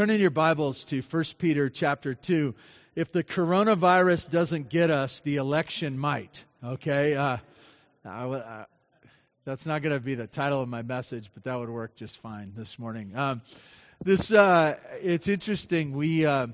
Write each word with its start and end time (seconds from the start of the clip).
Turn 0.00 0.08
in 0.08 0.18
your 0.18 0.30
Bibles 0.30 0.82
to 0.84 1.02
1 1.02 1.24
Peter 1.36 1.68
chapter 1.68 2.14
2. 2.14 2.54
If 2.94 3.12
the 3.12 3.22
coronavirus 3.22 4.30
doesn't 4.30 4.70
get 4.70 4.88
us, 4.88 5.20
the 5.20 5.36
election 5.36 5.98
might. 5.98 6.42
Okay? 6.64 7.14
Uh, 7.14 7.36
I, 8.06 8.24
uh, 8.24 8.64
that's 9.44 9.66
not 9.66 9.82
going 9.82 9.94
to 9.94 10.00
be 10.00 10.14
the 10.14 10.26
title 10.26 10.62
of 10.62 10.70
my 10.70 10.80
message, 10.80 11.30
but 11.34 11.44
that 11.44 11.54
would 11.58 11.68
work 11.68 11.96
just 11.96 12.16
fine 12.16 12.54
this 12.56 12.78
morning. 12.78 13.14
Um, 13.14 13.42
this 14.02 14.32
uh, 14.32 14.78
it's 15.02 15.28
interesting. 15.28 15.92
We 15.92 16.24
uh, 16.24 16.46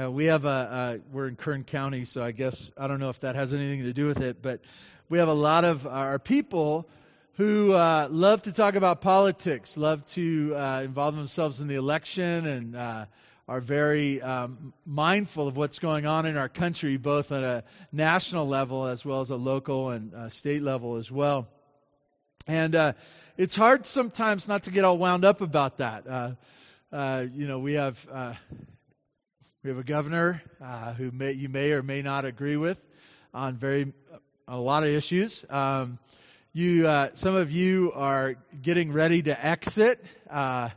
uh, 0.00 0.08
we 0.12 0.26
have 0.26 0.44
a 0.44 1.00
we're 1.10 1.26
in 1.26 1.34
Kern 1.34 1.64
County, 1.64 2.04
so 2.04 2.22
I 2.22 2.30
guess 2.30 2.70
I 2.78 2.86
don't 2.86 3.00
know 3.00 3.10
if 3.10 3.18
that 3.22 3.34
has 3.34 3.52
anything 3.52 3.82
to 3.82 3.92
do 3.92 4.06
with 4.06 4.20
it, 4.20 4.40
but 4.40 4.60
we 5.08 5.18
have 5.18 5.26
a 5.26 5.34
lot 5.34 5.64
of 5.64 5.84
our 5.84 6.20
people 6.20 6.88
who 7.36 7.72
uh, 7.72 8.06
love 8.10 8.42
to 8.42 8.52
talk 8.52 8.76
about 8.76 9.00
politics, 9.00 9.76
love 9.76 10.06
to 10.06 10.54
uh, 10.56 10.82
involve 10.84 11.16
themselves 11.16 11.60
in 11.60 11.66
the 11.66 11.74
election, 11.74 12.46
and 12.46 12.76
uh, 12.76 13.06
are 13.48 13.60
very 13.60 14.22
um, 14.22 14.72
mindful 14.86 15.48
of 15.48 15.56
what's 15.56 15.80
going 15.80 16.06
on 16.06 16.26
in 16.26 16.36
our 16.36 16.48
country, 16.48 16.96
both 16.96 17.32
at 17.32 17.42
a 17.42 17.64
national 17.92 18.46
level 18.46 18.86
as 18.86 19.04
well 19.04 19.20
as 19.20 19.30
a 19.30 19.36
local 19.36 19.90
and 19.90 20.14
uh, 20.14 20.28
state 20.28 20.62
level 20.62 20.96
as 20.96 21.10
well. 21.10 21.48
And 22.46 22.74
uh, 22.74 22.92
it's 23.36 23.56
hard 23.56 23.84
sometimes 23.84 24.46
not 24.46 24.62
to 24.64 24.70
get 24.70 24.84
all 24.84 24.96
wound 24.96 25.24
up 25.24 25.40
about 25.40 25.78
that. 25.78 26.06
Uh, 26.92 27.26
you 27.34 27.48
know, 27.48 27.58
we 27.58 27.72
have 27.72 28.06
we 29.64 29.70
have 29.70 29.78
a 29.78 29.84
governor 29.84 30.40
who 30.96 31.10
may, 31.10 31.32
you 31.32 31.48
may 31.48 31.72
or 31.72 31.82
may 31.82 32.00
not 32.00 32.24
agree 32.24 32.56
with 32.56 32.80
on 33.32 33.56
very 33.56 33.92
a 34.46 34.56
lot 34.56 34.84
of 34.84 34.90
issues. 34.90 35.44
Um, 35.50 35.98
you, 36.56 36.86
uh, 36.86 37.10
some 37.14 37.34
of 37.34 37.50
you 37.50 37.90
are 37.96 38.36
getting 38.62 38.92
ready 38.92 39.20
to 39.22 39.44
exit. 39.44 40.04
Uh, 40.30 40.68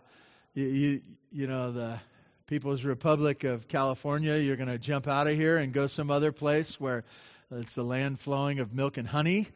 you, 0.55 0.65
you, 0.65 1.01
you, 1.31 1.45
know, 1.45 1.71
the 1.71 1.99
People's 2.47 2.83
Republic 2.83 3.43
of 3.43 3.67
California, 3.67 4.37
you're 4.37 4.55
going 4.55 4.69
to 4.69 4.79
jump 4.79 5.07
out 5.07 5.27
of 5.27 5.35
here 5.35 5.57
and 5.57 5.71
go 5.71 5.85
some 5.85 6.09
other 6.09 6.31
place 6.31 6.79
where 6.79 7.03
it's 7.51 7.77
a 7.77 7.83
land 7.83 8.19
flowing 8.19 8.57
of 8.57 8.73
milk 8.73 8.97
and 8.97 9.07
honey, 9.07 9.49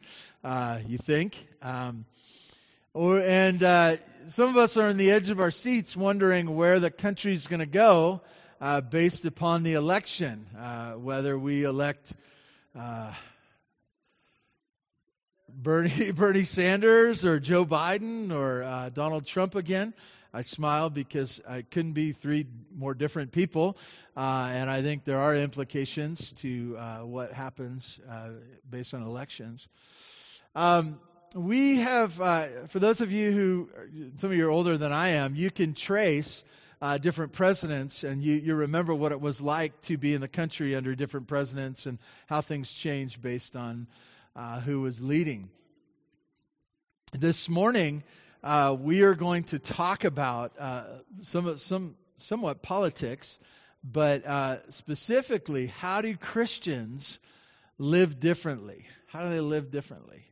uh, 0.44 0.78
you 0.86 0.96
think. 0.96 1.44
Um, 1.60 2.04
or, 2.94 3.18
and 3.18 3.60
uh, 3.60 3.96
some 4.26 4.48
of 4.48 4.56
us 4.56 4.76
are 4.76 4.86
on 4.86 4.98
the 4.98 5.10
edge 5.10 5.28
of 5.28 5.40
our 5.40 5.50
seats 5.50 5.96
wondering 5.96 6.54
where 6.54 6.78
the 6.78 6.92
country's 6.92 7.48
going 7.48 7.58
to 7.58 7.66
go 7.66 8.20
uh, 8.60 8.80
based 8.80 9.26
upon 9.26 9.64
the 9.64 9.72
election, 9.72 10.46
uh, 10.56 10.92
whether 10.92 11.36
we 11.36 11.64
elect 11.64 12.12
Bernie, 15.62 16.10
Bernie 16.14 16.44
Sanders 16.44 17.24
or 17.24 17.38
Joe 17.38 17.64
Biden 17.64 18.32
or 18.32 18.64
uh, 18.64 18.88
Donald 18.88 19.24
Trump 19.24 19.54
again. 19.54 19.94
I 20.34 20.42
smile 20.42 20.90
because 20.90 21.40
I 21.48 21.62
couldn't 21.62 21.92
be 21.92 22.12
three 22.12 22.46
more 22.74 22.94
different 22.94 23.32
people. 23.32 23.76
Uh, 24.16 24.50
and 24.52 24.68
I 24.68 24.82
think 24.82 25.04
there 25.04 25.18
are 25.18 25.36
implications 25.36 26.32
to 26.32 26.76
uh, 26.78 26.98
what 27.00 27.32
happens 27.32 28.00
uh, 28.10 28.30
based 28.68 28.92
on 28.92 29.02
elections. 29.02 29.68
Um, 30.56 30.98
we 31.34 31.76
have, 31.76 32.20
uh, 32.20 32.66
for 32.66 32.80
those 32.80 33.00
of 33.00 33.12
you 33.12 33.30
who, 33.30 33.68
some 34.16 34.30
of 34.30 34.36
you 34.36 34.46
are 34.46 34.50
older 34.50 34.76
than 34.76 34.92
I 34.92 35.10
am, 35.10 35.36
you 35.36 35.50
can 35.50 35.74
trace 35.74 36.42
uh, 36.80 36.98
different 36.98 37.32
presidents 37.32 38.02
and 38.02 38.22
you, 38.22 38.34
you 38.34 38.54
remember 38.56 38.94
what 38.94 39.12
it 39.12 39.20
was 39.20 39.40
like 39.40 39.80
to 39.82 39.96
be 39.96 40.14
in 40.14 40.22
the 40.22 40.28
country 40.28 40.74
under 40.74 40.96
different 40.96 41.28
presidents 41.28 41.86
and 41.86 41.98
how 42.26 42.40
things 42.40 42.72
changed 42.72 43.22
based 43.22 43.54
on 43.54 43.86
uh, 44.34 44.60
who 44.60 44.80
was 44.80 45.00
leading. 45.00 45.50
This 47.12 47.48
morning, 47.48 48.02
uh, 48.42 48.76
we 48.78 49.02
are 49.02 49.14
going 49.14 49.44
to 49.44 49.58
talk 49.58 50.04
about 50.04 50.52
uh, 50.58 50.84
some, 51.20 51.56
some, 51.56 51.96
somewhat 52.18 52.62
politics, 52.62 53.38
but 53.84 54.26
uh, 54.26 54.58
specifically, 54.70 55.66
how 55.66 56.00
do 56.00 56.16
Christians 56.16 57.18
live 57.78 58.20
differently? 58.20 58.86
How 59.06 59.22
do 59.22 59.30
they 59.30 59.40
live 59.40 59.70
differently? 59.70 60.24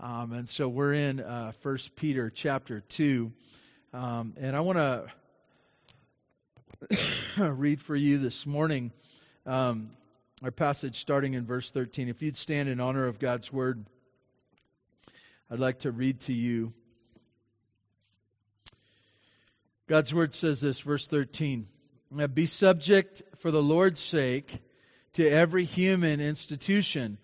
Um, 0.00 0.32
and 0.32 0.48
so 0.48 0.68
we're 0.68 0.92
in 0.92 1.20
uh, 1.20 1.52
1 1.62 1.78
Peter 1.96 2.30
chapter 2.30 2.80
2. 2.80 3.32
Um, 3.92 4.34
and 4.38 4.56
I 4.56 4.60
want 4.60 4.78
to 4.78 5.06
read 7.38 7.80
for 7.80 7.96
you 7.96 8.18
this 8.18 8.46
morning 8.46 8.92
um, 9.46 9.90
our 10.42 10.50
passage 10.50 11.00
starting 11.00 11.32
in 11.32 11.46
verse 11.46 11.70
13. 11.70 12.08
If 12.10 12.20
you'd 12.20 12.36
stand 12.36 12.68
in 12.68 12.78
honor 12.78 13.06
of 13.06 13.18
God's 13.18 13.50
word, 13.50 13.86
I'd 15.50 15.58
like 15.58 15.80
to 15.80 15.90
read 15.90 16.20
to 16.22 16.32
you. 16.34 16.74
God's 19.88 20.12
word 20.12 20.34
says 20.34 20.60
this, 20.60 20.80
verse 20.80 21.06
13 21.06 21.68
Be 22.34 22.46
subject 22.46 23.22
for 23.38 23.50
the 23.50 23.62
Lord's 23.62 24.00
sake 24.00 24.58
to 25.14 25.26
every 25.26 25.64
human 25.64 26.20
institution, 26.20 27.16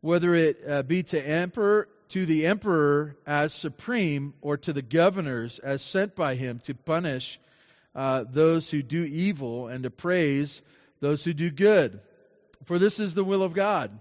whether 0.00 0.34
it 0.34 0.58
uh, 0.66 0.82
be 0.84 1.02
to 1.02 1.20
emperor 1.20 1.88
to 2.10 2.24
the 2.24 2.46
emperor 2.46 3.16
as 3.26 3.52
supreme 3.52 4.32
or 4.40 4.56
to 4.56 4.72
the 4.72 4.82
governors 4.82 5.58
as 5.58 5.82
sent 5.82 6.14
by 6.14 6.34
him 6.34 6.60
to 6.60 6.74
punish 6.74 7.40
uh, 7.94 8.24
those 8.30 8.70
who 8.70 8.82
do 8.82 9.02
evil 9.02 9.66
and 9.68 9.82
to 9.82 9.90
praise 9.90 10.62
those 11.00 11.24
who 11.24 11.34
do 11.34 11.50
good 11.50 12.00
for 12.64 12.78
this 12.78 12.98
is 12.98 13.14
the 13.14 13.24
will 13.24 13.42
of 13.42 13.52
God, 13.52 13.98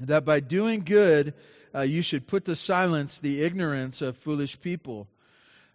that 0.00 0.24
by 0.24 0.40
doing 0.40 0.80
good 0.80 1.34
uh, 1.74 1.80
you 1.80 2.02
should 2.02 2.26
put 2.26 2.44
to 2.44 2.56
silence 2.56 3.18
the 3.18 3.42
ignorance 3.42 4.00
of 4.00 4.16
foolish 4.16 4.60
people. 4.60 5.08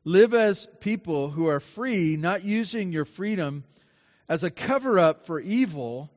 Live 0.05 0.33
as 0.33 0.67
people 0.79 1.31
who 1.31 1.47
are 1.47 1.59
free, 1.59 2.15
not 2.15 2.43
using 2.43 2.91
your 2.91 3.05
freedom 3.05 3.63
as 4.29 4.43
a 4.43 4.51
cover 4.51 4.97
up 4.97 5.25
for 5.25 5.39
evil, 5.39 6.09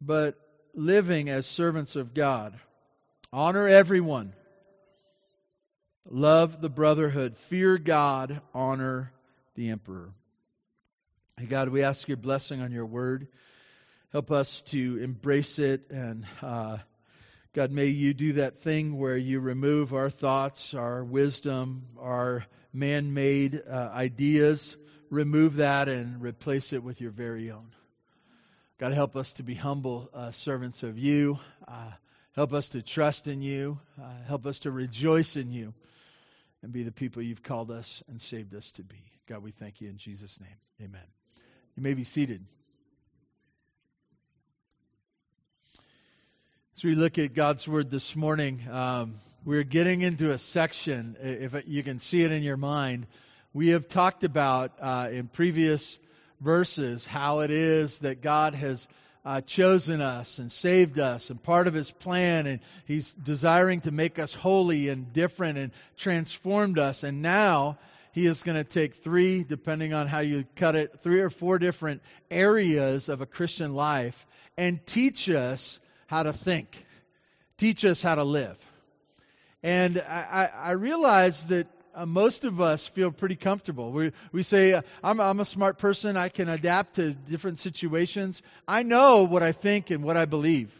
but 0.00 0.38
living 0.74 1.28
as 1.30 1.46
servants 1.46 1.96
of 1.96 2.12
God. 2.12 2.58
Honor 3.32 3.68
everyone. 3.68 4.34
Love 6.08 6.60
the 6.60 6.68
brotherhood. 6.68 7.36
Fear 7.36 7.78
God. 7.78 8.42
Honor 8.52 9.12
the 9.54 9.70
emperor. 9.70 10.10
Hey, 11.38 11.46
God, 11.46 11.70
we 11.70 11.82
ask 11.82 12.08
your 12.08 12.16
blessing 12.16 12.60
on 12.60 12.72
your 12.72 12.84
word. 12.84 13.28
Help 14.12 14.30
us 14.30 14.60
to 14.60 14.98
embrace 15.02 15.58
it. 15.58 15.90
And 15.90 16.26
uh, 16.42 16.76
God, 17.54 17.70
may 17.70 17.86
you 17.86 18.12
do 18.12 18.34
that 18.34 18.58
thing 18.58 18.98
where 18.98 19.16
you 19.16 19.40
remove 19.40 19.94
our 19.94 20.10
thoughts, 20.10 20.74
our 20.74 21.02
wisdom, 21.02 21.86
our 21.98 22.44
man 22.74 23.14
made 23.14 23.62
uh, 23.66 23.90
ideas. 23.94 24.76
Remove 25.08 25.56
that 25.56 25.88
and 25.88 26.20
replace 26.20 26.74
it 26.74 26.82
with 26.82 27.00
your 27.00 27.10
very 27.10 27.50
own. 27.50 27.70
God, 28.78 28.92
help 28.92 29.16
us 29.16 29.32
to 29.34 29.42
be 29.42 29.54
humble 29.54 30.10
uh, 30.12 30.30
servants 30.30 30.82
of 30.82 30.98
you. 30.98 31.38
Uh, 31.66 31.92
help 32.34 32.52
us 32.52 32.68
to 32.68 32.82
trust 32.82 33.26
in 33.26 33.40
you. 33.40 33.78
Uh, 33.98 34.10
help 34.28 34.44
us 34.44 34.58
to 34.58 34.70
rejoice 34.70 35.36
in 35.36 35.52
you 35.52 35.72
and 36.62 36.70
be 36.70 36.82
the 36.82 36.92
people 36.92 37.22
you've 37.22 37.42
called 37.42 37.70
us 37.70 38.02
and 38.08 38.20
saved 38.20 38.54
us 38.54 38.72
to 38.72 38.82
be. 38.82 39.10
God, 39.26 39.42
we 39.42 39.52
thank 39.52 39.80
you 39.80 39.88
in 39.88 39.96
Jesus' 39.96 40.38
name. 40.38 40.58
Amen. 40.82 41.06
You 41.76 41.82
may 41.82 41.94
be 41.94 42.04
seated. 42.04 42.44
As 46.82 46.84
we 46.84 46.96
look 46.96 47.16
at 47.16 47.32
God's 47.32 47.68
Word 47.68 47.92
this 47.92 48.16
morning, 48.16 48.60
um, 48.68 49.20
we're 49.44 49.62
getting 49.62 50.00
into 50.00 50.32
a 50.32 50.38
section, 50.38 51.16
if 51.22 51.54
you 51.68 51.84
can 51.84 52.00
see 52.00 52.22
it 52.22 52.32
in 52.32 52.42
your 52.42 52.56
mind. 52.56 53.06
We 53.54 53.68
have 53.68 53.86
talked 53.86 54.24
about 54.24 54.72
uh, 54.80 55.08
in 55.12 55.28
previous 55.28 56.00
verses 56.40 57.06
how 57.06 57.38
it 57.38 57.52
is 57.52 58.00
that 58.00 58.20
God 58.20 58.56
has 58.56 58.88
uh, 59.24 59.42
chosen 59.42 60.00
us 60.00 60.40
and 60.40 60.50
saved 60.50 60.98
us 60.98 61.30
and 61.30 61.40
part 61.40 61.68
of 61.68 61.74
His 61.74 61.92
plan, 61.92 62.48
and 62.48 62.58
He's 62.84 63.12
desiring 63.12 63.80
to 63.82 63.92
make 63.92 64.18
us 64.18 64.34
holy 64.34 64.88
and 64.88 65.12
different 65.12 65.58
and 65.58 65.70
transformed 65.96 66.80
us. 66.80 67.04
And 67.04 67.22
now 67.22 67.78
He 68.10 68.26
is 68.26 68.42
going 68.42 68.58
to 68.58 68.68
take 68.68 68.96
three, 68.96 69.44
depending 69.44 69.94
on 69.94 70.08
how 70.08 70.18
you 70.18 70.46
cut 70.56 70.74
it, 70.74 70.98
three 71.00 71.20
or 71.20 71.30
four 71.30 71.60
different 71.60 72.02
areas 72.28 73.08
of 73.08 73.20
a 73.20 73.26
Christian 73.26 73.72
life 73.72 74.26
and 74.56 74.84
teach 74.84 75.28
us 75.30 75.78
how 76.12 76.22
to 76.22 76.32
think, 76.34 76.84
teach 77.56 77.86
us 77.86 78.02
how 78.02 78.14
to 78.14 78.22
live. 78.22 78.58
And 79.62 79.98
I, 79.98 80.50
I, 80.54 80.70
realize 80.72 81.46
that 81.46 81.68
uh, 81.94 82.04
most 82.04 82.44
of 82.44 82.60
us 82.60 82.86
feel 82.86 83.10
pretty 83.10 83.34
comfortable. 83.34 83.92
We, 83.92 84.12
we 84.30 84.42
say, 84.42 84.74
uh, 84.74 84.82
I'm, 85.02 85.20
I'm 85.20 85.40
a 85.40 85.46
smart 85.46 85.78
person, 85.78 86.18
I 86.18 86.28
can 86.28 86.50
adapt 86.50 86.96
to 86.96 87.14
different 87.14 87.58
situations. 87.58 88.42
I 88.68 88.82
know 88.82 89.22
what 89.22 89.42
I 89.42 89.52
think 89.52 89.88
and 89.88 90.04
what 90.04 90.18
I 90.18 90.26
believe. 90.26 90.78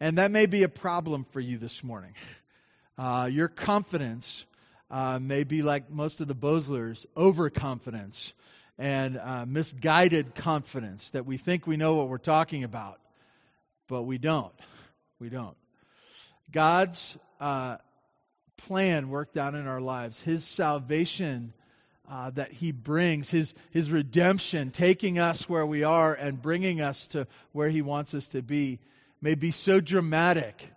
And 0.00 0.18
that 0.18 0.32
may 0.32 0.46
be 0.46 0.64
a 0.64 0.68
problem 0.68 1.22
for 1.22 1.38
you 1.38 1.56
this 1.56 1.84
morning. 1.84 2.14
Uh, 2.98 3.28
your 3.30 3.46
confidence 3.46 4.46
uh, 4.90 5.20
may 5.20 5.44
be 5.44 5.62
like 5.62 5.92
most 5.92 6.20
of 6.20 6.26
the 6.26 6.34
Boslers, 6.34 7.06
overconfidence 7.16 8.32
and 8.76 9.20
misguided 9.46 10.34
confidence 10.34 11.10
that 11.10 11.24
we 11.24 11.36
think 11.36 11.68
we 11.68 11.76
know 11.76 11.94
what 11.94 12.08
we're 12.08 12.18
talking 12.18 12.64
about 12.64 12.98
but 13.90 14.04
we 14.04 14.18
don't. 14.18 14.54
We 15.18 15.28
don't. 15.28 15.56
God's 16.50 17.18
uh, 17.40 17.78
plan 18.56 19.10
worked 19.10 19.36
out 19.36 19.54
in 19.54 19.66
our 19.66 19.80
lives, 19.80 20.22
His 20.22 20.44
salvation 20.44 21.52
uh, 22.08 22.30
that 22.30 22.52
He 22.52 22.70
brings, 22.70 23.30
his, 23.30 23.52
his 23.72 23.90
redemption, 23.90 24.70
taking 24.70 25.18
us 25.18 25.48
where 25.48 25.66
we 25.66 25.82
are 25.82 26.14
and 26.14 26.40
bringing 26.40 26.80
us 26.80 27.08
to 27.08 27.26
where 27.52 27.68
He 27.68 27.82
wants 27.82 28.14
us 28.14 28.28
to 28.28 28.42
be, 28.42 28.78
may 29.20 29.34
be 29.34 29.50
so 29.50 29.80
dramatic 29.80 30.70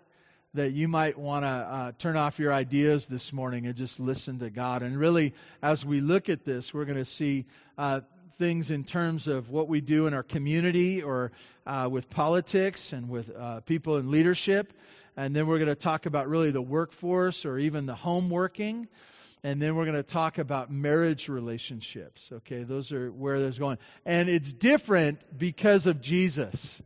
that 0.56 0.71
you 0.74 0.88
might 0.88 1.18
want 1.18 1.44
to 1.44 1.48
uh, 1.48 1.92
turn 2.00 2.18
off 2.18 2.39
your 2.39 2.51
ideas 2.51 3.06
this 3.06 3.31
morning 3.31 3.68
and 3.68 3.75
just 3.75 4.00
listen 4.00 4.39
to 4.39 4.50
God. 4.50 4.81
And 4.81 4.98
really, 4.98 5.33
as 5.62 5.86
we 5.86 6.01
look 6.01 6.30
at 6.30 6.45
this, 6.45 6.74
we're 6.74 6.86
going 6.86 6.98
to 6.98 7.06
see 7.06 7.45
uh, 7.77 8.01
things 8.38 8.72
in 8.72 8.84
terms 8.84 9.28
of 9.28 9.50
what 9.50 9.68
we 9.68 9.82
do 9.82 10.08
in 10.08 10.14
our 10.14 10.24
community 10.24 11.02
or 11.02 11.32
uh, 11.66 11.88
with 11.92 12.10
politics 12.10 12.94
and 12.94 13.10
with 13.10 13.36
uh, 13.36 13.62
people 13.62 13.98
in 13.98 14.12
leadership. 14.12 14.74
And 15.16 15.36
then 15.36 15.48
we're 15.48 15.60
going 15.60 15.70
to 15.70 15.76
talk 15.76 16.06
about 16.06 16.28
really 16.28 16.52
the 16.52 16.62
workforce 16.62 17.46
or 17.46 17.58
even 17.60 17.86
the 17.86 17.96
home 17.96 18.30
working. 18.30 18.88
And 19.44 19.62
then 19.62 19.76
we're 19.76 19.86
going 19.86 19.98
to 19.98 20.04
talk 20.04 20.38
about 20.38 20.72
marriage 20.72 21.28
relationships. 21.30 22.30
Okay, 22.32 22.64
those 22.64 22.92
are 22.92 23.12
where 23.12 23.40
there's 23.40 23.60
going. 23.60 23.78
And 24.06 24.30
it's 24.30 24.54
different 24.54 25.38
because 25.38 25.86
of 25.86 26.02
Jesus. 26.02 26.82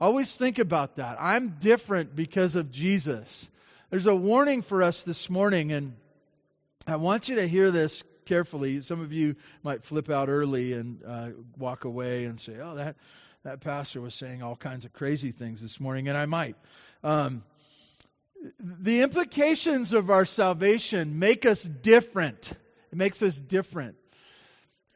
Always 0.00 0.34
think 0.34 0.58
about 0.58 0.96
that. 0.96 1.16
I'm 1.20 1.56
different 1.60 2.16
because 2.16 2.56
of 2.56 2.70
Jesus. 2.70 3.50
There's 3.90 4.06
a 4.06 4.16
warning 4.16 4.62
for 4.62 4.82
us 4.82 5.02
this 5.02 5.28
morning, 5.28 5.70
and 5.70 5.94
I 6.86 6.96
want 6.96 7.28
you 7.28 7.36
to 7.36 7.46
hear 7.46 7.70
this 7.70 8.02
carefully. 8.24 8.80
Some 8.80 9.00
of 9.00 9.12
you 9.12 9.36
might 9.62 9.84
flip 9.84 10.10
out 10.10 10.28
early 10.28 10.72
and 10.72 11.02
uh, 11.06 11.28
walk 11.56 11.84
away 11.84 12.24
and 12.24 12.38
say, 12.38 12.58
"Oh, 12.62 12.74
that 12.74 12.96
that 13.44 13.60
pastor 13.60 14.00
was 14.00 14.14
saying 14.14 14.42
all 14.42 14.56
kinds 14.56 14.84
of 14.84 14.92
crazy 14.92 15.32
things 15.32 15.60
this 15.60 15.80
morning," 15.80 16.08
and 16.08 16.16
I 16.16 16.26
might. 16.26 16.56
Um, 17.02 17.44
the 18.58 19.02
implications 19.02 19.92
of 19.92 20.10
our 20.10 20.24
salvation 20.24 21.18
make 21.18 21.46
us 21.46 21.62
different. 21.62 22.52
It 22.90 22.98
makes 22.98 23.22
us 23.22 23.38
different. 23.38 23.96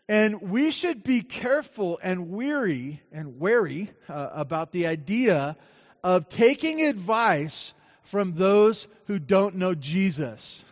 And 0.08 0.40
we 0.40 0.70
should 0.70 1.02
be 1.02 1.22
careful 1.22 1.98
and 2.02 2.30
weary 2.30 3.02
and 3.10 3.40
wary 3.40 3.90
uh, 4.08 4.30
about 4.32 4.70
the 4.70 4.86
idea 4.86 5.56
of 6.04 6.28
taking 6.28 6.82
advice 6.82 7.72
from 8.04 8.34
those 8.34 8.86
who 9.06 9.18
don't 9.18 9.56
know 9.56 9.74
Jesus. 9.74 10.62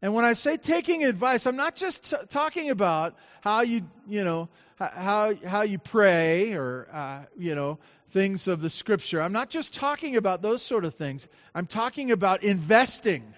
And 0.00 0.14
when 0.14 0.24
I 0.24 0.32
say 0.32 0.56
taking 0.56 1.04
advice, 1.04 1.46
I'm 1.46 1.56
not 1.56 1.74
just 1.74 2.10
t- 2.10 2.16
talking 2.28 2.70
about 2.70 3.16
how 3.40 3.62
you, 3.62 3.82
you 4.06 4.22
know, 4.22 4.48
how, 4.76 5.34
how 5.44 5.62
you 5.62 5.78
pray 5.78 6.52
or, 6.52 6.88
uh, 6.92 7.22
you 7.36 7.54
know, 7.54 7.78
things 8.10 8.46
of 8.46 8.60
the 8.60 8.70
scripture. 8.70 9.20
I'm 9.20 9.32
not 9.32 9.50
just 9.50 9.74
talking 9.74 10.16
about 10.16 10.40
those 10.40 10.62
sort 10.62 10.84
of 10.84 10.94
things. 10.94 11.26
I'm 11.54 11.66
talking 11.66 12.10
about 12.12 12.42
investing. 12.44 13.34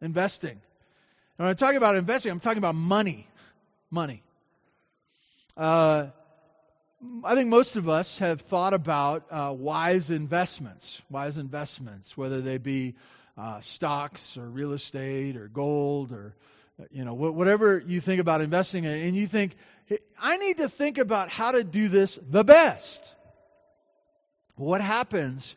Investing. 0.00 0.60
And 1.38 1.46
when 1.46 1.48
I 1.48 1.54
talk 1.54 1.74
about 1.74 1.96
investing, 1.96 2.30
I'm 2.30 2.40
talking 2.40 2.58
about 2.58 2.76
money. 2.76 3.26
Money. 3.90 4.22
Uh, 5.56 6.06
I 7.24 7.34
think 7.34 7.48
most 7.48 7.76
of 7.76 7.88
us 7.88 8.18
have 8.18 8.40
thought 8.40 8.74
about 8.74 9.26
uh, 9.30 9.52
wise 9.56 10.10
investments, 10.10 11.02
wise 11.10 11.36
investments, 11.36 12.16
whether 12.16 12.40
they 12.40 12.58
be 12.58 12.94
uh, 13.36 13.60
stocks 13.60 14.36
or 14.36 14.48
real 14.48 14.72
estate 14.72 15.36
or 15.36 15.48
gold 15.48 16.12
or 16.12 16.34
you 16.90 17.04
know 17.04 17.14
whatever 17.14 17.82
you 17.86 18.00
think 18.00 18.20
about 18.20 18.40
investing 18.40 18.84
in, 18.84 18.92
and 18.92 19.16
you 19.16 19.26
think 19.26 19.56
I 20.20 20.36
need 20.36 20.58
to 20.58 20.68
think 20.68 20.98
about 20.98 21.30
how 21.30 21.52
to 21.52 21.64
do 21.64 21.88
this 21.88 22.18
the 22.28 22.44
best. 22.44 23.14
What 24.56 24.80
happens 24.80 25.54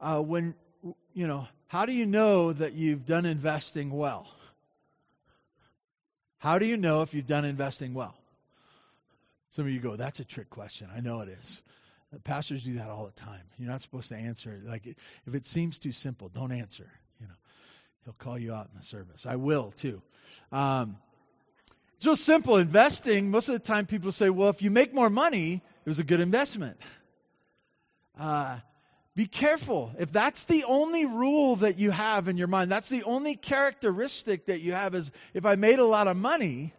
uh, 0.00 0.20
when 0.20 0.54
you 1.12 1.26
know? 1.26 1.48
How 1.66 1.86
do 1.86 1.92
you 1.92 2.06
know 2.06 2.52
that 2.52 2.74
you've 2.74 3.04
done 3.04 3.26
investing 3.26 3.90
well? 3.90 4.28
How 6.38 6.58
do 6.58 6.66
you 6.66 6.76
know 6.76 7.02
if 7.02 7.14
you've 7.14 7.26
done 7.26 7.44
investing 7.44 7.94
well? 7.94 8.14
Some 9.50 9.64
of 9.64 9.72
you 9.72 9.80
go, 9.80 9.96
that's 9.96 10.20
a 10.20 10.24
trick 10.24 10.50
question. 10.50 10.88
I 10.94 11.00
know 11.00 11.20
it 11.20 11.30
is. 11.40 11.62
Pastors 12.22 12.62
do 12.62 12.74
that 12.74 12.90
all 12.90 13.06
the 13.06 13.12
time. 13.12 13.40
You're 13.58 13.70
not 13.70 13.80
supposed 13.80 14.08
to 14.10 14.16
answer. 14.16 14.60
Like, 14.64 14.86
if 14.86 15.34
it 15.34 15.46
seems 15.46 15.78
too 15.78 15.90
simple, 15.90 16.28
don't 16.28 16.52
answer. 16.52 16.92
He'll 18.04 18.14
call 18.14 18.38
you 18.38 18.52
out 18.52 18.68
in 18.72 18.78
the 18.78 18.84
service. 18.84 19.24
I 19.26 19.36
will 19.36 19.72
too. 19.76 20.02
Um, 20.52 20.98
it's 21.96 22.04
real 22.04 22.16
simple. 22.16 22.56
Investing, 22.56 23.30
most 23.30 23.48
of 23.48 23.54
the 23.54 23.58
time 23.58 23.86
people 23.86 24.12
say, 24.12 24.28
well, 24.28 24.50
if 24.50 24.60
you 24.60 24.70
make 24.70 24.94
more 24.94 25.08
money, 25.08 25.62
it 25.84 25.88
was 25.88 25.98
a 25.98 26.04
good 26.04 26.20
investment. 26.20 26.76
Uh, 28.18 28.58
be 29.16 29.26
careful. 29.26 29.92
If 29.98 30.12
that's 30.12 30.44
the 30.44 30.64
only 30.64 31.06
rule 31.06 31.56
that 31.56 31.78
you 31.78 31.92
have 31.92 32.28
in 32.28 32.36
your 32.36 32.48
mind, 32.48 32.70
that's 32.70 32.88
the 32.88 33.04
only 33.04 33.36
characteristic 33.36 34.46
that 34.46 34.60
you 34.60 34.72
have 34.72 34.94
is 34.94 35.10
if 35.32 35.46
I 35.46 35.54
made 35.54 35.78
a 35.78 35.84
lot 35.84 36.08
of 36.08 36.16
money, 36.16 36.74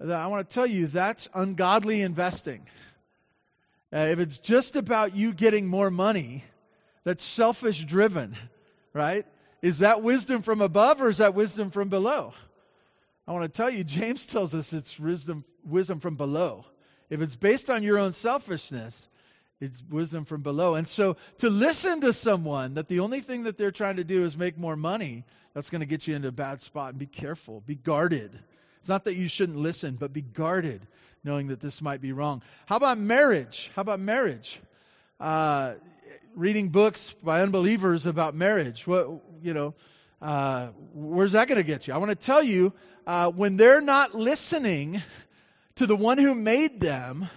I 0.00 0.26
want 0.26 0.48
to 0.48 0.54
tell 0.54 0.66
you 0.66 0.86
that's 0.86 1.28
ungodly 1.34 2.02
investing. 2.02 2.66
Uh, 3.92 4.08
if 4.10 4.18
it's 4.18 4.38
just 4.38 4.76
about 4.76 5.16
you 5.16 5.32
getting 5.32 5.66
more 5.66 5.90
money, 5.90 6.44
that's 7.04 7.24
selfish 7.24 7.84
driven, 7.84 8.36
right? 8.92 9.26
Is 9.66 9.78
that 9.78 10.00
wisdom 10.00 10.42
from 10.42 10.60
above 10.60 11.02
or 11.02 11.08
is 11.08 11.18
that 11.18 11.34
wisdom 11.34 11.72
from 11.72 11.88
below? 11.88 12.34
I 13.26 13.32
want 13.32 13.52
to 13.52 13.56
tell 13.56 13.68
you, 13.68 13.82
James 13.82 14.24
tells 14.24 14.54
us 14.54 14.72
it's 14.72 14.96
wisdom, 14.96 15.44
wisdom 15.64 15.98
from 15.98 16.14
below. 16.14 16.66
If 17.10 17.20
it's 17.20 17.34
based 17.34 17.68
on 17.68 17.82
your 17.82 17.98
own 17.98 18.12
selfishness, 18.12 19.08
it's 19.60 19.82
wisdom 19.90 20.24
from 20.24 20.42
below. 20.42 20.76
And 20.76 20.86
so 20.86 21.16
to 21.38 21.50
listen 21.50 22.00
to 22.02 22.12
someone 22.12 22.74
that 22.74 22.86
the 22.86 23.00
only 23.00 23.20
thing 23.20 23.42
that 23.42 23.58
they're 23.58 23.72
trying 23.72 23.96
to 23.96 24.04
do 24.04 24.24
is 24.24 24.36
make 24.36 24.56
more 24.56 24.76
money, 24.76 25.24
that's 25.52 25.68
going 25.68 25.80
to 25.80 25.84
get 25.84 26.06
you 26.06 26.14
into 26.14 26.28
a 26.28 26.30
bad 26.30 26.62
spot. 26.62 26.90
And 26.90 26.98
be 27.00 27.06
careful, 27.06 27.60
be 27.66 27.74
guarded. 27.74 28.38
It's 28.78 28.88
not 28.88 29.02
that 29.06 29.16
you 29.16 29.26
shouldn't 29.26 29.58
listen, 29.58 29.96
but 29.96 30.12
be 30.12 30.22
guarded, 30.22 30.86
knowing 31.24 31.48
that 31.48 31.58
this 31.58 31.82
might 31.82 32.00
be 32.00 32.12
wrong. 32.12 32.40
How 32.66 32.76
about 32.76 32.98
marriage? 32.98 33.72
How 33.74 33.82
about 33.82 33.98
marriage? 33.98 34.60
Uh, 35.18 35.72
reading 36.36 36.68
books 36.68 37.14
by 37.22 37.40
unbelievers 37.40 38.04
about 38.04 38.34
marriage. 38.34 38.86
What 38.86 39.25
you 39.42 39.54
know? 39.54 39.74
Uh, 40.20 40.68
where's 40.94 41.32
that 41.32 41.48
going 41.48 41.58
to 41.58 41.64
get 41.64 41.86
you? 41.86 41.94
I 41.94 41.98
want 41.98 42.10
to 42.10 42.14
tell 42.14 42.42
you, 42.42 42.72
uh, 43.06 43.30
when 43.30 43.56
they're 43.56 43.80
not 43.80 44.14
listening 44.14 45.02
to 45.76 45.86
the 45.86 45.96
one 45.96 46.18
who 46.18 46.34
made 46.34 46.80
them, 46.80 47.28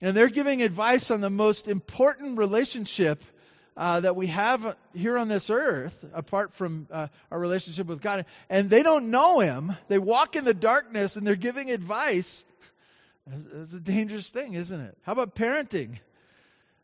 and 0.00 0.16
they're 0.16 0.28
giving 0.28 0.62
advice 0.62 1.10
on 1.10 1.20
the 1.20 1.30
most 1.30 1.66
important 1.66 2.38
relationship 2.38 3.24
uh, 3.76 4.00
that 4.00 4.16
we 4.16 4.28
have 4.28 4.76
here 4.94 5.18
on 5.18 5.28
this 5.28 5.50
earth, 5.50 6.04
apart 6.14 6.54
from 6.54 6.86
uh, 6.90 7.08
our 7.30 7.38
relationship 7.38 7.86
with 7.86 8.00
God, 8.00 8.24
and 8.48 8.70
they 8.70 8.82
don't 8.82 9.10
know 9.10 9.40
Him. 9.40 9.76
They 9.88 9.98
walk 9.98 10.36
in 10.36 10.44
the 10.44 10.54
darkness 10.54 11.16
and 11.16 11.26
they're 11.26 11.36
giving 11.36 11.70
advice. 11.70 12.44
It's 13.54 13.74
a 13.74 13.80
dangerous 13.80 14.30
thing, 14.30 14.54
isn't 14.54 14.80
it? 14.80 14.96
How 15.02 15.12
about 15.12 15.34
parenting? 15.34 15.98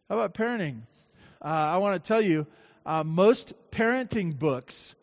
How 0.08 0.18
about 0.18 0.34
parenting? 0.34 0.80
Uh, 1.40 1.48
I 1.48 1.78
want 1.78 2.02
to 2.02 2.06
tell 2.06 2.20
you, 2.20 2.46
uh, 2.84 3.04
most 3.04 3.54
parenting 3.70 4.38
books 4.38 4.94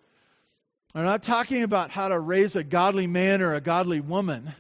are 0.96 1.04
not 1.04 1.24
talking 1.24 1.64
about 1.64 1.92
how 1.92 2.10
to 2.10 2.20
raise 2.20 2.56
a 2.56 2.64
godly 2.64 3.08
man 3.08 3.42
or 3.42 3.54
a 3.56 3.62
godly 3.62 4.00
woman 4.00 4.54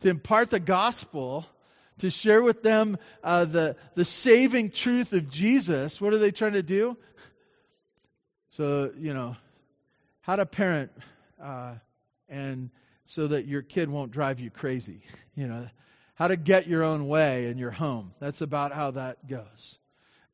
to 0.00 0.08
impart 0.08 0.50
the 0.50 0.60
gospel 0.60 1.46
to 1.98 2.10
share 2.10 2.42
with 2.42 2.62
them 2.62 2.96
uh, 3.22 3.44
the, 3.44 3.76
the 3.94 4.04
saving 4.04 4.70
truth 4.70 5.12
of 5.12 5.28
Jesus, 5.28 6.00
what 6.00 6.12
are 6.12 6.18
they 6.18 6.30
trying 6.30 6.52
to 6.52 6.62
do? 6.62 6.96
So, 8.50 8.92
you 8.98 9.12
know, 9.14 9.36
how 10.20 10.36
to 10.36 10.46
parent 10.46 10.90
uh, 11.42 11.74
and 12.28 12.70
so 13.04 13.26
that 13.28 13.46
your 13.46 13.62
kid 13.62 13.88
won't 13.88 14.10
drive 14.10 14.40
you 14.40 14.50
crazy. 14.50 15.02
You 15.34 15.48
know, 15.48 15.68
how 16.14 16.28
to 16.28 16.36
get 16.36 16.66
your 16.66 16.82
own 16.82 17.08
way 17.08 17.48
in 17.48 17.58
your 17.58 17.70
home. 17.70 18.12
That's 18.20 18.40
about 18.40 18.72
how 18.72 18.90
that 18.92 19.26
goes. 19.26 19.78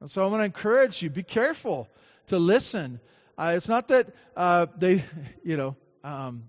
And 0.00 0.10
so 0.10 0.22
I 0.22 0.26
want 0.26 0.40
to 0.40 0.44
encourage 0.44 1.02
you 1.02 1.10
be 1.10 1.22
careful 1.22 1.88
to 2.26 2.38
listen. 2.38 3.00
Uh, 3.36 3.54
it's 3.56 3.68
not 3.68 3.88
that 3.88 4.08
uh, 4.36 4.66
they, 4.76 5.04
you 5.44 5.56
know, 5.56 5.76
um, 6.02 6.48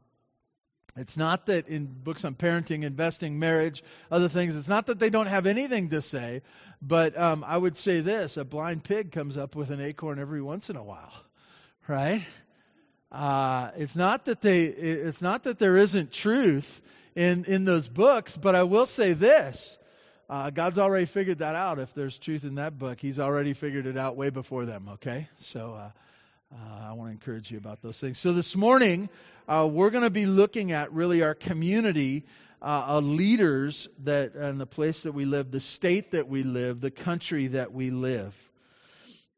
it's 0.97 1.17
not 1.17 1.45
that 1.47 1.67
in 1.67 1.87
books 1.87 2.23
on 2.23 2.35
parenting, 2.35 2.83
investing, 2.83 3.37
marriage, 3.37 3.83
other 4.09 4.29
things, 4.29 4.55
it's 4.55 4.69
not 4.69 4.85
that 4.87 4.99
they 4.99 5.09
don't 5.09 5.27
have 5.27 5.45
anything 5.45 5.89
to 5.89 6.01
say, 6.01 6.41
but 6.81 7.17
um, 7.17 7.43
I 7.45 7.57
would 7.57 7.75
say 7.75 7.99
this 7.99 8.37
a 8.37 8.45
blind 8.45 8.85
pig 8.85 9.11
comes 9.11 9.37
up 9.37 9.55
with 9.55 9.71
an 9.71 9.81
acorn 9.81 10.19
every 10.19 10.41
once 10.41 10.69
in 10.69 10.77
a 10.77 10.83
while, 10.83 11.13
right? 11.87 12.25
Uh, 13.11 13.71
it's 13.77 13.95
not 13.95 14.25
that 14.25 14.41
they 14.41 14.63
it's 14.63 15.21
not 15.21 15.43
that 15.43 15.59
there 15.59 15.77
isn't 15.77 16.11
truth 16.11 16.81
in 17.15 17.45
in 17.45 17.63
those 17.63 17.87
books 17.87 18.35
but 18.35 18.55
i 18.55 18.63
will 18.63 18.85
say 18.85 19.13
this 19.13 19.77
uh, 20.29 20.49
god's 20.49 20.79
already 20.79 21.05
figured 21.05 21.39
that 21.39 21.55
out 21.55 21.79
if 21.79 21.93
there's 21.93 22.17
truth 22.17 22.43
in 22.43 22.55
that 22.55 22.77
book 22.77 22.99
he's 22.99 23.19
already 23.19 23.53
figured 23.53 23.85
it 23.85 23.97
out 23.97 24.15
way 24.15 24.29
before 24.29 24.65
them 24.65 24.89
okay 24.89 25.29
so 25.35 25.73
uh, 25.73 25.89
uh, 26.53 26.89
I 26.89 26.93
want 26.93 27.09
to 27.09 27.11
encourage 27.11 27.51
you 27.51 27.57
about 27.57 27.81
those 27.81 27.99
things. 27.99 28.19
So 28.19 28.31
this 28.31 28.55
morning, 28.55 29.09
uh, 29.47 29.67
we're 29.69 29.89
going 29.89 30.03
to 30.03 30.09
be 30.09 30.25
looking 30.25 30.71
at 30.71 30.91
really 30.93 31.21
our 31.21 31.33
community 31.33 32.25
uh, 32.61 32.99
leaders 32.99 33.87
that 34.03 34.35
and 34.35 34.59
the 34.59 34.65
place 34.65 35.03
that 35.03 35.11
we 35.11 35.25
live, 35.25 35.51
the 35.51 35.59
state 35.59 36.11
that 36.11 36.27
we 36.27 36.43
live, 36.43 36.81
the 36.81 36.91
country 36.91 37.47
that 37.47 37.73
we 37.73 37.91
live. 37.91 38.35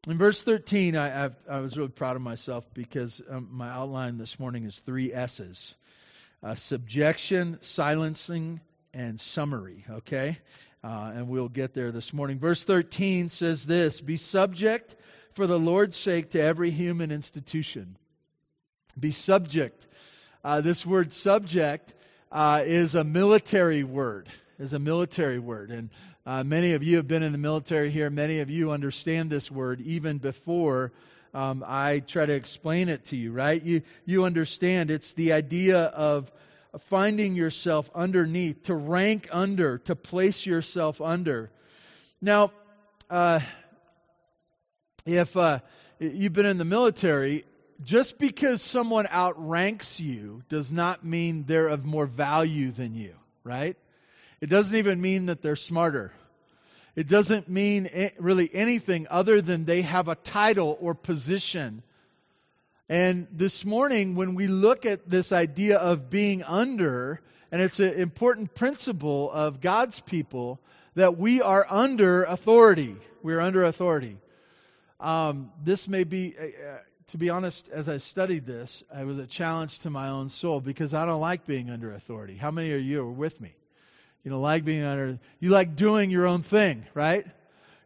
In 0.06 0.16
verse 0.16 0.42
13, 0.42 0.96
I, 0.96 1.24
I've, 1.24 1.36
i 1.50 1.58
was 1.60 1.76
really 1.76 1.90
proud 1.90 2.16
of 2.16 2.22
myself 2.22 2.64
because 2.72 3.20
um, 3.28 3.48
my 3.50 3.68
outline 3.68 4.16
this 4.16 4.38
morning 4.38 4.64
is 4.64 4.78
three 4.78 5.12
S's. 5.12 5.74
uh, 6.42 6.54
subjection, 6.54 7.58
silencing, 7.60 8.60
and 8.94 9.20
summary, 9.20 9.84
okay? 9.90 10.38
Uh, 10.82 11.12
and 11.14 11.28
we'll 11.28 11.48
get 11.48 11.74
there 11.74 11.90
this 11.90 12.12
morning. 12.12 12.38
Verse 12.38 12.62
13 12.62 13.28
says 13.30 13.66
this 13.66 14.00
Be 14.00 14.16
subject 14.16 14.94
for 15.34 15.46
the 15.46 15.58
Lord's 15.58 15.96
sake 15.96 16.30
to 16.30 16.40
every 16.40 16.70
human 16.70 17.10
institution. 17.10 17.96
Be 18.98 19.10
subject. 19.10 19.86
Uh, 20.44 20.60
this 20.60 20.86
word 20.86 21.12
subject 21.12 21.94
uh, 22.30 22.62
is 22.64 22.94
a 22.94 23.04
military 23.04 23.82
word, 23.82 24.28
is 24.58 24.72
a 24.72 24.78
military 24.78 25.38
word. 25.38 25.70
And 25.70 25.90
uh, 26.24 26.44
many 26.44 26.72
of 26.72 26.82
you 26.82 26.96
have 26.96 27.08
been 27.08 27.22
in 27.22 27.32
the 27.32 27.38
military 27.38 27.90
here. 27.90 28.10
Many 28.10 28.40
of 28.40 28.50
you 28.50 28.70
understand 28.70 29.30
this 29.30 29.50
word 29.50 29.80
even 29.80 30.18
before 30.18 30.92
um, 31.34 31.64
I 31.66 32.00
try 32.00 32.26
to 32.26 32.32
explain 32.32 32.88
it 32.88 33.06
to 33.06 33.16
you, 33.16 33.32
right? 33.32 33.62
You, 33.62 33.82
you 34.04 34.24
understand 34.24 34.90
it's 34.90 35.12
the 35.12 35.32
idea 35.32 35.84
of 35.84 36.32
finding 36.86 37.34
yourself 37.34 37.90
underneath, 37.94 38.64
to 38.64 38.74
rank 38.74 39.28
under, 39.32 39.78
to 39.78 39.96
place 39.96 40.46
yourself 40.46 41.00
under. 41.00 41.50
Now, 42.20 42.52
uh, 43.08 43.40
if 45.06 45.36
uh, 45.36 45.60
you've 45.98 46.32
been 46.32 46.46
in 46.46 46.58
the 46.58 46.64
military, 46.64 47.44
just 47.82 48.18
because 48.18 48.60
someone 48.60 49.06
outranks 49.06 50.00
you 50.00 50.42
does 50.48 50.72
not 50.72 51.04
mean 51.04 51.44
they're 51.46 51.68
of 51.68 51.84
more 51.84 52.06
value 52.06 52.70
than 52.70 52.94
you, 52.94 53.14
right? 53.44 53.76
It 54.40 54.48
doesn't 54.48 54.76
even 54.76 55.00
mean 55.00 55.26
that 55.26 55.42
they're 55.42 55.56
smarter. 55.56 56.12
It 56.96 57.06
doesn't 57.06 57.48
mean 57.48 57.88
really 58.18 58.52
anything 58.52 59.06
other 59.08 59.40
than 59.40 59.64
they 59.64 59.82
have 59.82 60.08
a 60.08 60.16
title 60.16 60.76
or 60.80 60.94
position. 60.94 61.82
And 62.88 63.26
this 63.30 63.66
morning, 63.66 64.14
when 64.14 64.34
we 64.34 64.46
look 64.46 64.86
at 64.86 65.10
this 65.10 65.30
idea 65.30 65.76
of 65.76 66.08
being 66.08 66.42
under, 66.42 67.20
and 67.52 67.60
it's 67.60 67.80
an 67.80 67.92
important 67.92 68.54
principle 68.54 69.30
of 69.30 69.60
God's 69.60 70.00
people 70.00 70.58
that 70.94 71.18
we 71.18 71.42
are 71.42 71.66
under 71.68 72.24
authority. 72.24 72.96
We're 73.22 73.40
under 73.40 73.64
authority. 73.64 74.16
Um, 75.00 75.52
this 75.62 75.86
may 75.86 76.04
be, 76.04 76.34
uh, 76.38 76.44
uh, 76.44 76.78
to 77.08 77.18
be 77.18 77.28
honest, 77.28 77.68
as 77.68 77.90
I 77.90 77.98
studied 77.98 78.46
this, 78.46 78.82
it 78.98 79.06
was 79.06 79.18
a 79.18 79.26
challenge 79.26 79.80
to 79.80 79.90
my 79.90 80.08
own 80.08 80.30
soul 80.30 80.60
because 80.60 80.94
I 80.94 81.04
don't 81.04 81.20
like 81.20 81.46
being 81.46 81.68
under 81.68 81.92
authority. 81.92 82.36
How 82.36 82.50
many 82.50 82.72
of 82.72 82.80
you 82.80 83.02
are 83.02 83.10
with 83.10 83.38
me? 83.38 83.54
You 84.24 84.30
know, 84.30 84.40
like 84.40 84.64
being 84.64 84.82
under, 84.82 85.18
you 85.40 85.50
like 85.50 85.76
doing 85.76 86.10
your 86.10 86.26
own 86.26 86.42
thing, 86.42 86.86
right? 86.94 87.26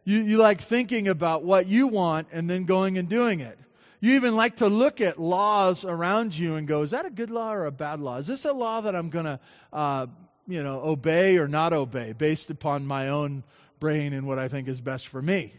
You, 0.05 0.21
you 0.21 0.37
like 0.37 0.61
thinking 0.61 1.09
about 1.09 1.43
what 1.43 1.67
you 1.67 1.87
want 1.87 2.29
and 2.31 2.49
then 2.49 2.63
going 2.63 2.97
and 2.97 3.09
doing 3.09 3.41
it. 3.41 3.59
You 4.03 4.15
even 4.15 4.35
like 4.35 4.57
to 4.57 4.67
look 4.67 4.99
at 4.99 5.17
laws 5.17 5.85
around 5.85 6.37
you 6.37 6.55
and 6.55 6.67
go, 6.67 6.81
is 6.81 6.91
that 6.91 7.05
a 7.05 7.09
good 7.09 7.31
law 7.31 7.53
or 7.53 7.67
a 7.67 7.71
bad 7.71 8.01
law? 8.01 8.17
Is 8.17 8.27
this 8.27 8.43
a 8.43 8.51
law 8.51 8.81
that 8.81 8.97
I'm 8.97 9.09
going 9.09 9.23
to, 9.23 9.39
uh, 9.71 10.07
you 10.45 10.61
know, 10.61 10.81
obey 10.83 11.37
or 11.37 11.47
not 11.47 11.71
obey 11.71 12.11
based 12.11 12.49
upon 12.49 12.85
my 12.85 13.07
own 13.07 13.45
brain 13.79 14.11
and 14.11 14.27
what 14.27 14.39
I 14.39 14.49
think 14.49 14.67
is 14.67 14.81
best 14.81 15.07
for 15.07 15.21
me? 15.21 15.53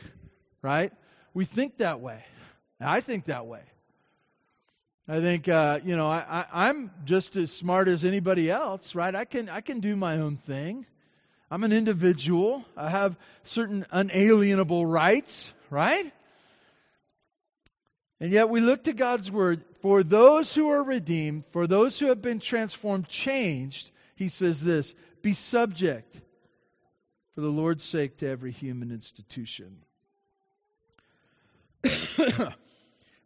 Right? 0.60 0.92
We 1.32 1.46
think 1.46 1.78
that 1.78 2.02
way. 2.02 2.22
I 2.78 3.00
think 3.00 3.24
that 3.24 3.46
way. 3.46 3.62
I 5.08 5.22
think 5.22 5.48
uh, 5.48 5.80
you 5.82 5.96
know 5.96 6.08
I, 6.08 6.44
I, 6.52 6.68
am 6.68 6.90
just 7.06 7.38
as 7.38 7.50
smart 7.50 7.88
as 7.88 8.04
anybody 8.04 8.50
else, 8.50 8.94
right? 8.94 9.14
I 9.14 9.24
can 9.24 9.48
I 9.48 9.62
can 9.62 9.80
do 9.80 9.96
my 9.96 10.18
own 10.18 10.36
thing. 10.36 10.84
I'm 11.50 11.64
an 11.64 11.72
individual. 11.72 12.66
I 12.76 12.90
have 12.90 13.16
certain 13.42 13.86
unalienable 13.90 14.84
rights, 14.84 15.52
right? 15.70 16.12
And 18.21 18.30
yet 18.33 18.49
we 18.49 18.61
look 18.61 18.85
to 18.85 18.92
God's 18.92 19.30
word 19.30 19.64
for 19.80 20.02
those 20.02 20.54
who 20.54 20.71
are 20.71 20.83
redeemed, 20.83 21.44
for 21.50 21.66
those 21.66 21.99
who 21.99 22.06
have 22.06 22.23
been 22.23 22.40
transformed, 22.40 23.09
changed. 23.09 23.90
He 24.14 24.28
says 24.28 24.62
this: 24.62 24.94
be 25.23 25.35
subject 25.35 26.21
for 27.35 27.40
the 27.40 27.49
Lord's 27.49 27.83
sake 27.83 28.18
to 28.18 28.28
every 28.28 28.52
human 28.52 28.90
institution. 28.92 29.78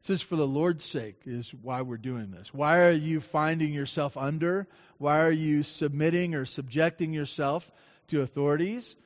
says, 0.00 0.22
for 0.22 0.36
the 0.36 0.46
Lord's 0.46 0.84
sake, 0.84 1.22
is 1.26 1.52
why 1.52 1.82
we're 1.82 1.98
doing 1.98 2.30
this. 2.30 2.54
Why 2.54 2.80
are 2.86 2.92
you 2.92 3.20
finding 3.20 3.74
yourself 3.74 4.16
under? 4.16 4.66
Why 4.96 5.20
are 5.20 5.32
you 5.32 5.62
submitting 5.62 6.34
or 6.34 6.46
subjecting 6.46 7.12
yourself 7.12 7.70
to 8.08 8.22
authorities? 8.22 8.96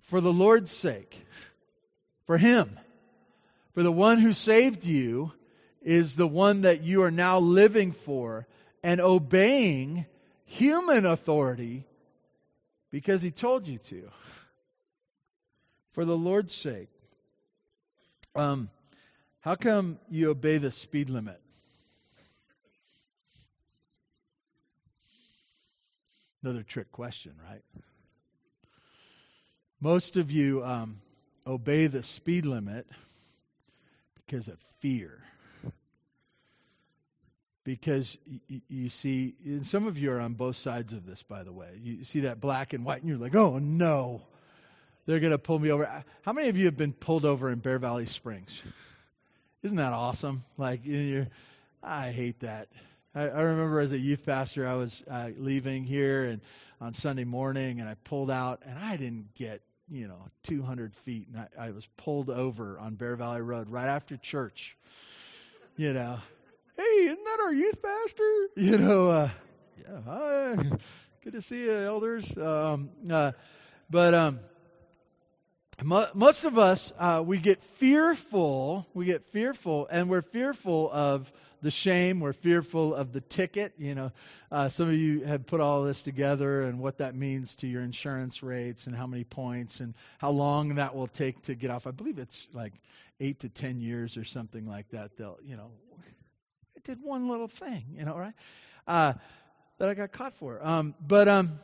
For 0.00 0.20
the 0.20 0.32
Lord's 0.32 0.70
sake. 0.70 1.26
For 2.26 2.38
Him. 2.38 2.78
For 3.74 3.82
the 3.82 3.92
one 3.92 4.18
who 4.18 4.32
saved 4.32 4.84
you 4.84 5.32
is 5.82 6.14
the 6.14 6.28
one 6.28 6.60
that 6.60 6.82
you 6.82 7.02
are 7.02 7.10
now 7.10 7.40
living 7.40 7.90
for 7.90 8.46
and 8.84 9.00
obeying 9.00 10.06
human 10.44 11.04
authority 11.04 11.84
because 12.90 13.22
He 13.22 13.32
told 13.32 13.66
you 13.66 13.78
to. 13.78 14.10
For 15.90 16.04
the 16.04 16.16
Lord's 16.16 16.54
sake. 16.54 16.88
Um, 18.36 18.70
how 19.40 19.56
come 19.56 19.98
you 20.08 20.30
obey 20.30 20.58
the 20.58 20.70
speed 20.70 21.10
limit? 21.10 21.40
Another 26.42 26.62
trick 26.62 26.92
question, 26.92 27.32
right? 27.48 27.62
Most 29.80 30.16
of 30.16 30.30
you 30.30 30.64
um, 30.64 31.00
obey 31.46 31.86
the 31.86 32.02
speed 32.02 32.44
limit 32.46 32.86
because 34.26 34.48
of 34.48 34.58
fear. 34.78 35.22
Because 37.64 38.18
you 38.68 38.90
see, 38.90 39.36
and 39.42 39.64
some 39.64 39.86
of 39.86 39.96
you 39.96 40.12
are 40.12 40.20
on 40.20 40.34
both 40.34 40.56
sides 40.56 40.92
of 40.92 41.06
this, 41.06 41.22
by 41.22 41.42
the 41.42 41.52
way. 41.52 41.78
You 41.82 42.04
see 42.04 42.20
that 42.20 42.38
black 42.38 42.74
and 42.74 42.84
white, 42.84 43.00
and 43.00 43.08
you're 43.08 43.18
like, 43.18 43.34
oh 43.34 43.58
no, 43.58 44.20
they're 45.06 45.20
going 45.20 45.32
to 45.32 45.38
pull 45.38 45.58
me 45.58 45.70
over. 45.70 46.04
How 46.22 46.32
many 46.34 46.48
of 46.48 46.58
you 46.58 46.66
have 46.66 46.76
been 46.76 46.92
pulled 46.92 47.24
over 47.24 47.48
in 47.50 47.60
Bear 47.60 47.78
Valley 47.78 48.04
Springs? 48.04 48.62
Isn't 49.62 49.78
that 49.78 49.94
awesome? 49.94 50.44
Like, 50.58 50.80
you're, 50.84 51.28
I 51.82 52.10
hate 52.10 52.40
that. 52.40 52.68
I, 53.14 53.28
I 53.28 53.40
remember 53.42 53.80
as 53.80 53.92
a 53.92 53.98
youth 53.98 54.26
pastor, 54.26 54.66
I 54.66 54.74
was 54.74 55.02
uh, 55.10 55.30
leaving 55.38 55.84
here 55.84 56.24
and 56.24 56.42
on 56.82 56.92
Sunday 56.92 57.24
morning, 57.24 57.80
and 57.80 57.88
I 57.88 57.94
pulled 58.04 58.30
out, 58.30 58.60
and 58.66 58.78
I 58.78 58.98
didn't 58.98 59.34
get 59.34 59.62
you 59.90 60.08
know 60.08 60.28
200 60.44 60.94
feet, 60.94 61.28
and 61.28 61.46
I, 61.58 61.66
I 61.68 61.70
was 61.70 61.86
pulled 61.96 62.30
over 62.30 62.78
on 62.78 62.94
Bear 62.94 63.16
Valley 63.16 63.42
Road 63.42 63.68
right 63.68 63.86
after 63.86 64.16
church. 64.16 64.76
You 65.76 65.92
know, 65.92 66.18
hey, 66.76 66.82
isn't 66.82 67.24
that 67.24 67.40
our 67.40 67.52
youth 67.52 67.82
pastor? 67.82 68.48
You 68.56 68.78
know, 68.78 69.08
uh, 69.08 69.30
yeah, 69.80 70.00
hi, 70.06 70.56
good 71.22 71.32
to 71.32 71.42
see 71.42 71.62
you, 71.64 71.74
elders. 71.74 72.36
Um, 72.36 72.90
uh, 73.10 73.32
but 73.90 74.14
um, 74.14 74.40
most 75.82 76.44
of 76.44 76.58
us, 76.58 76.92
uh, 76.98 77.22
we 77.24 77.38
get 77.38 77.62
fearful. 77.62 78.86
We 78.94 79.06
get 79.06 79.24
fearful, 79.24 79.88
and 79.90 80.08
we're 80.08 80.22
fearful 80.22 80.90
of 80.92 81.32
the 81.64 81.70
shame. 81.70 82.20
We're 82.20 82.34
fearful 82.34 82.94
of 82.94 83.12
the 83.12 83.22
ticket. 83.22 83.72
You 83.78 83.94
know, 83.94 84.12
uh, 84.52 84.68
some 84.68 84.88
of 84.88 84.94
you 84.94 85.24
have 85.24 85.46
put 85.46 85.60
all 85.60 85.82
this 85.82 86.02
together 86.02 86.60
and 86.60 86.78
what 86.78 86.98
that 86.98 87.16
means 87.16 87.56
to 87.56 87.66
your 87.66 87.82
insurance 87.82 88.42
rates 88.42 88.86
and 88.86 88.94
how 88.94 89.06
many 89.06 89.24
points 89.24 89.80
and 89.80 89.94
how 90.18 90.30
long 90.30 90.76
that 90.76 90.94
will 90.94 91.08
take 91.08 91.42
to 91.44 91.54
get 91.54 91.70
off. 91.70 91.86
I 91.86 91.90
believe 91.90 92.18
it's 92.18 92.46
like 92.52 92.74
eight 93.18 93.40
to 93.40 93.48
ten 93.48 93.80
years 93.80 94.16
or 94.16 94.24
something 94.24 94.66
like 94.66 94.90
that. 94.90 95.16
They'll, 95.16 95.38
you 95.42 95.56
know, 95.56 95.70
I 96.76 96.80
did 96.84 97.02
one 97.02 97.28
little 97.28 97.48
thing, 97.48 97.84
you 97.96 98.04
know, 98.04 98.16
right? 98.16 98.34
Uh, 98.86 99.14
that 99.78 99.88
I 99.88 99.94
got 99.94 100.12
caught 100.12 100.34
for. 100.34 100.64
Um, 100.64 100.94
but 101.04 101.28
um, 101.28 101.58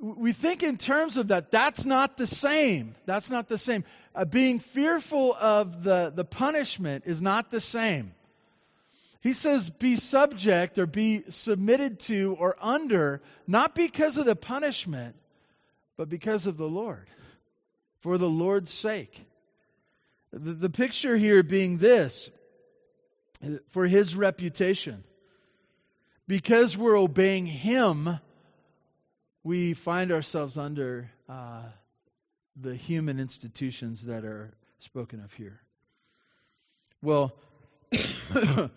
we 0.00 0.32
think 0.32 0.64
in 0.64 0.76
terms 0.76 1.16
of 1.16 1.28
that. 1.28 1.52
That's 1.52 1.84
not 1.84 2.16
the 2.16 2.26
same. 2.26 2.96
That's 3.06 3.30
not 3.30 3.48
the 3.48 3.58
same. 3.58 3.84
Uh, 4.12 4.24
being 4.24 4.58
fearful 4.58 5.34
of 5.34 5.84
the, 5.84 6.12
the 6.12 6.24
punishment 6.24 7.04
is 7.06 7.22
not 7.22 7.52
the 7.52 7.60
same. 7.60 8.12
He 9.20 9.34
says, 9.34 9.68
be 9.68 9.96
subject 9.96 10.78
or 10.78 10.86
be 10.86 11.24
submitted 11.28 12.00
to 12.00 12.36
or 12.38 12.56
under, 12.60 13.20
not 13.46 13.74
because 13.74 14.16
of 14.16 14.24
the 14.24 14.36
punishment, 14.36 15.14
but 15.98 16.08
because 16.08 16.46
of 16.46 16.56
the 16.56 16.68
Lord, 16.68 17.08
for 18.00 18.16
the 18.16 18.30
Lord's 18.30 18.72
sake. 18.72 19.26
The, 20.32 20.54
the 20.54 20.70
picture 20.70 21.18
here 21.18 21.42
being 21.42 21.78
this 21.78 22.30
for 23.68 23.86
his 23.86 24.14
reputation. 24.14 25.04
Because 26.26 26.78
we're 26.78 26.98
obeying 26.98 27.44
him, 27.44 28.20
we 29.42 29.74
find 29.74 30.12
ourselves 30.12 30.56
under 30.56 31.10
uh, 31.28 31.64
the 32.56 32.74
human 32.74 33.20
institutions 33.20 34.02
that 34.02 34.24
are 34.24 34.52
spoken 34.78 35.20
of 35.22 35.32
here. 35.34 35.60
Well, 37.02 37.34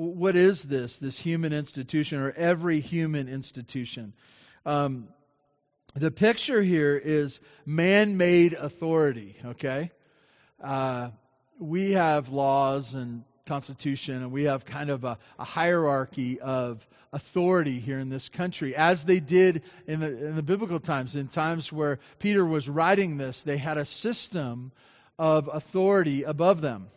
what 0.00 0.34
is 0.34 0.62
this, 0.62 0.96
this 0.96 1.18
human 1.18 1.52
institution, 1.52 2.20
or 2.20 2.32
every 2.32 2.80
human 2.80 3.28
institution? 3.28 4.14
Um, 4.64 5.08
the 5.94 6.10
picture 6.10 6.62
here 6.62 6.96
is 6.96 7.40
man 7.66 8.16
made 8.16 8.54
authority, 8.54 9.36
okay? 9.44 9.90
Uh, 10.62 11.10
we 11.58 11.92
have 11.92 12.30
laws 12.30 12.94
and 12.94 13.24
Constitution, 13.44 14.16
and 14.22 14.32
we 14.32 14.44
have 14.44 14.64
kind 14.64 14.88
of 14.88 15.04
a, 15.04 15.18
a, 15.38 15.44
hierarchy 15.44 16.40
of 16.40 16.86
authority 17.12 17.80
here 17.80 17.98
in 17.98 18.08
this 18.08 18.28
country, 18.28 18.74
as 18.76 19.04
they 19.04 19.20
did 19.20 19.62
in 19.86 20.00
the, 20.00 20.28
in 20.28 20.36
the 20.36 20.42
biblical 20.42 20.78
times. 20.78 21.16
In 21.16 21.26
times 21.28 21.72
where 21.72 21.98
Peter 22.20 22.44
was 22.44 22.68
writing 22.68 23.18
this, 23.18 23.42
they 23.42 23.58
had 23.58 23.76
a 23.76 23.84
system 23.84 24.72
of 25.18 25.50
authority 25.52 26.22
above 26.22 26.60
them. 26.60 26.90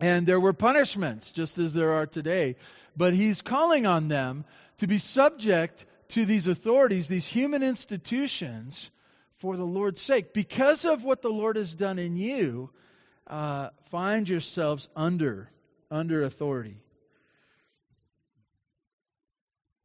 And 0.00 0.26
there 0.26 0.40
were 0.40 0.52
punishments, 0.52 1.30
just 1.30 1.58
as 1.58 1.74
there 1.74 1.92
are 1.92 2.06
today. 2.06 2.56
But 2.96 3.14
he's 3.14 3.42
calling 3.42 3.86
on 3.86 4.08
them 4.08 4.44
to 4.78 4.86
be 4.86 4.98
subject 4.98 5.86
to 6.08 6.24
these 6.24 6.46
authorities, 6.46 7.08
these 7.08 7.26
human 7.26 7.62
institutions, 7.62 8.90
for 9.36 9.56
the 9.56 9.64
Lord's 9.64 10.00
sake. 10.00 10.32
Because 10.32 10.84
of 10.84 11.04
what 11.04 11.22
the 11.22 11.30
Lord 11.30 11.56
has 11.56 11.74
done 11.74 11.98
in 11.98 12.16
you, 12.16 12.70
uh, 13.26 13.70
find 13.90 14.28
yourselves 14.28 14.88
under, 14.96 15.50
under 15.90 16.22
authority. 16.22 16.80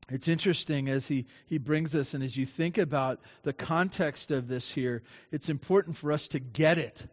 It's 0.10 0.27
interesting 0.27 0.89
as 0.89 1.08
he, 1.08 1.25
he 1.46 1.58
brings 1.58 1.96
us, 1.96 2.13
and 2.13 2.24
as 2.24 2.36
you 2.36 2.46
think 2.46 2.77
about 2.77 3.20
the 3.43 3.53
context 3.53 4.32
of 4.32 4.48
this 4.48 4.72
here, 4.72 5.01
it's 5.32 5.50
important 5.50 5.98
for 5.98 6.12
us 6.12 6.27
to 6.29 6.39
get 6.39 6.77
it. 6.77 7.08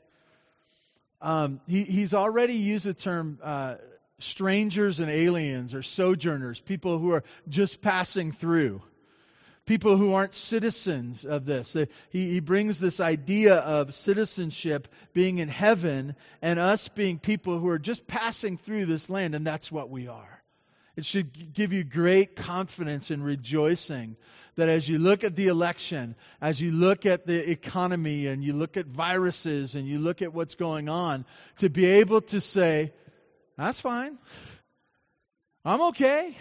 Um, 1.21 1.61
he, 1.67 1.85
he's 1.85 2.15
already 2.15 2.55
used 2.55 2.87
the 2.87 2.95
term 2.95 3.39
uh, 3.43 3.77
strangers 4.19 5.01
and 5.01 5.11
aliens 5.11 5.75
or 5.75 5.83
sojourners, 5.83 6.61
people 6.61 6.99
who 6.99 7.13
are 7.13 7.25
just 7.49 7.81
passing 7.81 8.33
through, 8.33 8.83
people 9.67 9.97
who 9.97 10.13
aren't 10.13 10.35
citizens 10.35 11.25
of 11.25 11.45
this. 11.45 11.77
He, 12.11 12.31
he 12.31 12.41
brings 12.41 12.81
this 12.81 13.01
idea 13.01 13.57
of 13.57 13.95
citizenship 13.95 14.89
being 15.13 15.39
in 15.39 15.49
heaven 15.49 16.17
and 16.41 16.59
us 16.59 16.89
being 16.89 17.19
people 17.19 17.59
who 17.59 17.69
are 17.69 17.79
just 17.79 18.07
passing 18.07 18.57
through 18.57 18.87
this 18.87 19.11
land, 19.11 19.35
and 19.35 19.47
that's 19.47 19.71
what 19.71 19.91
we 19.91 20.09
are. 20.09 20.43
It 20.97 21.05
should 21.05 21.53
give 21.53 21.73
you 21.73 21.85
great 21.85 22.37
confidence 22.37 23.11
and 23.11 23.25
rejoicing 23.25 24.17
that 24.61 24.69
as 24.69 24.91
you 24.91 24.99
look 24.99 25.25
at 25.25 25.37
the 25.37 25.49
election, 25.49 26.15
as 26.39 26.61
you 26.61 26.71
look 26.71 27.07
at 27.07 27.27
the 27.27 27.51
economy 27.51 28.27
and 28.27 28.45
you 28.45 28.53
look 28.53 28.77
at 28.77 28.85
viruses 28.85 29.75
and 29.75 29.89
you 29.89 29.99
look 29.99 30.21
at 30.21 30.35
what's 30.35 30.55
going 30.55 30.87
on, 30.87 31.25
to 31.59 31.71
be 31.71 31.87
able 31.87 32.21
to 32.21 32.43
say, 32.43 32.93
that's 33.57 33.81
fine. 33.81 34.19
I'm 35.65 35.81
okay. 35.89 36.37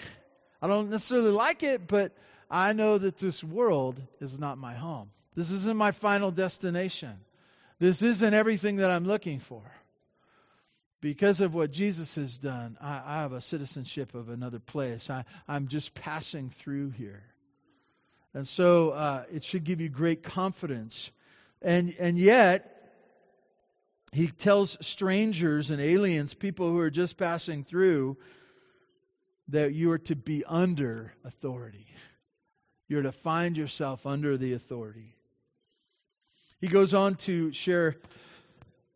I 0.62 0.68
don't 0.68 0.90
necessarily 0.90 1.32
like 1.32 1.64
it, 1.64 1.88
but 1.88 2.14
I 2.52 2.74
know 2.74 2.98
that 2.98 3.20
this 3.20 3.42
world 3.42 4.02
is 4.20 4.38
not 4.38 4.58
my 4.58 4.74
home. 4.74 5.12
This 5.34 5.50
isn't 5.50 5.78
my 5.78 5.92
final 5.92 6.30
destination. 6.30 7.22
This 7.80 8.02
isn't 8.02 8.34
everything 8.34 8.76
that 8.78 8.92
I'm 8.92 9.08
looking 9.08 9.40
for. 9.40 9.64
Because 11.00 11.40
of 11.40 11.54
what 11.54 11.72
Jesus 11.72 12.16
has 12.16 12.38
done, 12.38 12.78
I, 12.82 13.02
I 13.06 13.22
have 13.22 13.32
a 13.32 13.40
citizenship 13.40 14.14
of 14.14 14.28
another 14.28 14.60
place. 14.60 15.10
I, 15.10 15.24
I'm 15.48 15.70
just 15.70 15.94
passing 15.94 16.50
through 16.50 16.90
here. 16.90 17.24
And 18.34 18.48
so 18.48 18.92
uh, 18.92 19.24
it 19.34 19.44
should 19.44 19.64
give 19.64 19.82
you 19.82 19.90
great 19.90 20.24
confidence. 20.24 21.12
And, 21.62 21.96
and 22.00 22.18
yet, 22.18 22.76
he 24.12 24.28
tells 24.28 24.78
strangers 24.86 25.70
and 25.70 25.82
aliens, 25.82 26.34
people 26.34 26.70
who 26.70 26.80
are 26.80 26.90
just 26.90 27.18
passing 27.18 27.64
through, 27.64 28.18
that 29.48 29.74
you 29.74 29.92
are 29.92 29.98
to 29.98 30.16
be 30.16 30.44
under 30.46 31.14
authority. 31.24 31.88
You're 32.88 33.02
to 33.02 33.12
find 33.12 33.58
yourself 33.58 34.06
under 34.06 34.38
the 34.38 34.54
authority. 34.54 35.16
He 36.60 36.68
goes 36.68 36.94
on 36.94 37.16
to 37.16 37.52
share 37.52 37.98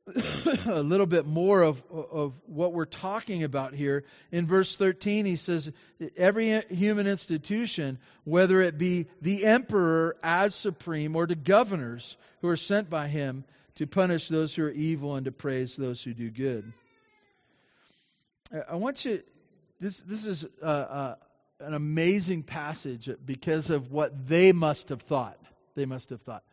a 0.66 0.82
little 0.82 1.06
bit 1.06 1.26
more 1.26 1.62
of, 1.62 1.82
of 1.92 2.34
what 2.46 2.74
we're 2.74 2.86
talking 2.86 3.44
about 3.44 3.74
here. 3.74 4.04
In 4.32 4.46
verse 4.46 4.76
13, 4.76 5.26
he 5.26 5.38
says, 5.38 5.72
Every 6.18 6.62
human 6.70 7.08
institution, 7.08 8.00
whether 8.26 8.62
it 8.62 8.78
be 8.78 9.08
the 9.22 9.46
emperor 9.46 10.18
as 10.22 10.56
supreme 10.56 11.16
or 11.16 11.26
the 11.26 11.36
governors 11.36 12.18
who 12.42 12.50
are 12.50 12.58
sent 12.58 12.90
by 12.90 13.08
him 13.08 13.46
to 13.76 13.88
punish 13.88 14.28
those 14.28 14.56
who 14.56 14.66
are 14.66 14.72
evil 14.72 15.16
and 15.16 15.26
to 15.26 15.32
praise 15.32 15.78
those 15.78 16.04
who 16.04 16.14
do 16.14 16.30
good. 16.30 16.74
I 18.70 18.76
want 18.76 19.06
you, 19.06 19.24
this, 19.80 20.02
this 20.02 20.26
is 20.26 20.46
uh, 20.62 20.66
uh, 20.66 21.16
an 21.62 21.74
amazing 21.74 22.44
passage 22.44 23.10
because 23.26 23.70
of 23.70 23.92
what 23.92 24.28
they 24.28 24.52
must 24.52 24.90
have 24.90 25.02
thought. 25.02 25.40
They 25.76 25.86
must 25.86 26.10
have 26.10 26.22
thought. 26.22 26.44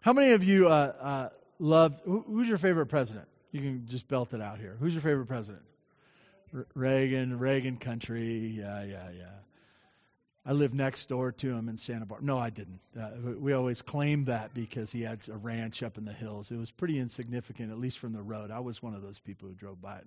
How 0.00 0.12
many 0.12 0.32
of 0.32 0.44
you 0.44 0.68
uh, 0.68 1.30
uh 1.60 1.64
love, 1.64 2.00
who's 2.04 2.48
your 2.48 2.58
favorite 2.58 2.86
president? 2.86 3.26
You 3.52 3.60
can 3.60 3.86
just 3.86 4.08
belt 4.08 4.34
it 4.34 4.40
out 4.40 4.58
here. 4.58 4.76
Who's 4.80 4.94
your 4.94 5.02
favorite 5.02 5.26
president? 5.26 5.62
Reagan, 6.74 7.38
Reagan 7.38 7.76
country. 7.76 8.54
Yeah, 8.58 8.84
yeah, 8.84 9.10
yeah. 9.16 9.24
I 10.46 10.52
lived 10.52 10.74
next 10.74 11.08
door 11.08 11.32
to 11.32 11.50
him 11.50 11.68
in 11.68 11.78
Santa 11.78 12.04
Barbara. 12.04 12.26
No, 12.26 12.38
I 12.38 12.50
didn't. 12.50 12.80
Uh, 12.98 13.10
we 13.38 13.54
always 13.54 13.80
claimed 13.80 14.26
that 14.26 14.52
because 14.52 14.92
he 14.92 15.02
had 15.02 15.26
a 15.28 15.36
ranch 15.36 15.82
up 15.82 15.96
in 15.96 16.04
the 16.04 16.12
hills. 16.12 16.50
It 16.50 16.58
was 16.58 16.70
pretty 16.70 16.98
insignificant, 16.98 17.72
at 17.72 17.78
least 17.78 17.98
from 17.98 18.12
the 18.12 18.22
road. 18.22 18.50
I 18.50 18.60
was 18.60 18.82
one 18.82 18.94
of 18.94 19.02
those 19.02 19.18
people 19.18 19.48
who 19.48 19.54
drove 19.54 19.80
by 19.80 19.98
it. 19.98 20.06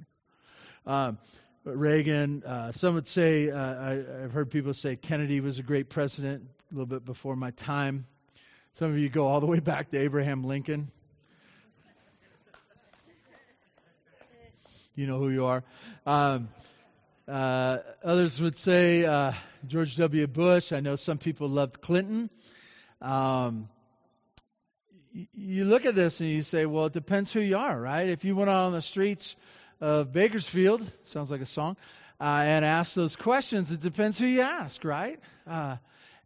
Um, 0.86 1.18
Reagan, 1.64 2.44
uh, 2.46 2.72
some 2.72 2.94
would 2.94 3.08
say, 3.08 3.50
uh, 3.50 3.58
I, 3.58 4.22
have 4.22 4.32
heard 4.32 4.52
people 4.52 4.74
say 4.74 4.96
Kennedy 4.96 5.42
was 5.42 5.58
a 5.58 5.64
great 5.64 5.90
president 5.90 6.44
a 6.72 6.74
little 6.74 6.86
bit 6.86 7.04
before 7.04 7.36
my 7.36 7.52
time. 7.52 8.06
Some 8.74 8.92
of 8.92 9.00
you 9.00 9.10
go 9.10 9.26
all 9.26 9.40
the 9.40 9.48
way 9.48 9.60
back 9.60 9.90
to 9.92 9.98
Abraham 9.98 10.44
Lincoln. 10.44 10.92
You 14.98 15.06
know 15.06 15.20
who 15.20 15.30
you 15.30 15.46
are. 15.46 15.64
Um, 16.08 16.50
uh, 17.28 17.78
others 18.04 18.42
would 18.42 18.58
say 18.58 19.06
uh, 19.06 19.32
George 19.68 19.96
W. 19.98 20.26
Bush. 20.26 20.72
I 20.72 20.80
know 20.80 20.96
some 20.96 21.20
people 21.20 21.48
loved 21.48 21.82
Clinton. 21.82 22.32
Um, 23.00 23.70
you 25.36 25.66
look 25.66 25.86
at 25.86 25.94
this 25.94 26.20
and 26.20 26.32
you 26.32 26.42
say, 26.42 26.66
well, 26.66 26.88
it 26.88 26.94
depends 26.94 27.32
who 27.32 27.42
you 27.42 27.58
are, 27.58 27.80
right? 27.80 28.10
If 28.10 28.26
you 28.26 28.36
went 28.36 28.50
out 28.50 28.66
on 28.66 28.72
the 28.72 28.82
streets 28.82 29.36
of 29.80 30.12
Bakersfield, 30.12 30.92
sounds 31.04 31.30
like 31.30 31.42
a 31.42 31.46
song, 31.46 31.78
uh, 32.20 32.42
and 32.44 32.66
asked 32.66 32.96
those 32.96 33.16
questions, 33.16 33.72
it 33.72 33.82
depends 33.82 34.18
who 34.18 34.26
you 34.26 34.42
ask, 34.42 34.84
right? 34.84 35.20
Uh, 35.46 35.78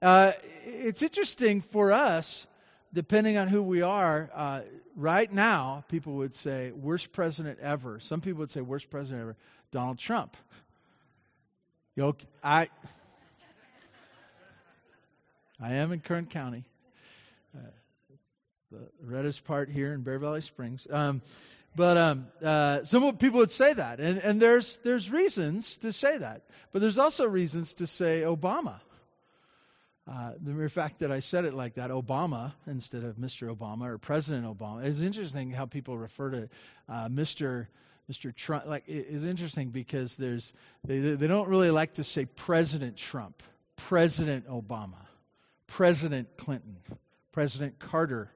uh, 0.02 0.32
it's 0.64 1.02
interesting 1.02 1.60
for 1.60 1.92
us, 1.92 2.48
depending 2.94 3.36
on 3.36 3.50
who 3.50 3.62
we 3.62 3.82
are, 3.82 4.30
uh, 4.34 4.62
right 4.96 5.32
now, 5.32 5.84
people 5.88 6.14
would 6.14 6.36
say, 6.36 6.72
worst 6.72 7.12
president 7.12 7.60
ever. 7.60 8.00
Some 8.00 8.22
people 8.22 8.40
would 8.40 8.52
say, 8.52 8.62
worst 8.62 8.90
president 8.90 9.22
ever, 9.22 9.36
Donald 9.72 9.98
Trump. 9.98 10.36
You 11.96 12.16
I, 12.44 12.70
I 15.62 15.74
am 15.74 15.92
in 15.92 16.00
Kern 16.00 16.26
County, 16.26 16.64
uh, 17.56 17.60
the 18.72 18.88
reddest 19.04 19.44
part 19.44 19.70
here 19.70 19.94
in 19.94 20.02
Bear 20.02 20.18
Valley 20.18 20.42
Springs. 20.42 20.88
Um, 20.90 21.22
but 21.76 21.98
um, 21.98 22.28
uh, 22.44 22.84
some 22.84 23.16
people 23.18 23.40
would 23.40 23.52
say 23.52 23.74
that, 23.74 24.00
and, 24.00 24.18
and 24.20 24.42
there's, 24.42 24.78
there's 24.84 25.10
reasons 25.10 25.78
to 25.78 25.92
say 25.92 26.18
that. 26.18 26.44
But 26.72 26.82
there's 26.82 26.98
also 26.98 27.26
reasons 27.26 27.74
to 27.76 27.88
say 27.88 28.22
Obama. 28.22 28.80
Uh, 30.08 30.32
the 30.42 30.52
mere 30.52 30.70
fact 30.70 31.00
that 31.00 31.12
I 31.12 31.20
said 31.20 31.46
it 31.46 31.54
like 31.54 31.76
that, 31.76 31.92
Obama, 31.92 32.54
instead 32.66 33.04
of 33.04 33.18
Mr. 33.18 33.56
Obama 33.56 33.88
or 33.88 33.98
President 33.98 34.46
Obama, 34.46 34.84
is 34.86 35.02
interesting 35.02 35.52
how 35.52 35.66
people 35.66 35.98
refer 35.98 36.32
to 36.32 36.50
uh, 36.90 37.08
Mr. 37.08 37.68
Mr. 38.12 38.36
Trump. 38.36 38.66
Like, 38.66 38.84
it's 38.88 39.24
interesting 39.26 39.70
because 39.70 40.18
there's 40.18 40.54
they, 40.84 41.00
they 41.00 41.28
don't 41.28 41.48
really 41.48 41.72
like 41.72 41.94
to 41.96 42.04
say 42.04 42.26
President 42.26 42.98
Trump, 42.98 43.44
President 43.76 44.48
Obama, 44.48 45.06
President 45.68 46.28
Clinton, 46.36 46.78
President 47.32 47.80
Carter. 47.80 48.32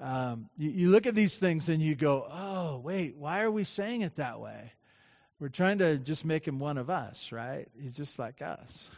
Um, 0.00 0.50
you, 0.58 0.70
you 0.70 0.88
look 0.90 1.06
at 1.06 1.14
these 1.14 1.38
things 1.38 1.68
and 1.68 1.80
you 1.80 1.94
go, 1.94 2.26
oh, 2.30 2.78
wait, 2.78 3.16
why 3.16 3.42
are 3.42 3.50
we 3.50 3.62
saying 3.62 4.02
it 4.02 4.16
that 4.16 4.40
way? 4.40 4.72
We're 5.38 5.48
trying 5.48 5.78
to 5.78 5.96
just 5.96 6.24
make 6.24 6.46
him 6.46 6.58
one 6.58 6.76
of 6.76 6.90
us, 6.90 7.32
right? 7.32 7.68
He's 7.80 7.96
just 7.96 8.18
like 8.18 8.42
us. 8.42 8.88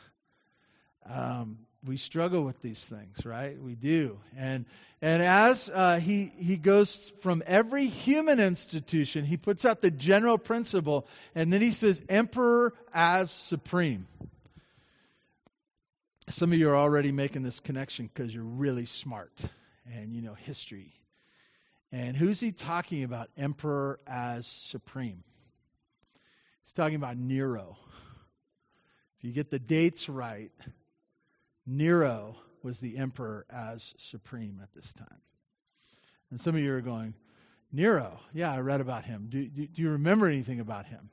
Um, 1.09 1.59
we 1.85 1.97
struggle 1.97 2.43
with 2.43 2.61
these 2.63 2.87
things, 2.89 3.27
right? 3.27 3.61
We 3.61 3.75
do. 3.75 4.19
And, 4.37 4.65
and 5.03 5.23
as 5.23 5.71
uh, 5.73 5.99
he, 5.99 6.33
he 6.39 6.57
goes 6.57 7.13
from 7.21 7.43
every 7.47 7.87
human 7.87 8.41
institution, 8.41 9.25
he 9.25 9.37
puts 9.37 9.65
out 9.65 9.83
the 9.83 9.91
general 9.91 10.39
principle, 10.39 11.07
and 11.35 11.53
then 11.53 11.61
he 11.61 11.73
says, 11.73 12.03
Emperor 12.09 12.73
as 12.93 13.31
supreme. 13.31 14.07
Some 16.29 16.53
of 16.53 16.59
you 16.59 16.71
are 16.71 16.77
already 16.77 17.13
making 17.13 17.43
this 17.43 17.61
connection 17.61 18.11
because 18.13 18.35
you're 18.35 18.45
really 18.45 18.87
smart 18.87 19.33
and 19.93 20.15
you 20.15 20.23
know 20.23 20.35
history. 20.35 20.95
And 21.93 22.17
who's 22.17 22.41
he 22.41 22.51
talking 22.51 23.05
about, 23.05 23.29
Emperor 23.37 24.01
as 24.07 24.47
supreme? 24.47 25.23
He's 26.63 26.73
talking 26.73 26.97
about 26.97 27.19
Nero. 27.19 27.77
If 29.19 29.25
you 29.25 29.33
get 29.33 29.51
the 29.51 29.59
dates 29.59 30.09
right, 30.09 30.51
Nero 31.67 32.37
was 32.63 32.81
the 32.81 32.97
emperor 32.97 33.47
as 33.51 33.95
supreme 33.99 34.61
at 34.63 34.73
this 34.73 34.93
time. 34.93 35.21
And 36.31 36.41
some 36.41 36.55
of 36.55 36.61
you 36.61 36.73
are 36.75 36.81
going, 36.81 37.15
Nero, 37.73 38.21
yeah, 38.33 38.53
I 38.53 38.61
read 38.61 38.81
about 38.81 39.05
him. 39.05 39.27
Do, 39.29 39.47
do, 39.47 39.67
do 39.67 39.83
you 39.83 39.91
remember 39.91 40.29
anything 40.29 40.61
about 40.61 40.87
him? 40.87 41.11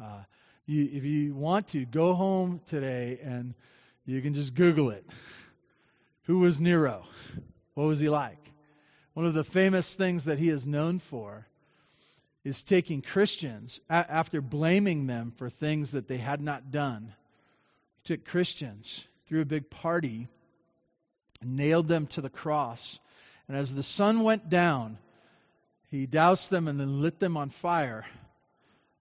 Uh, 0.00 0.22
you, 0.66 0.88
if 0.92 1.04
you 1.04 1.34
want 1.34 1.68
to, 1.68 1.84
go 1.84 2.14
home 2.14 2.60
today 2.66 3.18
and 3.22 3.54
you 4.06 4.20
can 4.22 4.34
just 4.34 4.54
Google 4.54 4.90
it. 4.90 5.04
Who 6.22 6.38
was 6.38 6.60
Nero? 6.60 7.04
What 7.74 7.84
was 7.84 8.00
he 8.00 8.08
like? 8.08 8.38
One 9.14 9.26
of 9.26 9.34
the 9.34 9.44
famous 9.44 9.94
things 9.94 10.24
that 10.24 10.38
he 10.38 10.48
is 10.48 10.66
known 10.66 10.98
for 10.98 11.48
is 12.44 12.62
taking 12.62 13.00
Christians, 13.00 13.80
a- 13.88 14.10
after 14.10 14.40
blaming 14.40 15.06
them 15.06 15.32
for 15.36 15.48
things 15.48 15.92
that 15.92 16.08
they 16.08 16.18
had 16.18 16.40
not 16.40 16.70
done, 16.70 17.14
took 18.04 18.24
Christians, 18.24 19.04
threw 19.26 19.40
a 19.40 19.46
big 19.46 19.70
party, 19.70 20.28
nailed 21.42 21.88
them 21.88 22.06
to 22.08 22.20
the 22.20 22.30
cross. 22.30 22.98
And 23.48 23.56
as 23.56 23.74
the 23.74 23.82
sun 23.82 24.22
went 24.22 24.48
down, 24.48 24.98
he 25.90 26.06
doused 26.06 26.50
them 26.50 26.66
and 26.68 26.80
then 26.80 27.00
lit 27.00 27.20
them 27.20 27.36
on 27.36 27.50
fire 27.50 28.06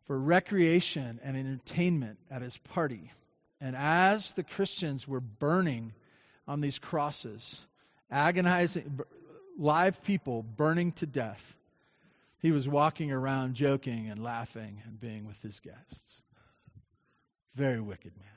for 0.06 0.20
recreation 0.20 1.20
and 1.24 1.36
entertainment 1.36 2.20
at 2.30 2.42
his 2.42 2.58
party. 2.58 3.12
And 3.60 3.76
as 3.76 4.34
the 4.34 4.44
Christians 4.44 5.08
were 5.08 5.22
burning 5.22 5.94
on 6.48 6.62
these 6.62 6.78
crosses, 6.78 7.62
agonizing, 8.12 9.00
live 9.58 10.04
people 10.04 10.44
burning 10.44 10.92
to 10.94 11.06
death, 11.06 11.56
he 12.40 12.52
was 12.52 12.68
walking 12.68 13.12
around 13.12 13.56
joking 13.56 14.10
and 14.10 14.22
laughing 14.22 14.82
and 14.86 15.00
being 15.00 15.26
with 15.26 15.42
his 15.42 15.62
guests. 15.62 16.22
Very 17.56 17.80
wicked 17.80 18.12
man. 18.18 18.28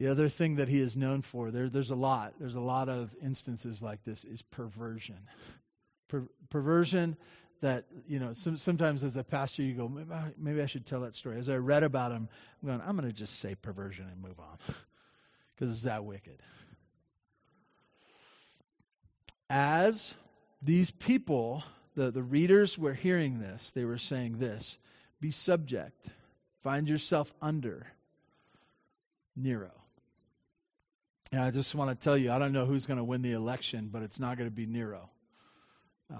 The 0.00 0.08
other 0.08 0.30
thing 0.30 0.56
that 0.56 0.68
he 0.68 0.80
is 0.80 0.96
known 0.96 1.20
for, 1.20 1.50
there, 1.50 1.68
there's 1.68 1.90
a 1.90 1.94
lot, 1.94 2.32
there's 2.40 2.54
a 2.54 2.60
lot 2.60 2.88
of 2.88 3.14
instances 3.22 3.82
like 3.82 4.02
this, 4.02 4.24
is 4.24 4.40
perversion. 4.40 5.28
Per, 6.08 6.22
perversion 6.48 7.18
that, 7.60 7.84
you 8.08 8.18
know, 8.18 8.32
some, 8.32 8.56
sometimes 8.56 9.04
as 9.04 9.18
a 9.18 9.22
pastor, 9.22 9.62
you 9.62 9.74
go, 9.74 9.88
maybe 9.88 10.10
I, 10.10 10.32
maybe 10.38 10.62
I 10.62 10.66
should 10.66 10.86
tell 10.86 11.00
that 11.00 11.14
story. 11.14 11.38
As 11.38 11.50
I 11.50 11.56
read 11.56 11.82
about 11.82 12.12
him, 12.12 12.30
I'm 12.62 12.68
going, 12.68 12.80
I'm 12.80 12.96
going 12.96 13.10
to 13.10 13.14
just 13.14 13.40
say 13.40 13.54
perversion 13.54 14.06
and 14.10 14.22
move 14.22 14.40
on 14.40 14.56
because 15.54 15.70
it's 15.70 15.82
that 15.82 16.02
wicked. 16.02 16.38
As 19.50 20.14
these 20.62 20.90
people, 20.90 21.62
the, 21.94 22.10
the 22.10 22.22
readers 22.22 22.78
were 22.78 22.94
hearing 22.94 23.38
this, 23.38 23.70
they 23.70 23.84
were 23.84 23.98
saying 23.98 24.38
this 24.38 24.78
be 25.20 25.30
subject, 25.30 26.06
find 26.62 26.88
yourself 26.88 27.34
under 27.42 27.88
Nero. 29.36 29.79
And 31.32 31.42
I 31.42 31.50
just 31.50 31.74
want 31.74 31.90
to 31.90 31.94
tell 31.94 32.16
you, 32.16 32.32
I 32.32 32.38
don't 32.38 32.52
know 32.52 32.66
who's 32.66 32.86
going 32.86 32.96
to 32.96 33.04
win 33.04 33.22
the 33.22 33.32
election, 33.32 33.88
but 33.92 34.02
it's 34.02 34.18
not 34.18 34.36
going 34.36 34.48
to 34.48 34.54
be 34.54 34.66
Nero. 34.66 35.10
Uh, 36.12 36.16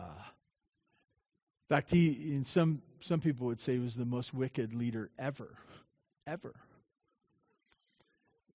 in 1.69 1.77
fact, 1.77 1.91
he, 1.91 2.35
in 2.35 2.45
some, 2.45 2.83
some 3.01 3.21
people 3.21 3.47
would 3.49 3.61
say 3.61 3.73
he 3.73 3.79
was 3.81 3.97
the 3.97 4.05
most 4.05 4.33
wicked 4.33 4.73
leader 4.73 5.11
ever. 5.19 5.57
Ever. 6.27 6.55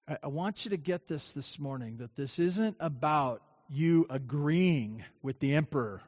I, 0.08 0.18
I 0.24 0.28
want 0.28 0.64
you 0.64 0.72
to 0.72 0.78
get 0.78 1.10
this 1.10 1.32
this 1.32 1.60
morning 1.60 1.98
that 1.98 2.16
this 2.16 2.40
isn't 2.40 2.78
about 2.80 3.42
you 3.70 4.06
agreeing 4.10 5.04
with 5.22 5.40
the 5.40 5.56
emperor, 5.56 6.02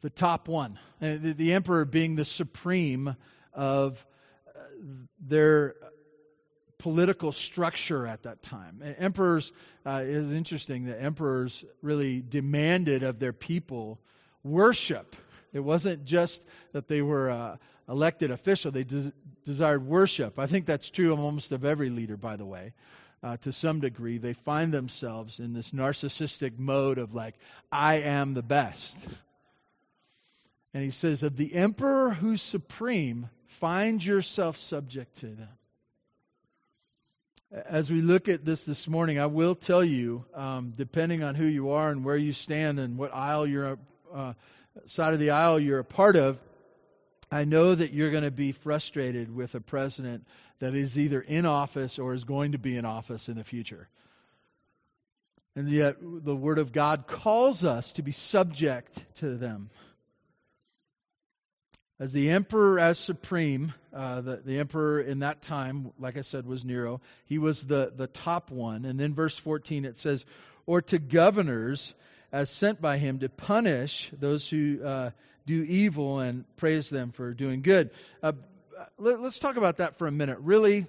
the 0.00 0.10
top 0.10 0.48
one, 0.48 0.78
the, 1.00 1.34
the 1.36 1.52
emperor 1.52 1.84
being 1.84 2.16
the 2.16 2.24
supreme 2.24 3.16
of 3.52 4.06
uh, 4.48 4.60
their 5.20 5.74
political 6.78 7.32
structure 7.32 8.06
at 8.06 8.22
that 8.22 8.42
time. 8.42 8.82
Emperors, 8.98 9.52
uh, 9.84 10.02
is 10.04 10.32
interesting 10.32 10.86
that 10.86 11.02
emperors 11.02 11.64
really 11.82 12.22
demanded 12.26 13.02
of 13.02 13.18
their 13.18 13.32
people 13.32 13.98
worship. 14.44 15.16
It 15.52 15.60
wasn't 15.60 16.04
just 16.04 16.44
that 16.72 16.88
they 16.88 17.02
were 17.02 17.30
uh, 17.30 17.56
elected 17.88 18.30
official, 18.30 18.70
they 18.70 18.84
des- 18.84 19.12
desired 19.44 19.86
worship. 19.86 20.38
I 20.38 20.46
think 20.46 20.66
that's 20.66 20.90
true 20.90 21.12
of 21.12 21.20
almost 21.20 21.52
of 21.52 21.64
every 21.64 21.90
leader, 21.90 22.16
by 22.16 22.36
the 22.36 22.46
way. 22.46 22.74
Uh, 23.20 23.36
to 23.38 23.50
some 23.50 23.80
degree, 23.80 24.18
they 24.18 24.32
find 24.32 24.72
themselves 24.72 25.40
in 25.40 25.52
this 25.52 25.72
narcissistic 25.72 26.58
mode 26.58 26.98
of 26.98 27.14
like, 27.14 27.34
I 27.72 27.96
am 27.96 28.34
the 28.34 28.42
best. 28.42 29.08
And 30.72 30.84
he 30.84 30.90
says, 30.90 31.24
of 31.24 31.36
the 31.36 31.54
emperor 31.54 32.10
who's 32.10 32.42
supreme, 32.42 33.30
find 33.46 34.04
yourself 34.04 34.56
subject 34.58 35.16
to 35.16 35.26
them. 35.26 35.48
As 37.50 37.90
we 37.90 38.02
look 38.02 38.28
at 38.28 38.44
this 38.44 38.64
this 38.64 38.86
morning, 38.86 39.18
I 39.18 39.24
will 39.24 39.54
tell 39.54 39.82
you, 39.82 40.26
um, 40.34 40.74
depending 40.76 41.22
on 41.22 41.34
who 41.34 41.46
you 41.46 41.70
are 41.70 41.90
and 41.90 42.04
where 42.04 42.16
you 42.16 42.34
stand 42.34 42.78
and 42.78 42.98
what 42.98 43.14
aisle 43.14 43.46
you're, 43.46 43.78
uh, 44.12 44.34
side 44.84 45.14
of 45.14 45.20
the 45.20 45.30
aisle 45.30 45.58
you're 45.58 45.78
a 45.78 45.84
part 45.84 46.14
of, 46.14 46.38
I 47.30 47.44
know 47.44 47.74
that 47.74 47.94
you're 47.94 48.10
going 48.10 48.24
to 48.24 48.30
be 48.30 48.52
frustrated 48.52 49.34
with 49.34 49.54
a 49.54 49.62
president 49.62 50.26
that 50.58 50.74
is 50.74 50.98
either 50.98 51.22
in 51.22 51.46
office 51.46 51.98
or 51.98 52.12
is 52.12 52.24
going 52.24 52.52
to 52.52 52.58
be 52.58 52.76
in 52.76 52.84
office 52.84 53.30
in 53.30 53.36
the 53.36 53.44
future. 53.44 53.88
And 55.56 55.70
yet, 55.70 55.96
the 56.02 56.36
Word 56.36 56.58
of 56.58 56.70
God 56.70 57.06
calls 57.06 57.64
us 57.64 57.94
to 57.94 58.02
be 58.02 58.12
subject 58.12 59.04
to 59.16 59.36
them. 59.36 59.70
As 62.00 62.12
the 62.12 62.30
emperor, 62.30 62.78
as 62.78 62.96
supreme, 62.96 63.74
uh, 63.92 64.20
the, 64.20 64.36
the 64.36 64.58
emperor 64.60 65.00
in 65.00 65.18
that 65.18 65.42
time, 65.42 65.92
like 65.98 66.16
I 66.16 66.20
said, 66.20 66.46
was 66.46 66.64
Nero. 66.64 67.00
He 67.24 67.38
was 67.38 67.64
the, 67.64 67.92
the 67.94 68.06
top 68.06 68.52
one. 68.52 68.84
And 68.84 69.00
then, 69.00 69.14
verse 69.14 69.36
14, 69.36 69.84
it 69.84 69.98
says, 69.98 70.24
Or 70.64 70.80
to 70.82 70.98
governors 71.00 71.94
as 72.30 72.50
sent 72.50 72.80
by 72.80 72.98
him 72.98 73.18
to 73.18 73.28
punish 73.28 74.10
those 74.16 74.48
who 74.48 74.80
uh, 74.84 75.10
do 75.44 75.64
evil 75.64 76.20
and 76.20 76.44
praise 76.56 76.88
them 76.88 77.10
for 77.10 77.34
doing 77.34 77.62
good. 77.62 77.90
Uh, 78.22 78.32
let, 78.98 79.18
us 79.18 79.40
talk 79.40 79.56
about 79.56 79.78
that 79.78 79.96
for 79.96 80.06
a 80.06 80.12
minute. 80.12 80.38
Really, 80.40 80.86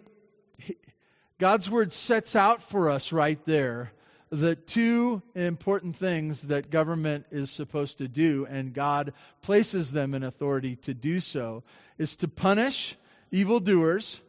God's 1.39 1.71
word 1.71 1.91
sets 1.91 2.35
out 2.35 2.61
for 2.61 2.89
us 2.89 3.11
right 3.11 3.43
there 3.45 3.93
the 4.31 4.55
two 4.55 5.21
important 5.33 5.95
things 5.95 6.43
that 6.43 6.69
government 6.69 7.25
is 7.31 7.49
supposed 7.49 7.97
to 7.97 8.07
do, 8.07 8.45
and 8.49 8.73
God 8.73 9.13
places 9.41 9.91
them 9.91 10.13
in 10.13 10.23
authority 10.23 10.75
to 10.77 10.93
do 10.93 11.19
so, 11.19 11.63
is 11.97 12.15
to 12.17 12.27
punish 12.27 12.95
evildoers 13.31 14.21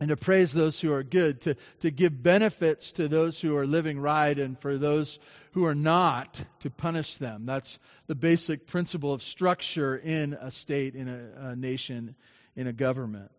and 0.00 0.08
to 0.08 0.16
praise 0.16 0.52
those 0.52 0.80
who 0.80 0.92
are 0.92 1.02
good, 1.02 1.40
to, 1.42 1.56
to 1.80 1.90
give 1.90 2.22
benefits 2.22 2.92
to 2.92 3.08
those 3.08 3.40
who 3.40 3.56
are 3.56 3.66
living 3.66 3.98
right, 3.98 4.38
and 4.38 4.58
for 4.58 4.76
those 4.76 5.18
who 5.52 5.64
are 5.64 5.74
not, 5.74 6.44
to 6.60 6.68
punish 6.68 7.16
them. 7.16 7.46
That's 7.46 7.78
the 8.06 8.14
basic 8.14 8.66
principle 8.66 9.14
of 9.14 9.22
structure 9.22 9.96
in 9.96 10.34
a 10.34 10.50
state, 10.50 10.94
in 10.94 11.08
a, 11.08 11.50
a 11.50 11.56
nation, 11.56 12.14
in 12.54 12.66
a 12.66 12.72
government. 12.72 13.30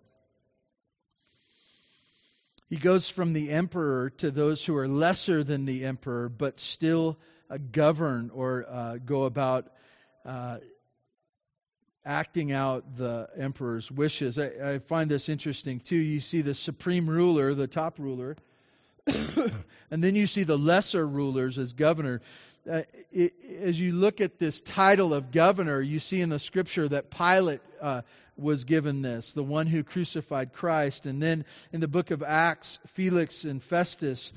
He 2.70 2.76
goes 2.76 3.08
from 3.08 3.34
the 3.34 3.50
emperor 3.50 4.10
to 4.18 4.30
those 4.30 4.66
who 4.66 4.76
are 4.76 4.88
lesser 4.88 5.44
than 5.44 5.66
the 5.66 5.86
emperor, 5.86 6.28
but 6.28 6.60
still 6.60 7.18
uh, 7.50 7.58
govern 7.72 8.30
or 8.34 8.66
uh, 8.70 8.98
go 8.98 9.24
about 9.24 9.72
uh, 10.26 10.58
acting 12.06 12.52
out 12.52 12.98
the 12.98 13.30
emperor's 13.38 13.90
wishes. 13.90 14.38
I, 14.38 14.74
I, 14.74 14.80
find 14.80 15.10
this 15.10 15.30
interesting 15.30 15.80
too. 15.80 15.96
You 15.96 16.20
see 16.20 16.42
the 16.42 16.56
supreme 16.56 17.10
ruler, 17.10 17.54
the 17.54 17.68
top 17.68 18.00
ruler, 18.00 18.36
and 19.08 20.04
then 20.04 20.16
you 20.16 20.28
see 20.28 20.44
the 20.44 20.58
lesser 20.58 21.08
rulers 21.08 21.58
as 21.58 21.72
governor. 21.72 22.22
Uh, 22.70 22.82
it, 23.14 23.34
as 23.62 23.80
you 23.80 23.94
look 23.94 24.20
at 24.20 24.40
this 24.40 24.60
title 24.60 25.14
of 25.14 25.32
governor, 25.32 25.80
you 25.80 26.00
see 26.00 26.20
in 26.20 26.30
the 26.30 26.40
scripture 26.40 26.90
that 26.90 27.10
Pilate 27.10 27.62
uh, 27.82 28.02
was 28.38 28.64
given 28.64 29.02
this, 29.02 29.34
the 29.34 29.44
one 29.44 29.68
who 29.68 29.84
crucified 29.84 30.54
Christ. 30.54 31.06
And 31.06 31.22
then 31.22 31.46
in 31.72 31.82
the 31.82 31.88
book 31.88 32.12
of 32.12 32.24
Acts, 32.24 32.80
Felix 32.88 33.44
and 33.44 33.62
Festus, 33.62 34.32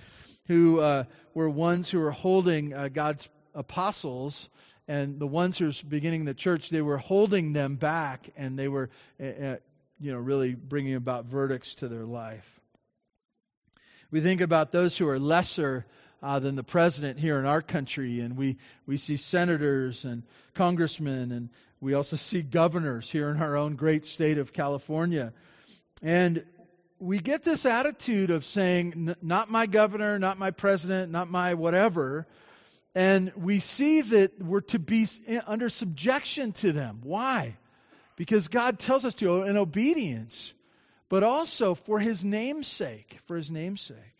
who 0.46 0.80
uh, 0.80 1.04
were 1.34 1.48
ones 1.48 1.90
who 1.90 2.00
were 2.00 2.10
holding 2.10 2.74
uh, 2.74 2.88
God's 2.88 3.28
apostles 3.54 4.48
and 4.88 5.18
the 5.18 5.26
ones 5.26 5.58
who 5.58 5.66
were 5.66 5.72
beginning 5.88 6.24
the 6.24 6.34
church, 6.34 6.70
they 6.70 6.82
were 6.82 6.98
holding 6.98 7.52
them 7.52 7.76
back 7.76 8.30
and 8.36 8.58
they 8.58 8.68
were, 8.68 8.90
uh, 9.20 9.26
uh, 9.26 9.56
you 10.00 10.12
know, 10.12 10.18
really 10.18 10.54
bringing 10.54 10.94
about 10.94 11.26
verdicts 11.26 11.74
to 11.76 11.88
their 11.88 12.04
life. 12.04 12.60
We 14.10 14.20
think 14.20 14.40
about 14.40 14.72
those 14.72 14.98
who 14.98 15.08
are 15.08 15.18
lesser 15.18 15.86
uh, 16.22 16.38
than 16.38 16.56
the 16.56 16.62
president 16.62 17.18
here 17.18 17.38
in 17.38 17.46
our 17.46 17.62
country. 17.62 18.20
And 18.20 18.36
we, 18.36 18.56
we 18.86 18.96
see 18.96 19.16
senators 19.16 20.04
and 20.04 20.22
congressmen, 20.54 21.32
and 21.32 21.48
we 21.80 21.94
also 21.94 22.16
see 22.16 22.42
governors 22.42 23.10
here 23.10 23.30
in 23.30 23.38
our 23.40 23.56
own 23.56 23.76
great 23.76 24.04
state 24.04 24.38
of 24.38 24.52
California. 24.52 25.32
And 26.02 26.44
we 26.98 27.18
get 27.18 27.42
this 27.44 27.64
attitude 27.64 28.30
of 28.30 28.44
saying, 28.44 29.16
not 29.22 29.50
my 29.50 29.66
governor, 29.66 30.18
not 30.18 30.38
my 30.38 30.50
president, 30.50 31.10
not 31.10 31.30
my 31.30 31.54
whatever. 31.54 32.26
And 32.94 33.32
we 33.36 33.60
see 33.60 34.02
that 34.02 34.42
we're 34.42 34.60
to 34.62 34.78
be 34.78 35.06
under 35.46 35.68
subjection 35.68 36.52
to 36.54 36.72
them. 36.72 37.00
Why? 37.02 37.56
Because 38.16 38.48
God 38.48 38.78
tells 38.78 39.06
us 39.06 39.14
to 39.16 39.42
in 39.44 39.56
obedience, 39.56 40.52
but 41.08 41.22
also 41.22 41.74
for 41.74 42.00
his 42.00 42.22
name's 42.22 42.66
sake, 42.66 43.20
for 43.26 43.36
his 43.36 43.50
name's 43.50 43.80
sake. 43.80 44.19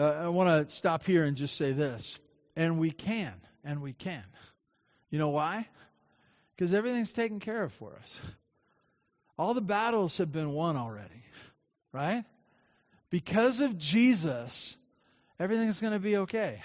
Uh, 0.00 0.22
I 0.24 0.28
want 0.28 0.66
to 0.66 0.74
stop 0.74 1.04
here 1.04 1.24
and 1.24 1.36
just 1.36 1.58
say 1.58 1.72
this. 1.72 2.18
And 2.56 2.78
we 2.78 2.90
can, 2.90 3.34
and 3.62 3.82
we 3.82 3.92
can. 3.92 4.24
You 5.10 5.18
know 5.18 5.28
why? 5.28 5.68
Because 6.56 6.72
everything's 6.72 7.12
taken 7.12 7.38
care 7.38 7.64
of 7.64 7.72
for 7.74 7.92
us. 8.00 8.18
All 9.38 9.52
the 9.52 9.60
battles 9.60 10.16
have 10.16 10.32
been 10.32 10.52
won 10.52 10.78
already, 10.78 11.22
right? 11.92 12.24
Because 13.10 13.60
of 13.60 13.76
Jesus, 13.76 14.78
everything's 15.38 15.82
going 15.82 15.92
to 15.92 15.98
be 15.98 16.16
okay. 16.16 16.62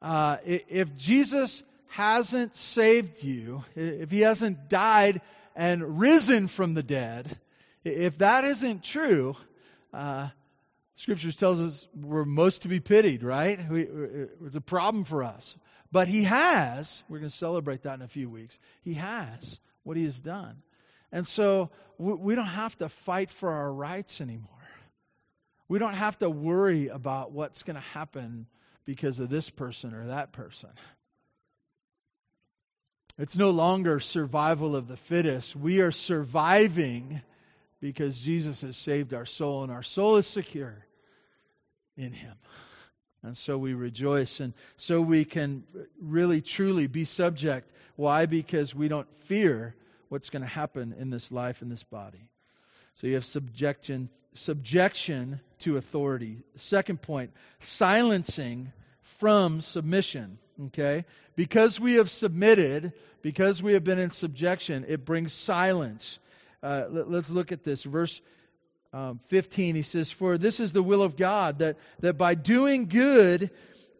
Uh, 0.00 0.38
if 0.44 0.96
Jesus 0.96 1.62
hasn't 1.88 2.56
saved 2.56 3.22
you, 3.22 3.62
if 3.74 4.10
he 4.10 4.20
hasn't 4.20 4.70
died 4.70 5.20
and 5.54 6.00
risen 6.00 6.48
from 6.48 6.72
the 6.72 6.82
dead, 6.82 7.38
if 7.84 8.16
that 8.18 8.44
isn't 8.44 8.82
true, 8.82 9.36
uh, 9.92 10.28
Scriptures 10.98 11.36
tells 11.36 11.60
us 11.60 11.88
we're 11.94 12.24
most 12.24 12.62
to 12.62 12.68
be 12.68 12.80
pitied, 12.80 13.22
right? 13.22 13.70
We, 13.70 13.86
it's 14.46 14.56
a 14.56 14.62
problem 14.62 15.04
for 15.04 15.22
us. 15.22 15.54
But 15.92 16.08
he 16.08 16.24
has, 16.24 17.04
we're 17.08 17.18
going 17.18 17.30
to 17.30 17.36
celebrate 17.36 17.82
that 17.82 17.94
in 17.94 18.02
a 18.02 18.08
few 18.08 18.30
weeks. 18.30 18.58
He 18.80 18.94
has 18.94 19.60
what 19.82 19.98
he 19.98 20.04
has 20.04 20.20
done. 20.22 20.62
And 21.12 21.26
so 21.26 21.70
we, 21.98 22.14
we 22.14 22.34
don't 22.34 22.46
have 22.46 22.78
to 22.78 22.88
fight 22.88 23.30
for 23.30 23.52
our 23.52 23.70
rights 23.70 24.22
anymore. 24.22 24.48
We 25.68 25.78
don't 25.78 25.94
have 25.94 26.18
to 26.20 26.30
worry 26.30 26.88
about 26.88 27.30
what's 27.30 27.62
going 27.62 27.76
to 27.76 27.80
happen 27.80 28.46
because 28.86 29.18
of 29.18 29.28
this 29.28 29.50
person 29.50 29.92
or 29.92 30.06
that 30.06 30.32
person. 30.32 30.70
It's 33.18 33.36
no 33.36 33.50
longer 33.50 34.00
survival 34.00 34.74
of 34.74 34.88
the 34.88 34.96
fittest. 34.96 35.56
We 35.56 35.80
are 35.80 35.92
surviving 35.92 37.20
because 37.80 38.20
Jesus 38.20 38.62
has 38.62 38.78
saved 38.78 39.12
our 39.12 39.26
soul, 39.26 39.62
and 39.62 39.70
our 39.70 39.82
soul 39.82 40.16
is 40.16 40.26
secure 40.26 40.85
in 41.96 42.12
Him. 42.12 42.34
And 43.22 43.36
so 43.36 43.58
we 43.58 43.74
rejoice, 43.74 44.40
and 44.40 44.54
so 44.76 45.00
we 45.00 45.24
can 45.24 45.64
really 46.00 46.40
truly 46.40 46.86
be 46.86 47.04
subject. 47.04 47.70
Why? 47.96 48.26
Because 48.26 48.74
we 48.74 48.88
don't 48.88 49.08
fear 49.24 49.74
what's 50.08 50.30
going 50.30 50.42
to 50.42 50.48
happen 50.48 50.94
in 50.98 51.10
this 51.10 51.32
life, 51.32 51.62
in 51.62 51.68
this 51.68 51.82
body. 51.82 52.28
So 52.94 53.06
you 53.06 53.14
have 53.14 53.24
subjection, 53.24 54.10
subjection 54.34 55.40
to 55.60 55.76
authority. 55.76 56.44
Second 56.56 57.02
point, 57.02 57.32
silencing 57.58 58.72
from 59.02 59.60
submission. 59.60 60.38
Okay? 60.66 61.04
Because 61.34 61.80
we 61.80 61.94
have 61.94 62.10
submitted, 62.10 62.92
because 63.22 63.62
we 63.62 63.74
have 63.74 63.84
been 63.84 63.98
in 63.98 64.10
subjection, 64.10 64.84
it 64.88 65.04
brings 65.04 65.32
silence. 65.32 66.18
Uh, 66.62 66.86
let, 66.88 67.24
us 67.24 67.30
look 67.30 67.52
at 67.52 67.64
this. 67.64 67.82
Verse 67.82 68.20
um, 68.92 69.20
15, 69.28 69.74
he 69.74 69.82
says, 69.82 70.10
For 70.10 70.38
this 70.38 70.60
is 70.60 70.72
the 70.72 70.82
will 70.82 71.02
of 71.02 71.16
God, 71.16 71.58
that, 71.58 71.76
that 72.00 72.14
by 72.14 72.34
doing 72.34 72.86
good, 72.86 73.50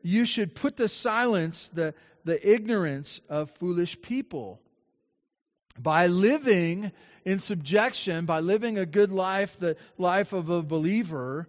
you 0.03 0.25
should 0.25 0.55
put 0.55 0.77
to 0.79 0.89
silence 0.89 1.69
the, 1.69 1.95
the 2.25 2.49
ignorance 2.49 3.21
of 3.29 3.51
foolish 3.51 4.01
people. 4.01 4.61
By 5.79 6.07
living 6.07 6.93
in 7.25 7.41
subjection, 7.41 8.25
by 8.25 8.41
living 8.41 8.79
a 8.79 8.87
good 8.87 9.13
life, 9.13 9.59
the 9.59 9.77
life 9.99 10.33
of 10.33 10.49
a 10.49 10.63
believer, 10.63 11.49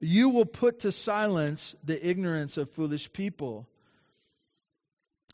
you 0.00 0.30
will 0.30 0.46
put 0.46 0.80
to 0.80 0.90
silence 0.90 1.76
the 1.84 2.04
ignorance 2.08 2.56
of 2.56 2.70
foolish 2.70 3.12
people. 3.12 3.68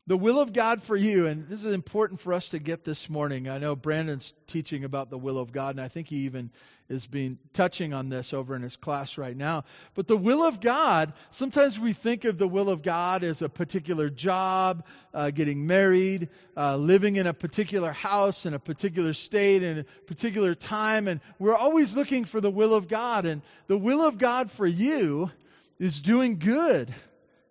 The 0.09 0.17
will 0.17 0.39
of 0.39 0.53
God 0.53 0.85
for 0.85 0.95
you, 0.95 1.27
and 1.27 1.49
this 1.49 1.65
is 1.65 1.73
important 1.73 2.21
for 2.21 2.33
us 2.33 2.51
to 2.51 2.61
get 2.61 2.85
this 2.85 3.11
morning. 3.11 3.49
I 3.49 3.59
know 3.59 3.75
Brandon's 3.75 4.35
teaching 4.47 4.85
about 4.85 5.11
the 5.11 5.19
will 5.19 5.37
of 5.37 5.51
God, 5.51 5.75
and 5.75 5.81
I 5.81 5.89
think 5.89 6.07
he 6.07 6.19
even 6.19 6.53
is 6.89 7.07
being 7.07 7.39
touching 7.53 7.93
on 7.93 8.09
this 8.09 8.33
over 8.33 8.55
in 8.55 8.63
his 8.63 8.77
class 8.77 9.19
right 9.19 9.37
now. 9.37 9.65
But 9.95 10.07
the 10.07 10.17
will 10.17 10.45
of 10.45 10.61
God, 10.61 11.13
sometimes 11.33 11.81
we 11.81 11.93
think 11.93 12.25
of 12.25 12.39
the 12.39 12.47
will 12.47 12.71
of 12.71 12.83
God 12.83 13.25
as 13.25 13.43
a 13.43 13.49
particular 13.49 14.09
job, 14.09 14.85
uh, 15.13 15.31
getting 15.31 15.67
married, 15.67 16.29
uh, 16.57 16.77
living 16.77 17.17
in 17.17 17.27
a 17.27 17.35
particular 17.35 17.91
house 17.91 18.47
in 18.47 18.55
a 18.55 18.61
particular 18.61 19.13
state 19.13 19.65
in 19.65 19.81
a 19.81 19.85
particular 20.07 20.55
time, 20.55 21.09
and 21.09 21.21
we're 21.41 21.57
always 21.57 21.97
looking 21.97 22.25
for 22.25 22.41
the 22.41 22.49
will 22.49 22.75
of 22.75 22.87
God. 22.87 23.27
And 23.27 23.43
the 23.67 23.77
will 23.77 24.07
of 24.07 24.19
God 24.19 24.53
for 24.53 24.69
you 24.69 25.33
is 25.81 26.01
doing 26.01 26.39
good, 26.39 26.95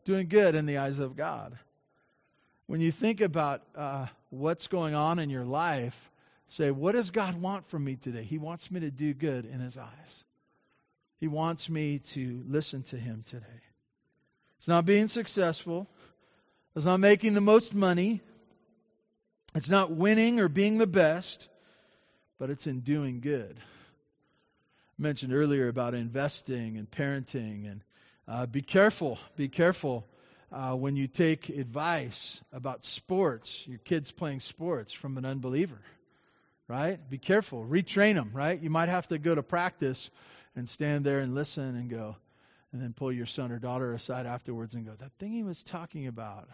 doing 0.06 0.30
good 0.30 0.56
in 0.56 0.66
the 0.66 0.78
eyes 0.78 1.00
of 1.00 1.18
God 1.18 1.60
when 2.68 2.82
you 2.82 2.92
think 2.92 3.22
about 3.22 3.62
uh, 3.76 4.08
what's 4.30 4.68
going 4.68 4.96
on 4.96 5.20
in 5.20 5.30
your 5.30 5.46
life, 5.46 6.12
say, 6.48 6.72
what 6.72 6.94
does 6.94 7.12
God 7.12 7.42
want 7.42 7.68
from 7.68 7.84
me 7.84 7.96
today? 7.96 8.24
He 8.24 8.38
wants 8.38 8.72
me 8.72 8.80
to 8.82 8.92
do 8.92 9.14
good 9.14 9.46
in 9.46 9.60
His 9.60 9.78
eyes. 9.78 10.24
He 11.20 11.28
wants 11.28 11.70
me 11.70 12.00
to 12.00 12.44
listen 12.48 12.84
to 12.84 12.98
Him 12.98 13.24
today. 13.28 13.46
It's 14.58 14.68
not 14.68 14.86
being 14.86 15.08
successful, 15.08 15.88
it's 16.76 16.86
not 16.86 17.00
making 17.00 17.36
the 17.36 17.42
most 17.42 17.74
money, 17.74 18.22
it's 19.54 19.70
not 19.70 19.92
winning 19.92 20.40
or 20.40 20.50
being 20.50 20.78
the 20.78 20.88
best, 20.88 21.50
but 22.40 22.50
it's 22.50 22.68
in 22.68 22.82
doing 22.82 23.22
good. 23.22 23.58
I 24.98 25.02
mentioned 25.02 25.34
earlier 25.34 25.68
about 25.68 25.94
investing 25.94 26.78
and 26.78 26.90
parenting 26.90 27.70
and 27.70 27.82
uh, 28.28 28.46
be 28.48 28.62
careful, 28.62 29.20
be 29.36 29.48
careful 29.48 30.08
uh, 30.56 30.74
when 30.74 30.96
you 30.96 31.06
take 31.06 31.50
advice 31.50 32.40
about 32.54 32.86
sports, 32.86 33.66
your 33.68 33.80
kids 33.80 34.12
playing 34.12 34.40
sports 34.40 34.94
from 34.94 35.18
an 35.18 35.26
unbeliever, 35.26 35.82
right? 36.70 36.98
Be 37.10 37.18
careful. 37.18 37.66
Retrain 37.66 38.16
them, 38.16 38.32
right? 38.34 38.62
You 38.62 38.70
might 38.70 38.88
have 38.88 39.06
to 39.10 39.18
go 39.18 39.36
to 39.36 39.44
practice 39.44 40.10
and 40.56 40.70
stand 40.70 41.06
there 41.06 41.20
and 41.20 41.36
listen 41.36 41.76
and 41.76 41.90
go, 41.90 42.16
and 42.72 42.82
then 42.82 42.94
pull 42.94 43.12
your 43.12 43.26
son 43.26 43.52
or 43.52 43.60
daughter 43.60 43.92
aside 43.94 44.26
afterwards 44.26 44.76
and 44.76 44.86
go, 44.86 44.94
that 44.98 45.12
thing 45.20 45.34
he 45.34 45.44
was 45.44 45.62
talking 45.62 46.08
about, 46.08 46.48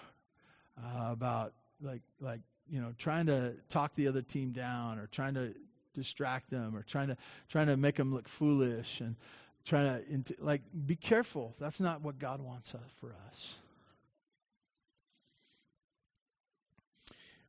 uh, 0.83 1.11
about 1.11 1.53
like, 1.79 2.01
like, 2.19 2.41
you 2.67 2.81
know, 2.81 2.95
trying 2.97 3.27
to 3.27 3.53
talk 3.69 3.93
the 3.93 4.07
other 4.07 4.23
team 4.23 4.51
down 4.51 4.97
or 4.97 5.05
trying 5.07 5.35
to 5.35 5.53
distract 5.93 6.49
them 6.49 6.75
or 6.75 6.81
trying 6.81 7.09
to, 7.09 7.17
trying 7.49 7.67
to 7.67 7.77
make 7.77 7.97
them 7.97 8.11
look 8.11 8.27
foolish 8.27 8.99
and 8.99 9.15
trying 9.63 10.23
to, 10.23 10.35
like, 10.39 10.61
be 10.87 10.95
careful. 10.95 11.53
That's 11.59 11.79
not 11.79 12.01
what 12.01 12.17
God 12.17 12.41
wants 12.41 12.73
for 12.99 13.13
us. 13.29 13.57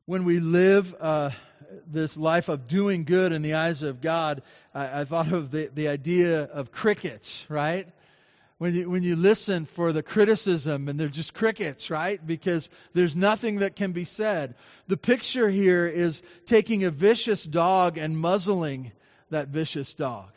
When 0.06 0.24
we 0.24 0.40
live 0.40 0.94
uh, 1.00 1.30
this 1.86 2.16
life 2.16 2.48
of 2.48 2.66
doing 2.66 3.04
good 3.04 3.32
in 3.32 3.42
the 3.42 3.54
eyes 3.54 3.82
of 3.82 4.00
God, 4.00 4.42
I, 4.74 5.02
I 5.02 5.04
thought 5.04 5.32
of 5.32 5.50
the, 5.50 5.70
the 5.72 5.88
idea 5.88 6.42
of 6.44 6.72
crickets, 6.72 7.44
right? 7.48 7.88
When 8.58 8.74
you, 8.74 8.90
when 8.90 9.02
you 9.02 9.16
listen 9.16 9.64
for 9.64 9.92
the 9.92 10.02
criticism 10.02 10.88
and 10.88 10.98
they're 10.98 11.08
just 11.08 11.34
crickets, 11.34 11.90
right? 11.90 12.24
Because 12.24 12.68
there's 12.94 13.16
nothing 13.16 13.56
that 13.56 13.74
can 13.74 13.92
be 13.92 14.04
said. 14.04 14.54
The 14.86 14.96
picture 14.96 15.48
here 15.48 15.86
is 15.86 16.22
taking 16.46 16.84
a 16.84 16.90
vicious 16.90 17.44
dog 17.44 17.98
and 17.98 18.18
muzzling 18.18 18.92
that 19.30 19.48
vicious 19.48 19.94
dog. 19.94 20.30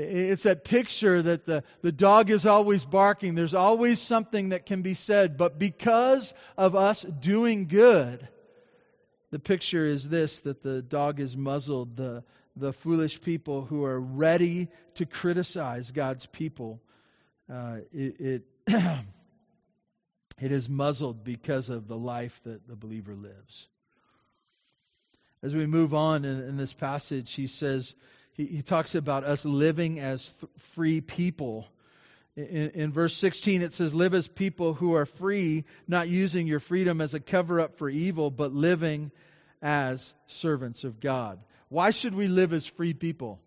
It's 0.00 0.44
that 0.44 0.62
picture 0.62 1.20
that 1.22 1.44
the, 1.44 1.64
the 1.82 1.90
dog 1.90 2.30
is 2.30 2.46
always 2.46 2.84
barking. 2.84 3.34
There's 3.34 3.54
always 3.54 4.00
something 4.00 4.50
that 4.50 4.64
can 4.64 4.80
be 4.80 4.94
said. 4.94 5.36
But 5.36 5.58
because 5.58 6.34
of 6.56 6.76
us 6.76 7.02
doing 7.02 7.66
good, 7.66 8.28
the 9.32 9.40
picture 9.40 9.84
is 9.84 10.08
this 10.08 10.38
that 10.40 10.62
the 10.62 10.82
dog 10.82 11.18
is 11.18 11.36
muzzled. 11.36 11.96
The, 11.96 12.22
the 12.54 12.72
foolish 12.72 13.20
people 13.20 13.64
who 13.64 13.84
are 13.84 14.00
ready 14.00 14.68
to 14.94 15.04
criticize 15.04 15.90
God's 15.90 16.26
people, 16.26 16.80
uh, 17.52 17.78
it, 17.92 18.20
it, 18.20 18.42
it 20.40 20.52
is 20.52 20.68
muzzled 20.68 21.24
because 21.24 21.68
of 21.70 21.88
the 21.88 21.98
life 21.98 22.40
that 22.44 22.68
the 22.68 22.76
believer 22.76 23.16
lives. 23.16 23.66
As 25.42 25.56
we 25.56 25.66
move 25.66 25.92
on 25.92 26.24
in, 26.24 26.40
in 26.40 26.56
this 26.56 26.72
passage, 26.72 27.32
he 27.32 27.48
says, 27.48 27.94
he, 28.38 28.46
he 28.46 28.62
talks 28.62 28.94
about 28.94 29.24
us 29.24 29.44
living 29.44 29.98
as 29.98 30.30
th- 30.40 30.50
free 30.74 31.02
people. 31.02 31.66
In, 32.36 32.70
in, 32.70 32.92
verse 32.92 33.14
16, 33.16 33.62
it 33.62 33.74
says, 33.74 33.92
Live 33.92 34.14
as 34.14 34.28
people 34.28 34.74
who 34.74 34.94
are 34.94 35.04
free, 35.04 35.64
not 35.88 36.08
using 36.08 36.46
your 36.46 36.60
freedom 36.60 37.00
as 37.00 37.12
a 37.12 37.20
cover 37.20 37.60
up 37.60 37.76
for 37.76 37.90
evil, 37.90 38.30
but 38.30 38.54
living 38.54 39.10
as 39.60 40.14
servants 40.28 40.84
of 40.84 41.00
God. 41.00 41.40
Why 41.68 41.90
should 41.90 42.14
we 42.14 42.28
live 42.28 42.52
as 42.52 42.64
free 42.64 42.94
people? 42.94 43.40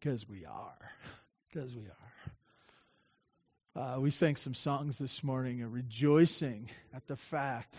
Because 0.00 0.26
we 0.26 0.46
are. 0.46 0.90
Because 1.48 1.74
we 1.74 1.82
are. 3.76 3.96
Uh, 3.96 4.00
we 4.00 4.10
sang 4.10 4.36
some 4.36 4.54
songs 4.54 4.98
this 4.98 5.22
morning, 5.22 5.62
rejoicing 5.70 6.70
at 6.94 7.06
the 7.06 7.16
fact 7.16 7.74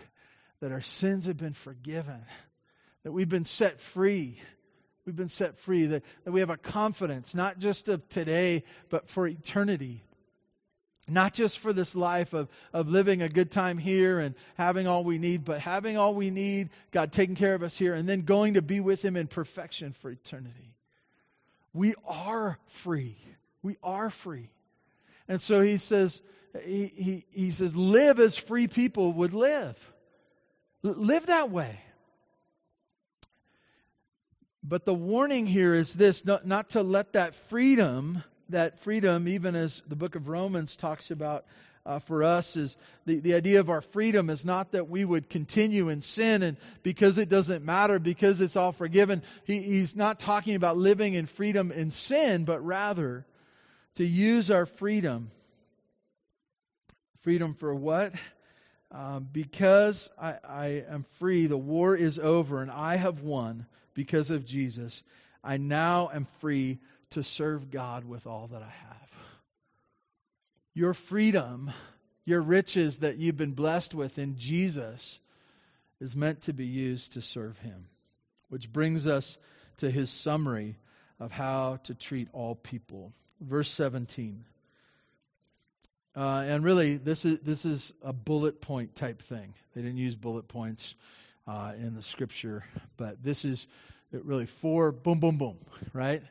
that 0.60 0.70
our 0.70 0.80
sins 0.80 1.26
have 1.26 1.36
been 1.36 1.52
forgiven 1.52 2.24
that 3.04 3.12
we've 3.12 3.28
been 3.28 3.44
set 3.44 3.80
free. 3.80 4.40
We've 5.06 5.14
been 5.14 5.28
set 5.28 5.58
free, 5.58 5.86
that, 5.86 6.02
that 6.24 6.32
we 6.32 6.40
have 6.40 6.50
a 6.50 6.56
confidence, 6.56 7.34
not 7.34 7.58
just 7.58 7.88
of 7.88 8.08
today, 8.08 8.64
but 8.88 9.08
for 9.08 9.26
eternity. 9.26 10.02
Not 11.06 11.34
just 11.34 11.58
for 11.58 11.74
this 11.74 11.94
life 11.94 12.32
of, 12.32 12.48
of 12.72 12.88
living 12.88 13.20
a 13.20 13.28
good 13.28 13.50
time 13.50 13.76
here 13.76 14.18
and 14.18 14.34
having 14.56 14.86
all 14.86 15.04
we 15.04 15.18
need, 15.18 15.44
but 15.44 15.60
having 15.60 15.98
all 15.98 16.14
we 16.14 16.30
need, 16.30 16.70
God 16.92 17.12
taking 17.12 17.34
care 17.34 17.54
of 17.54 17.62
us 17.62 17.76
here, 17.76 17.92
and 17.92 18.08
then 18.08 18.22
going 18.22 18.54
to 18.54 18.62
be 18.62 18.80
with 18.80 19.04
Him 19.04 19.14
in 19.14 19.26
perfection 19.26 19.92
for 19.92 20.10
eternity. 20.10 20.74
We 21.74 21.94
are 22.06 22.58
free. 22.68 23.18
We 23.62 23.76
are 23.82 24.08
free. 24.08 24.48
And 25.28 25.42
so 25.42 25.60
He 25.60 25.76
says, 25.76 26.22
he, 26.64 26.86
he, 26.86 27.26
he 27.30 27.50
says, 27.50 27.76
live 27.76 28.18
as 28.18 28.38
free 28.38 28.68
people 28.68 29.12
would 29.12 29.34
live. 29.34 29.76
L- 30.82 30.94
live 30.96 31.26
that 31.26 31.50
way. 31.50 31.80
But 34.66 34.86
the 34.86 34.94
warning 34.94 35.44
here 35.44 35.74
is 35.74 35.92
this 35.92 36.24
not, 36.24 36.46
not 36.46 36.70
to 36.70 36.82
let 36.82 37.12
that 37.12 37.34
freedom, 37.34 38.24
that 38.48 38.78
freedom, 38.78 39.28
even 39.28 39.54
as 39.54 39.82
the 39.86 39.94
book 39.94 40.14
of 40.14 40.26
Romans 40.26 40.74
talks 40.74 41.10
about 41.10 41.44
uh, 41.84 41.98
for 41.98 42.22
us, 42.22 42.56
is 42.56 42.78
the, 43.04 43.20
the 43.20 43.34
idea 43.34 43.60
of 43.60 43.68
our 43.68 43.82
freedom 43.82 44.30
is 44.30 44.42
not 44.42 44.72
that 44.72 44.88
we 44.88 45.04
would 45.04 45.28
continue 45.28 45.90
in 45.90 46.00
sin 46.00 46.42
and 46.42 46.56
because 46.82 47.18
it 47.18 47.28
doesn't 47.28 47.62
matter, 47.62 47.98
because 47.98 48.40
it's 48.40 48.56
all 48.56 48.72
forgiven. 48.72 49.22
He, 49.44 49.60
he's 49.60 49.94
not 49.94 50.18
talking 50.18 50.54
about 50.54 50.78
living 50.78 51.12
in 51.12 51.26
freedom 51.26 51.70
in 51.70 51.90
sin, 51.90 52.46
but 52.46 52.64
rather 52.64 53.26
to 53.96 54.04
use 54.04 54.50
our 54.50 54.64
freedom. 54.64 55.30
Freedom 57.20 57.52
for 57.52 57.74
what? 57.74 58.14
Um, 58.90 59.28
because 59.30 60.08
I, 60.18 60.36
I 60.42 60.66
am 60.88 61.04
free, 61.18 61.48
the 61.48 61.58
war 61.58 61.94
is 61.94 62.18
over, 62.18 62.62
and 62.62 62.70
I 62.70 62.96
have 62.96 63.20
won 63.20 63.66
because 63.94 64.30
of 64.30 64.44
Jesus, 64.44 65.02
I 65.42 65.56
now 65.56 66.10
am 66.12 66.26
free 66.40 66.78
to 67.10 67.22
serve 67.22 67.70
God 67.70 68.04
with 68.04 68.26
all 68.26 68.48
that 68.48 68.62
I 68.62 68.72
have. 68.88 69.10
Your 70.74 70.94
freedom, 70.94 71.70
your 72.24 72.40
riches 72.40 72.98
that 72.98 73.16
you've 73.16 73.36
been 73.36 73.52
blessed 73.52 73.94
with 73.94 74.18
in 74.18 74.36
Jesus 74.36 75.20
is 76.00 76.16
meant 76.16 76.42
to 76.42 76.52
be 76.52 76.66
used 76.66 77.12
to 77.12 77.22
serve 77.22 77.58
Him. 77.58 77.86
Which 78.48 78.72
brings 78.72 79.06
us 79.06 79.38
to 79.78 79.90
his 79.90 80.10
summary 80.10 80.76
of 81.20 81.32
how 81.32 81.78
to 81.84 81.94
treat 81.94 82.28
all 82.32 82.54
people. 82.54 83.12
Verse 83.40 83.70
17. 83.70 84.44
Uh, 86.16 86.44
and 86.46 86.62
really, 86.62 86.96
this 86.96 87.24
is, 87.24 87.40
this 87.40 87.64
is 87.64 87.92
a 88.02 88.12
bullet 88.12 88.60
point 88.60 88.94
type 88.94 89.20
thing. 89.20 89.54
They 89.74 89.82
didn't 89.82 89.96
use 89.96 90.14
bullet 90.14 90.46
points 90.46 90.94
uh, 91.46 91.72
in 91.76 91.94
the 91.94 92.02
scripture, 92.02 92.64
but 92.96 93.22
this 93.22 93.44
is 93.44 93.66
really 94.12 94.46
four 94.46 94.92
boom, 94.92 95.20
boom, 95.20 95.36
boom, 95.36 95.58
right? 95.92 96.22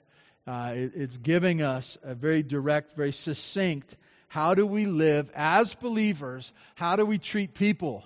Uh, 0.47 0.73
it, 0.75 0.91
it's 0.95 1.17
giving 1.17 1.61
us 1.61 1.97
a 2.03 2.15
very 2.15 2.43
direct, 2.43 2.95
very 2.95 3.11
succinct 3.11 3.95
how 4.33 4.55
do 4.55 4.65
we 4.65 4.87
live 4.87 5.29
as 5.35 5.75
believers? 5.75 6.53
How 6.73 6.95
do 6.95 7.05
we 7.05 7.19
treat 7.19 7.53
people? 7.53 8.03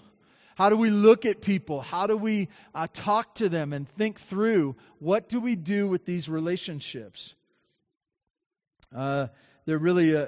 How 0.56 0.70
do 0.70 0.76
we 0.76 0.90
look 0.90 1.26
at 1.26 1.40
people? 1.40 1.80
How 1.80 2.06
do 2.06 2.18
we 2.18 2.50
uh, 2.76 2.88
talk 2.94 3.36
to 3.36 3.48
them 3.48 3.72
and 3.72 3.88
think 3.88 4.20
through 4.20 4.76
what 5.00 5.30
do 5.30 5.40
we 5.40 5.56
do 5.56 5.88
with 5.88 6.04
these 6.04 6.28
relationships? 6.28 7.34
Uh, 8.94 9.28
they're 9.66 9.78
really, 9.78 10.18
uh, 10.18 10.26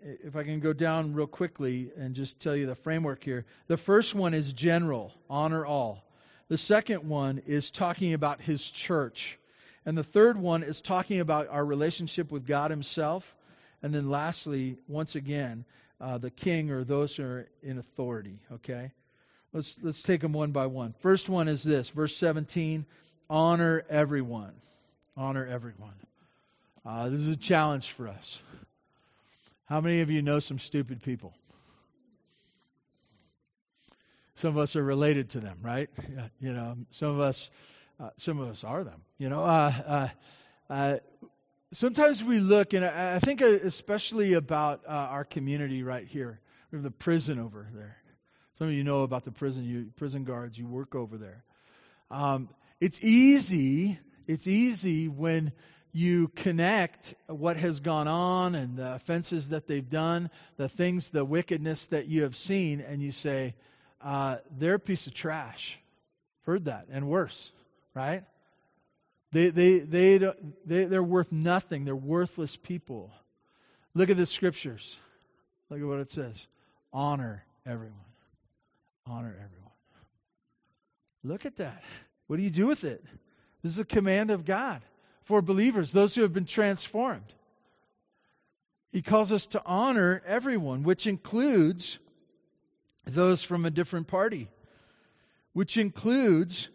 if 0.00 0.36
I 0.36 0.44
can 0.44 0.60
go 0.60 0.72
down 0.72 1.14
real 1.14 1.26
quickly 1.26 1.90
and 1.98 2.14
just 2.14 2.38
tell 2.38 2.54
you 2.54 2.66
the 2.66 2.76
framework 2.76 3.24
here. 3.24 3.44
The 3.66 3.76
first 3.76 4.14
one 4.14 4.34
is 4.34 4.52
general, 4.52 5.12
honor 5.28 5.66
all. 5.66 6.04
The 6.50 6.58
second 6.58 7.08
one 7.08 7.40
is 7.46 7.70
talking 7.70 8.12
about 8.12 8.40
his 8.40 8.68
church. 8.68 9.38
And 9.86 9.96
the 9.96 10.02
third 10.02 10.36
one 10.36 10.64
is 10.64 10.80
talking 10.80 11.20
about 11.20 11.46
our 11.48 11.64
relationship 11.64 12.32
with 12.32 12.44
God 12.44 12.72
himself. 12.72 13.36
And 13.84 13.94
then 13.94 14.10
lastly, 14.10 14.78
once 14.88 15.14
again, 15.14 15.64
uh, 16.00 16.18
the 16.18 16.32
king 16.32 16.72
or 16.72 16.82
those 16.82 17.14
who 17.14 17.22
are 17.22 17.48
in 17.62 17.78
authority. 17.78 18.40
Okay? 18.52 18.90
Let's, 19.52 19.76
let's 19.80 20.02
take 20.02 20.22
them 20.22 20.32
one 20.32 20.50
by 20.50 20.66
one. 20.66 20.92
First 20.98 21.28
one 21.28 21.46
is 21.46 21.62
this 21.62 21.90
verse 21.90 22.16
17 22.16 22.84
honor 23.30 23.84
everyone. 23.88 24.54
Honor 25.16 25.46
everyone. 25.46 25.94
Uh, 26.84 27.10
this 27.10 27.20
is 27.20 27.28
a 27.28 27.36
challenge 27.36 27.92
for 27.92 28.08
us. 28.08 28.40
How 29.66 29.80
many 29.80 30.00
of 30.00 30.10
you 30.10 30.20
know 30.20 30.40
some 30.40 30.58
stupid 30.58 31.00
people? 31.00 31.32
Some 34.40 34.56
of 34.56 34.58
us 34.58 34.74
are 34.74 34.82
related 34.82 35.28
to 35.30 35.40
them, 35.40 35.58
right? 35.60 35.90
You 36.40 36.54
know, 36.54 36.78
some 36.92 37.08
of 37.08 37.20
us, 37.20 37.50
uh, 38.02 38.08
some 38.16 38.40
of 38.40 38.48
us 38.48 38.64
are 38.64 38.84
them. 38.84 39.02
You 39.18 39.28
know, 39.28 39.44
uh, 39.44 39.72
uh, 39.86 40.72
uh 40.72 40.96
sometimes 41.74 42.24
we 42.24 42.38
look, 42.38 42.72
and 42.72 42.82
I, 42.82 43.18
think 43.18 43.42
especially 43.42 44.32
about 44.32 44.80
uh, 44.86 44.92
our 44.92 45.24
community 45.24 45.82
right 45.82 46.06
here. 46.06 46.40
We 46.70 46.76
have 46.76 46.82
the 46.82 46.90
prison 46.90 47.38
over 47.38 47.68
there. 47.74 47.98
Some 48.54 48.68
of 48.68 48.72
you 48.72 48.82
know 48.82 49.02
about 49.02 49.26
the 49.26 49.30
prison. 49.30 49.64
You 49.64 49.90
prison 49.94 50.24
guards. 50.24 50.56
You 50.56 50.66
work 50.66 50.94
over 50.94 51.18
there. 51.18 51.44
Um, 52.10 52.48
it's 52.80 52.98
easy. 53.02 53.98
It's 54.26 54.46
easy 54.46 55.06
when 55.06 55.52
you 55.92 56.28
connect 56.28 57.14
what 57.26 57.58
has 57.58 57.80
gone 57.80 58.08
on 58.08 58.54
and 58.54 58.78
the 58.78 58.94
offenses 58.94 59.50
that 59.50 59.66
they've 59.66 59.90
done, 59.90 60.30
the 60.56 60.70
things, 60.70 61.10
the 61.10 61.26
wickedness 61.26 61.84
that 61.86 62.06
you 62.06 62.22
have 62.22 62.36
seen, 62.36 62.80
and 62.80 63.02
you 63.02 63.12
say, 63.12 63.54
uh, 64.02 64.38
they're 64.58 64.74
a 64.74 64.80
piece 64.80 65.06
of 65.06 65.14
trash. 65.14 65.78
Heard 66.46 66.64
that, 66.64 66.86
and 66.90 67.08
worse, 67.08 67.52
right? 67.94 68.24
They, 69.32 69.50
they, 69.50 69.78
they, 69.78 70.18
they, 70.18 70.84
they're 70.84 71.02
worth 71.02 71.30
nothing. 71.30 71.84
They're 71.84 71.94
worthless 71.94 72.56
people. 72.56 73.12
Look 73.94 74.10
at 74.10 74.16
the 74.16 74.26
scriptures. 74.26 74.98
Look 75.68 75.80
at 75.80 75.86
what 75.86 76.00
it 76.00 76.10
says 76.10 76.46
honor 76.92 77.44
everyone. 77.64 77.94
Honor 79.06 79.34
everyone. 79.34 79.70
Look 81.22 81.44
at 81.44 81.56
that. 81.56 81.82
What 82.26 82.36
do 82.36 82.42
you 82.42 82.50
do 82.50 82.66
with 82.66 82.84
it? 82.84 83.04
This 83.62 83.72
is 83.72 83.78
a 83.78 83.84
command 83.84 84.30
of 84.30 84.44
God 84.44 84.82
for 85.22 85.42
believers, 85.42 85.92
those 85.92 86.14
who 86.14 86.22
have 86.22 86.32
been 86.32 86.46
transformed. 86.46 87.34
He 88.90 89.02
calls 89.02 89.32
us 89.32 89.46
to 89.48 89.62
honor 89.64 90.22
everyone, 90.26 90.82
which 90.82 91.06
includes 91.06 91.98
those 93.14 93.42
from 93.42 93.64
a 93.64 93.70
different 93.70 94.06
party, 94.06 94.48
which 95.52 95.76
includes 95.76 96.68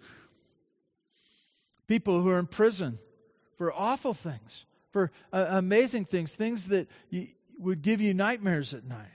people 1.87 2.21
who 2.21 2.29
are 2.29 2.39
in 2.39 2.47
prison 2.47 2.99
for 3.57 3.73
awful 3.73 4.13
things, 4.13 4.65
for 4.91 5.11
uh, 5.31 5.47
amazing 5.49 6.05
things, 6.05 6.33
things 6.33 6.67
that 6.67 6.87
you, 7.09 7.27
would 7.57 7.81
give 7.81 8.01
you 8.01 8.13
nightmares 8.13 8.73
at 8.73 8.85
night. 8.85 9.07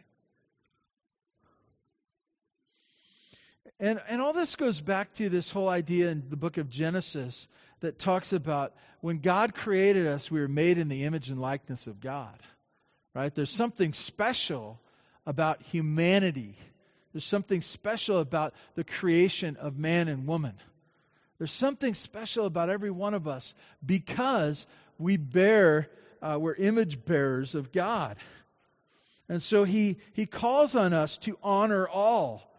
And, 3.79 4.01
and 4.09 4.21
all 4.21 4.33
this 4.33 4.57
goes 4.57 4.81
back 4.81 5.15
to 5.15 5.29
this 5.29 5.51
whole 5.51 5.69
idea 5.69 6.11
in 6.11 6.25
the 6.29 6.37
book 6.37 6.59
of 6.59 6.69
Genesis 6.69 7.49
that 7.81 7.99
talks 7.99 8.33
about 8.33 8.75
when 9.01 9.19
God 9.19 9.55
created 9.55 10.07
us, 10.07 10.31
we 10.31 10.41
were 10.41 10.49
made 10.49 10.77
in 10.77 10.89
the 10.89 11.05
image 11.05 11.31
and 11.31 11.41
likeness 11.41 11.87
of 11.87 12.01
God. 12.01 12.39
Right? 13.15 13.35
There's 13.35 13.51
something 13.51 13.93
special 13.93 14.81
about 15.27 15.63
humanity 15.63 16.57
there's 17.13 17.25
something 17.25 17.61
special 17.61 18.19
about 18.19 18.55
the 18.75 18.85
creation 18.85 19.57
of 19.57 19.79
man 19.79 20.09
and 20.09 20.27
woman. 20.27 20.55
There's 21.39 21.53
something 21.53 21.95
special 21.95 22.47
about 22.47 22.71
every 22.71 22.91
one 22.91 23.15
of 23.15 23.27
us 23.27 23.55
because 23.85 24.67
we 24.99 25.17
bear, 25.17 25.89
uh, 26.23 26.39
we're 26.41 26.55
image 26.55 27.05
bearers 27.05 27.55
of 27.55 27.73
God. 27.73 28.17
And 29.29 29.43
so 29.43 29.65
he, 29.65 29.97
he 30.13 30.27
calls 30.27 30.75
on 30.75 30.93
us 30.93 31.17
to 31.19 31.39
honor 31.43 31.89
all, 31.89 32.53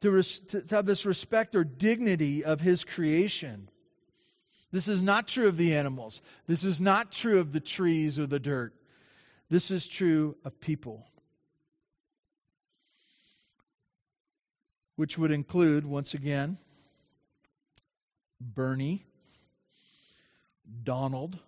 to, 0.00 0.10
res, 0.10 0.40
to 0.48 0.62
have 0.70 0.84
this 0.84 1.06
respect 1.06 1.54
or 1.54 1.64
dignity 1.64 2.44
of 2.44 2.60
his 2.60 2.84
creation. 2.84 3.68
This 4.72 4.88
is 4.88 5.02
not 5.02 5.28
true 5.28 5.48
of 5.48 5.56
the 5.56 5.74
animals. 5.74 6.20
This 6.46 6.64
is 6.64 6.80
not 6.80 7.12
true 7.12 7.38
of 7.38 7.52
the 7.52 7.60
trees 7.60 8.18
or 8.18 8.26
the 8.26 8.40
dirt. 8.40 8.74
This 9.48 9.70
is 9.70 9.86
true 9.86 10.36
of 10.44 10.60
people. 10.60 11.06
Which 14.96 15.16
would 15.18 15.30
include, 15.30 15.86
once 15.86 16.14
again, 16.14 16.58
Bernie, 18.40 19.04
Donald, 20.82 21.38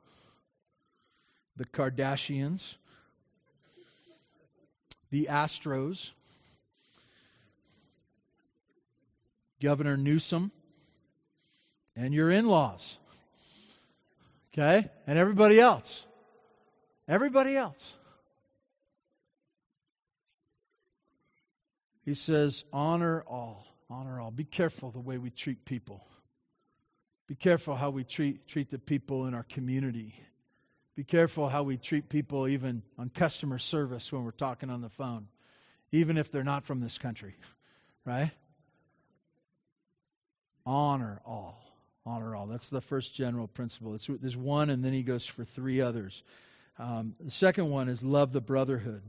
the 1.56 1.64
Kardashians, 1.64 2.76
the 5.10 5.26
Astros, 5.30 6.10
Governor 9.60 9.96
Newsom, 9.96 10.50
and 11.96 12.12
your 12.12 12.30
in 12.30 12.46
laws. 12.46 12.98
Okay? 14.52 14.88
And 15.06 15.18
everybody 15.18 15.60
else. 15.60 16.06
Everybody 17.08 17.56
else. 17.56 17.94
He 22.04 22.14
says, 22.14 22.64
honor 22.72 23.24
all. 23.26 23.66
Honor 23.88 24.20
all. 24.20 24.30
Be 24.30 24.44
careful 24.44 24.90
the 24.90 25.00
way 25.00 25.18
we 25.18 25.30
treat 25.30 25.64
people. 25.64 26.06
Be 27.26 27.34
careful 27.34 27.76
how 27.76 27.90
we 27.90 28.04
treat, 28.04 28.46
treat 28.46 28.70
the 28.70 28.78
people 28.78 29.26
in 29.26 29.34
our 29.34 29.44
community. 29.44 30.14
Be 30.96 31.04
careful 31.04 31.48
how 31.48 31.62
we 31.62 31.76
treat 31.76 32.08
people 32.08 32.46
even 32.46 32.82
on 32.98 33.08
customer 33.08 33.58
service 33.58 34.12
when 34.12 34.24
we're 34.24 34.30
talking 34.30 34.70
on 34.70 34.82
the 34.82 34.90
phone, 34.90 35.28
even 35.90 36.18
if 36.18 36.30
they're 36.30 36.44
not 36.44 36.64
from 36.64 36.80
this 36.80 36.98
country, 36.98 37.34
right? 38.04 38.30
Honor 40.66 41.20
all. 41.26 41.62
Honor 42.06 42.36
all. 42.36 42.46
That's 42.46 42.68
the 42.68 42.82
first 42.82 43.14
general 43.14 43.48
principle. 43.48 43.94
It's, 43.94 44.06
there's 44.06 44.36
one, 44.36 44.68
and 44.68 44.84
then 44.84 44.92
he 44.92 45.02
goes 45.02 45.24
for 45.24 45.44
three 45.44 45.80
others. 45.80 46.22
Um, 46.78 47.14
the 47.18 47.30
second 47.30 47.70
one 47.70 47.88
is 47.88 48.04
love 48.04 48.32
the 48.32 48.42
brotherhood. 48.42 49.02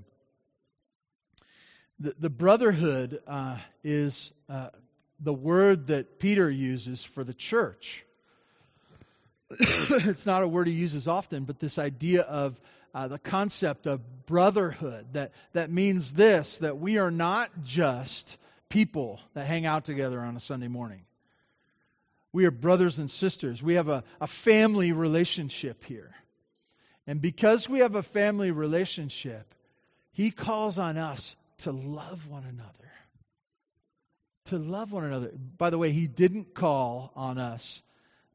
The, 1.99 2.15
the 2.19 2.29
brotherhood 2.29 3.21
uh, 3.25 3.57
is 3.83 4.31
uh, 4.49 4.69
the 5.19 5.33
word 5.33 5.87
that 5.87 6.19
Peter 6.19 6.49
uses 6.49 7.03
for 7.03 7.23
the 7.23 7.33
church. 7.33 8.05
it's 9.59 10.25
not 10.25 10.43
a 10.43 10.47
word 10.47 10.67
he 10.67 10.73
uses 10.73 11.07
often, 11.07 11.45
but 11.45 11.59
this 11.59 11.77
idea 11.77 12.21
of 12.21 12.59
uh, 12.93 13.07
the 13.07 13.19
concept 13.19 13.87
of 13.87 14.25
brotherhood 14.25 15.07
that, 15.13 15.31
that 15.53 15.69
means 15.69 16.13
this 16.13 16.57
that 16.57 16.79
we 16.79 16.97
are 16.97 17.11
not 17.11 17.51
just 17.63 18.37
people 18.69 19.19
that 19.33 19.45
hang 19.45 19.65
out 19.65 19.85
together 19.85 20.19
on 20.19 20.35
a 20.35 20.39
Sunday 20.39 20.67
morning. 20.67 21.01
We 22.33 22.45
are 22.45 22.51
brothers 22.51 22.99
and 22.99 23.09
sisters. 23.09 23.63
We 23.63 23.75
have 23.75 23.87
a, 23.87 24.03
a 24.19 24.27
family 24.27 24.91
relationship 24.91 25.85
here. 25.85 26.13
And 27.07 27.21
because 27.21 27.69
we 27.69 27.79
have 27.79 27.95
a 27.95 28.03
family 28.03 28.51
relationship, 28.51 29.53
he 30.11 30.31
calls 30.31 30.77
on 30.77 30.97
us 30.97 31.35
to 31.59 31.71
love 31.71 32.27
one 32.27 32.43
another. 32.43 32.91
To 34.45 34.57
love 34.57 34.91
one 34.91 35.03
another. 35.03 35.31
By 35.57 35.69
the 35.69 35.77
way, 35.77 35.91
he 35.91 36.07
didn't 36.07 36.53
call 36.53 37.11
on 37.15 37.37
us 37.37 37.81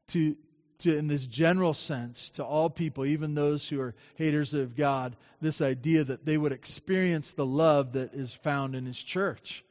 to, 0.07 0.35
to, 0.79 0.97
in 0.97 1.07
this 1.07 1.25
general 1.25 1.73
sense, 1.73 2.29
to 2.31 2.43
all 2.43 2.69
people, 2.69 3.05
even 3.05 3.33
those 3.33 3.69
who 3.69 3.79
are 3.79 3.95
haters 4.15 4.53
of 4.53 4.75
God, 4.75 5.15
this 5.39 5.61
idea 5.61 6.03
that 6.03 6.25
they 6.25 6.37
would 6.37 6.51
experience 6.51 7.31
the 7.31 7.45
love 7.45 7.93
that 7.93 8.13
is 8.13 8.33
found 8.33 8.75
in 8.75 8.85
his 8.85 9.01
church. 9.01 9.63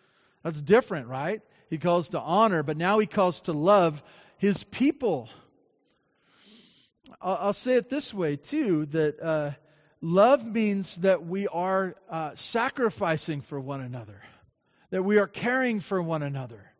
That's 0.42 0.62
different, 0.62 1.08
right? 1.08 1.42
He 1.68 1.76
calls 1.78 2.08
to 2.10 2.20
honor, 2.20 2.62
but 2.62 2.76
now 2.76 2.98
he 2.98 3.06
calls 3.06 3.42
to 3.42 3.52
love 3.52 4.02
his 4.38 4.64
people. 4.64 5.28
I'll, 7.20 7.38
I'll 7.40 7.52
say 7.52 7.74
it 7.74 7.90
this 7.90 8.14
way, 8.14 8.36
too, 8.36 8.86
that 8.86 9.20
uh, 9.20 9.50
love 10.00 10.44
means 10.44 10.96
that 10.98 11.26
we 11.26 11.46
are 11.48 11.96
uh, 12.08 12.32
sacrificing 12.34 13.40
for 13.40 13.60
one 13.60 13.80
another, 13.80 14.22
that 14.90 15.02
we 15.02 15.18
are 15.18 15.26
caring 15.26 15.80
for 15.80 16.02
one 16.02 16.22
another 16.22 16.72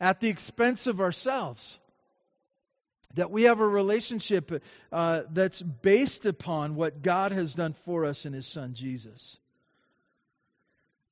at 0.00 0.20
the 0.20 0.28
expense 0.28 0.86
of 0.86 1.00
ourselves 1.00 1.78
that 3.16 3.30
we 3.30 3.44
have 3.44 3.60
a 3.60 3.66
relationship 3.66 4.62
uh, 4.92 5.22
that's 5.30 5.62
based 5.62 6.26
upon 6.26 6.76
what 6.76 7.02
God 7.02 7.32
has 7.32 7.54
done 7.54 7.72
for 7.72 8.04
us 8.04 8.24
in 8.24 8.32
His 8.32 8.46
Son 8.46 8.74
Jesus. 8.74 9.38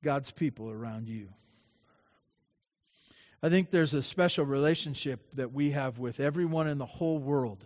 God's 0.03 0.31
people 0.31 0.69
around 0.69 1.09
you. 1.09 1.29
I 3.41 3.49
think 3.49 3.71
there's 3.71 3.93
a 3.93 4.03
special 4.03 4.45
relationship 4.45 5.19
that 5.33 5.51
we 5.51 5.71
have 5.71 5.97
with 5.97 6.19
everyone 6.19 6.67
in 6.67 6.77
the 6.77 6.85
whole 6.85 7.17
world 7.17 7.65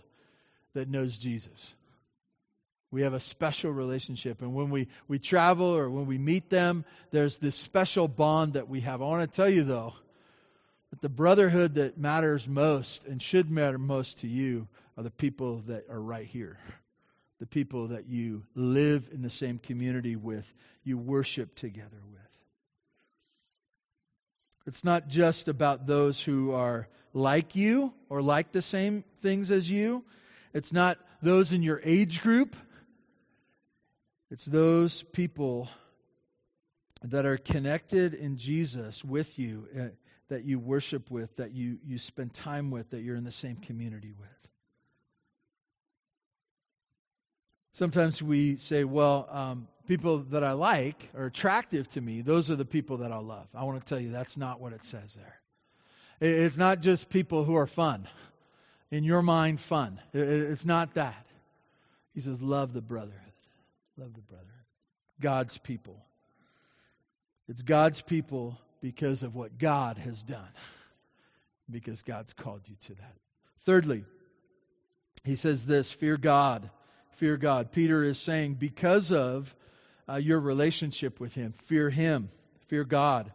that 0.74 0.90
knows 0.90 1.18
Jesus. 1.18 1.74
We 2.92 3.04
have 3.04 3.14
a 3.14 3.20
special 3.20 3.72
relationship. 3.72 4.42
And 4.42 4.54
when 4.56 4.70
we, 4.70 4.88
we 5.08 5.20
travel 5.20 5.68
or 5.68 5.90
when 5.90 6.08
we 6.08 6.18
meet 6.18 6.50
them, 6.50 6.86
there's 7.12 7.38
this 7.38 7.56
special 7.56 8.08
bond 8.08 8.54
that 8.54 8.68
we 8.68 8.82
have. 8.82 9.02
I 9.02 9.06
want 9.06 9.22
to 9.22 9.36
tell 9.36 9.50
you, 9.50 9.64
though, 9.64 9.94
that 10.90 11.02
the 11.02 11.10
brotherhood 11.10 11.76
that 11.76 11.98
matters 11.98 12.48
most 12.48 13.06
and 13.06 13.22
should 13.22 13.52
matter 13.52 13.78
most 13.78 14.20
to 14.20 14.28
you 14.28 14.68
are 14.98 15.04
the 15.04 15.12
people 15.12 15.64
that 15.68 15.86
are 15.90 16.02
right 16.02 16.26
here. 16.26 16.58
The 17.40 17.46
people 17.46 17.90
that 17.90 18.08
you 18.08 18.44
live 18.56 19.08
in 19.14 19.22
the 19.22 19.30
same 19.30 19.60
community 19.60 20.16
with, 20.16 20.52
you 20.84 20.98
worship 20.98 21.56
together 21.56 22.02
with. 22.12 22.20
It's 24.66 24.84
not 24.84 25.08
just 25.08 25.48
about 25.48 25.88
those 25.88 26.22
who 26.22 26.52
are 26.52 26.88
like 27.14 27.56
you 27.56 27.94
or 28.10 28.22
like 28.22 28.52
the 28.52 28.62
same 28.62 29.04
things 29.22 29.52
as 29.52 29.70
you. 29.70 30.04
It's 30.54 30.74
not 30.74 30.98
those 31.22 31.54
in 31.54 31.64
your 31.64 31.82
age 31.84 32.22
group. 32.22 32.56
It's 34.32 34.46
those 34.46 35.04
people 35.04 35.70
that 37.02 37.26
are 37.26 37.38
connected 37.38 38.14
in 38.14 38.38
Jesus 38.38 39.04
with 39.04 39.40
you 39.40 39.68
uh, 39.78 39.84
that 40.28 40.44
you 40.46 40.60
worship 40.60 41.10
with, 41.10 41.36
that 41.38 41.52
you, 41.52 41.80
you 41.84 41.98
spend 41.98 42.34
time 42.34 42.70
with, 42.70 42.92
that 42.92 43.02
you're 43.02 43.16
in 43.16 43.24
the 43.24 43.32
same 43.32 43.56
community 43.56 44.14
with. 44.18 44.30
Sometimes 47.74 48.22
we 48.22 48.58
say, 48.58 48.84
well, 48.84 49.28
um, 49.32 49.68
people 49.88 50.20
that 50.20 50.44
I 50.44 50.52
like 50.52 51.10
are 51.18 51.26
attractive 51.26 51.90
to 51.92 52.02
me. 52.02 52.22
Those 52.22 52.50
are 52.52 52.56
the 52.56 52.66
people 52.66 52.98
that 52.98 53.12
I'll 53.12 53.24
love. 53.24 53.48
I 53.56 53.64
want 53.64 53.80
to 53.80 53.86
tell 53.86 54.00
you 54.00 54.12
that's 54.12 54.38
not 54.38 54.60
what 54.60 54.74
it 54.74 54.84
says 54.84 55.16
there. 55.16 55.40
It's 56.22 56.58
not 56.58 56.82
just 56.82 57.10
people 57.10 57.46
who 57.46 57.56
are 57.56 57.68
fun. 57.68 58.08
In 58.92 59.04
your 59.04 59.22
mind, 59.22 59.60
fun. 59.60 60.02
It's 60.14 60.66
not 60.66 60.96
that. 60.96 61.26
He 62.14 62.20
says, 62.20 62.42
love 62.42 62.74
the 62.74 62.82
brotherhood. 62.82 63.29
Love 64.00 64.14
the 64.16 64.22
brother. 64.22 64.46
God's 65.20 65.58
people. 65.58 66.06
It's 67.50 67.62
God's 67.62 68.02
people 68.02 68.58
because 68.82 69.24
of 69.24 69.36
what 69.36 69.58
God 69.58 69.98
has 69.98 70.24
done, 70.24 70.48
because 71.70 72.02
God's 72.02 72.32
called 72.32 72.62
you 72.68 72.76
to 72.86 72.94
that. 72.96 73.16
Thirdly, 73.66 74.06
he 75.26 75.36
says 75.36 75.66
this 75.66 75.92
fear 75.92 76.16
God. 76.16 76.70
Fear 77.18 77.36
God. 77.36 77.74
Peter 77.74 78.02
is 78.02 78.18
saying, 78.18 78.54
because 78.54 79.12
of 79.12 79.54
uh, 80.08 80.16
your 80.16 80.40
relationship 80.40 81.20
with 81.20 81.34
Him, 81.34 81.54
fear 81.66 81.90
Him, 81.90 82.30
fear 82.68 82.86
God. 82.86 83.34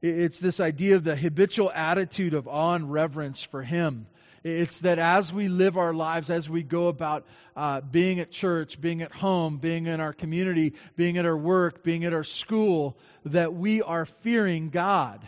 It's 0.00 0.40
this 0.40 0.58
idea 0.58 0.96
of 0.96 1.04
the 1.04 1.14
habitual 1.14 1.70
attitude 1.72 2.34
of 2.34 2.48
awe 2.48 2.74
and 2.74 2.92
reverence 2.92 3.40
for 3.40 3.62
Him. 3.62 4.08
It's 4.44 4.80
that 4.80 4.98
as 4.98 5.32
we 5.32 5.48
live 5.48 5.76
our 5.76 5.94
lives, 5.94 6.28
as 6.28 6.50
we 6.50 6.62
go 6.62 6.88
about 6.88 7.24
uh, 7.54 7.80
being 7.80 8.18
at 8.18 8.30
church, 8.30 8.80
being 8.80 9.02
at 9.02 9.12
home, 9.12 9.58
being 9.58 9.86
in 9.86 10.00
our 10.00 10.12
community, 10.12 10.74
being 10.96 11.16
at 11.16 11.24
our 11.24 11.36
work, 11.36 11.84
being 11.84 12.04
at 12.04 12.12
our 12.12 12.24
school, 12.24 12.98
that 13.24 13.54
we 13.54 13.82
are 13.82 14.04
fearing 14.04 14.70
God. 14.70 15.26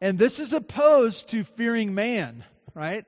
And 0.00 0.18
this 0.18 0.40
is 0.40 0.52
opposed 0.52 1.28
to 1.28 1.44
fearing 1.44 1.94
man, 1.94 2.44
right? 2.74 3.04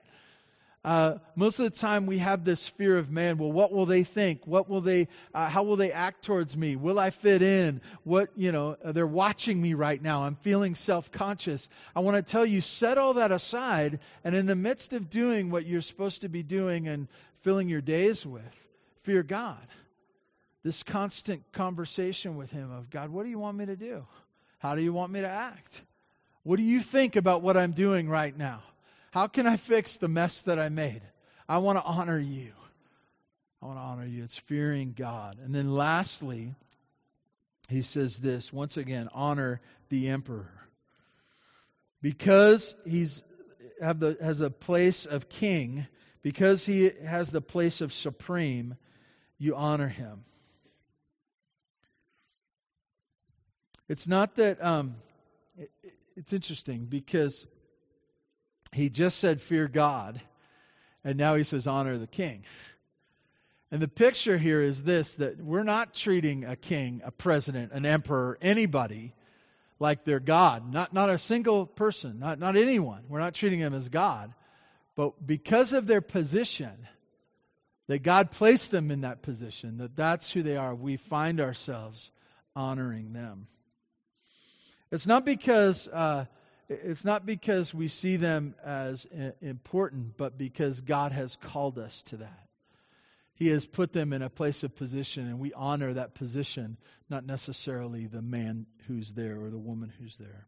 Uh, 0.85 1.17
most 1.35 1.59
of 1.59 1.65
the 1.65 1.71
time 1.71 2.05
we 2.05 2.19
have 2.19 2.45
this 2.45 2.69
fear 2.69 2.99
of 2.99 3.11
man. 3.11 3.39
Well, 3.39 3.51
what 3.51 3.73
will 3.73 3.87
they 3.87 4.05
think? 4.05 4.47
What 4.47 4.69
will 4.69 4.83
they, 4.83 5.09
uh, 5.33 5.49
how 5.49 5.63
will 5.63 5.77
they 5.77 5.91
act 5.91 6.23
towards 6.23 6.59
me? 6.59 6.77
Will 6.77 6.99
I 6.99 7.09
fit 7.09 7.41
in? 7.41 7.81
What, 8.03 8.29
you 8.37 8.53
know, 8.53 8.77
uh, 8.85 8.93
they're 8.93 9.07
watching 9.07 9.63
me 9.63 9.73
right 9.73 10.01
now. 10.01 10.25
I'm 10.25 10.37
feeling 10.37 10.75
self 10.75 11.11
conscious. 11.11 11.71
I 11.97 12.01
want 12.01 12.19
to 12.19 12.23
tell 12.23 12.45
you, 12.45 12.61
set 12.61 12.99
all 12.99 13.15
that 13.15 13.33
aside. 13.33 13.99
And 14.25 14.35
in 14.35 14.45
the 14.45 14.55
midst 14.55 14.93
of 14.93 15.09
doing 15.09 15.51
what 15.51 15.65
you're 15.65 15.81
supposed 15.81 16.21
to 16.21 16.29
be 16.29 16.43
doing 16.43 16.87
and 16.87 17.09
filling 17.41 17.69
your 17.69 17.81
days 17.81 18.27
with, 18.27 18.43
fear 19.03 19.23
God. 19.23 19.67
This 20.63 20.83
constant 20.83 21.51
conversation 21.53 22.37
with 22.37 22.51
Him 22.51 22.71
of 22.71 22.91
God, 22.91 23.09
what 23.11 23.25
do 23.25 23.31
you 23.31 23.39
want 23.39 23.57
me 23.57 23.67
to 23.67 23.77
do? 23.77 24.07
How 24.59 24.75
do 24.75 24.83
you 24.83 24.93
want 24.93 25.13
me 25.13 25.21
to 25.21 25.29
act? 25.29 25.83
What 26.43 26.57
do 26.57 26.63
you 26.63 26.81
think 26.81 27.17
about 27.17 27.41
what 27.41 27.57
I'm 27.57 27.73
doing 27.73 28.09
right 28.09 28.37
now? 28.37 28.63
How 29.15 29.29
can 29.29 29.47
I 29.47 29.57
fix 29.57 29.97
the 29.97 30.09
mess 30.09 30.43
that 30.43 30.59
I 30.59 30.71
made? 30.71 31.03
I 31.49 31.59
want 31.59 31.79
to 31.79 31.85
honor 31.85 32.19
you. 32.19 32.51
I 33.63 33.67
want 33.67 33.79
to 33.79 33.83
honor 33.83 34.07
you. 34.07 34.25
It's 34.25 34.37
fearing 34.37 34.93
God. 34.93 35.39
And 35.41 35.55
then 35.55 35.73
lastly, 35.73 36.57
he 37.69 37.83
says 37.83 38.19
this 38.19 38.53
once 38.53 38.77
again 38.77 39.09
honor 39.15 39.61
the 39.89 40.09
emperor. 40.09 40.67
Because 42.03 42.75
he's 42.85 43.23
have 43.81 44.01
the, 44.01 44.17
has 44.21 44.41
a 44.41 44.51
place 44.51 45.07
of 45.07 45.29
king, 45.29 45.87
because 46.23 46.67
he 46.67 46.91
has 47.07 47.31
the 47.31 47.41
place 47.41 47.81
of 47.81 47.93
supreme, 47.93 48.75
you 49.39 49.55
honor 49.55 49.91
him. 49.91 50.25
It's 53.89 54.09
not 54.09 54.35
that, 54.35 54.61
um, 54.61 54.97
it, 55.57 55.71
it's 56.17 56.33
interesting 56.33 56.87
because 56.87 57.47
he 58.75 58.91
just 58.91 59.19
said, 59.19 59.41
Fear 59.41 59.69
God. 59.69 60.21
And 61.03 61.19
now 61.19 61.35
he 61.35 61.45
says, 61.45 61.67
Honor 61.67 61.99
the 61.99 62.07
king. 62.07 62.45
And 63.71 63.83
the 63.83 63.89
picture 63.89 64.39
here 64.39 64.63
is 64.63 64.83
this 64.83 65.15
that 65.15 65.41
we're 65.41 65.65
not 65.65 65.95
treating 65.95 66.45
a 66.45 66.57
king, 66.57 67.03
a 67.05 67.11
president, 67.11 67.73
an 67.73 67.85
emperor, 67.85 68.39
anybody 68.41 69.15
like 69.79 70.05
they're 70.05 70.21
God. 70.21 70.73
Not, 70.73 70.93
not 70.93 71.11
a 71.11 71.19
single 71.19 71.67
person, 71.67 72.19
not, 72.19 72.39
not 72.39 72.57
anyone. 72.57 73.03
We're 73.09 73.19
not 73.19 73.35
treating 73.35 73.61
them 73.61 73.75
as 73.75 73.89
God. 73.89 74.33
But 74.97 75.27
because 75.27 75.73
of 75.73 75.87
their 75.87 76.01
position, 76.01 76.87
that 77.87 78.03
God 78.03 78.31
placed 78.31 78.71
them 78.71 78.91
in 78.91 79.03
that 79.03 79.23
position, 79.23 79.79
that 79.79 79.97
that's 79.97 80.33
who 80.33 80.43
they 80.43 80.57
are, 80.57 80.75
we 80.75 80.97
find 80.97 81.41
ourselves 81.41 82.11
honoring 82.57 83.13
them. 83.13 83.49
It's 84.91 85.07
not 85.07 85.25
because 85.25 85.89
uh, 85.89 86.27
it's 86.69 87.05
not 87.05 87.27
because 87.27 87.75
we 87.75 87.89
see 87.89 88.17
them 88.17 88.55
as 88.65 89.07
important, 89.41 90.17
but 90.17 90.39
because 90.39 90.81
God 90.81 91.13
has 91.13 91.37
called 91.37 91.79
us 91.79 92.03
to 92.05 92.17
that. 92.19 92.49
He 93.35 93.49
has 93.49 93.67
put 93.67 93.93
them 93.93 94.13
in 94.13 94.23
a 94.23 94.31
place 94.31 94.63
of 94.63 94.77
position, 94.77 95.27
and 95.27 95.41
we 95.41 95.53
honor 95.55 95.93
that 95.93 96.15
position, 96.15 96.77
not 97.11 97.27
necessarily 97.27 98.07
the 98.07 98.23
man 98.23 98.67
who's 98.87 99.15
there 99.15 99.41
or 99.41 99.51
the 99.51 99.59
woman 99.59 99.93
who's 99.99 100.17
there. 100.17 100.47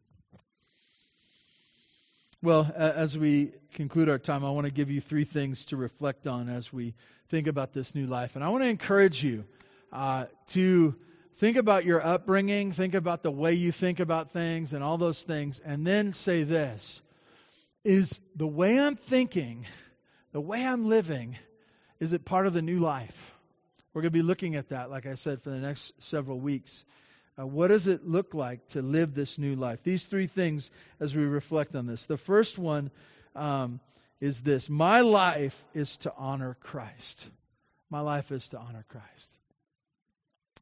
Well, 2.41 2.71
as 2.75 3.17
we 3.17 3.51
conclude 3.73 4.09
our 4.09 4.19
time, 4.19 4.45
I 4.45 4.51
want 4.51 4.65
to 4.65 4.71
give 4.71 4.91
you 4.91 5.01
three 5.01 5.25
things 5.25 5.65
to 5.65 5.75
reflect 5.75 6.27
on 6.27 6.49
as 6.49 6.71
we 6.71 6.93
think 7.29 7.47
about 7.47 7.73
this 7.73 7.93
new 7.93 8.05
life. 8.05 8.35
And 8.35 8.43
I 8.43 8.49
want 8.49 8.63
to 8.63 8.69
encourage 8.69 9.23
you 9.23 9.45
uh, 9.91 10.25
to 10.49 10.95
think 11.37 11.57
about 11.57 11.85
your 11.85 12.05
upbringing, 12.05 12.71
think 12.71 12.93
about 12.93 13.23
the 13.23 13.31
way 13.31 13.53
you 13.53 13.71
think 13.71 13.99
about 13.99 14.31
things 14.31 14.73
and 14.73 14.83
all 14.83 14.97
those 14.97 15.21
things, 15.21 15.59
and 15.59 15.85
then 15.85 16.13
say 16.13 16.43
this 16.43 17.01
Is 17.83 18.19
the 18.35 18.47
way 18.47 18.79
I'm 18.79 18.95
thinking, 18.95 19.65
the 20.31 20.41
way 20.41 20.65
I'm 20.65 20.87
living, 20.87 21.37
is 21.99 22.13
it 22.13 22.25
part 22.25 22.47
of 22.47 22.53
the 22.53 22.61
new 22.61 22.79
life? 22.79 23.33
We're 23.93 24.01
going 24.01 24.11
to 24.11 24.19
be 24.19 24.23
looking 24.23 24.55
at 24.55 24.69
that, 24.69 24.91
like 24.91 25.05
I 25.05 25.15
said, 25.15 25.41
for 25.41 25.49
the 25.49 25.59
next 25.59 25.93
several 25.99 26.39
weeks. 26.39 26.85
Uh, 27.39 27.45
what 27.45 27.69
does 27.69 27.87
it 27.87 28.05
look 28.05 28.33
like 28.33 28.67
to 28.69 28.81
live 28.81 29.13
this 29.13 29.37
new 29.37 29.55
life? 29.55 29.79
These 29.83 30.05
three 30.05 30.27
things 30.27 30.69
as 30.99 31.15
we 31.15 31.23
reflect 31.23 31.75
on 31.75 31.85
this. 31.85 32.05
The 32.05 32.17
first 32.17 32.57
one 32.57 32.91
um, 33.35 33.79
is 34.19 34.41
this 34.41 34.69
My 34.69 35.01
life 35.01 35.63
is 35.73 35.97
to 35.97 36.13
honor 36.17 36.57
Christ. 36.61 37.29
My 37.89 38.01
life 38.01 38.31
is 38.31 38.49
to 38.49 38.57
honor 38.57 38.85
Christ. 38.87 39.37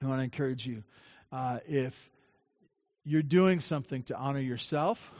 I 0.01 0.07
want 0.07 0.19
to 0.19 0.23
encourage 0.23 0.65
you 0.65 0.83
uh, 1.31 1.59
if 1.67 2.09
you're 3.03 3.21
doing 3.21 3.59
something 3.59 4.03
to 4.03 4.17
honor 4.17 4.39
yourself, 4.39 5.11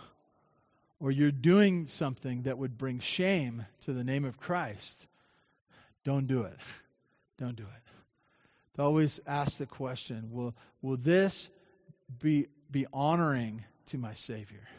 or 1.00 1.12
you're 1.12 1.32
doing 1.32 1.88
something 1.88 2.44
that 2.44 2.58
would 2.58 2.78
bring 2.78 3.00
shame 3.00 3.66
to 3.82 3.94
the 3.94 4.04
name 4.04 4.26
of 4.26 4.38
Christ, 4.40 5.08
don't 6.04 6.28
do 6.28 6.44
it. 6.44 6.58
Don't 7.38 7.58
do 7.58 7.64
it. 7.64 8.78
To 8.78 8.82
always 8.82 9.20
ask 9.28 9.58
the 9.58 9.66
question 9.66 10.30
will, 10.32 10.56
will 10.82 10.96
this 10.96 11.50
be, 12.22 12.48
be 12.72 12.86
honoring 12.94 13.66
to 13.88 13.98
my 13.98 14.14
Savior? 14.14 14.70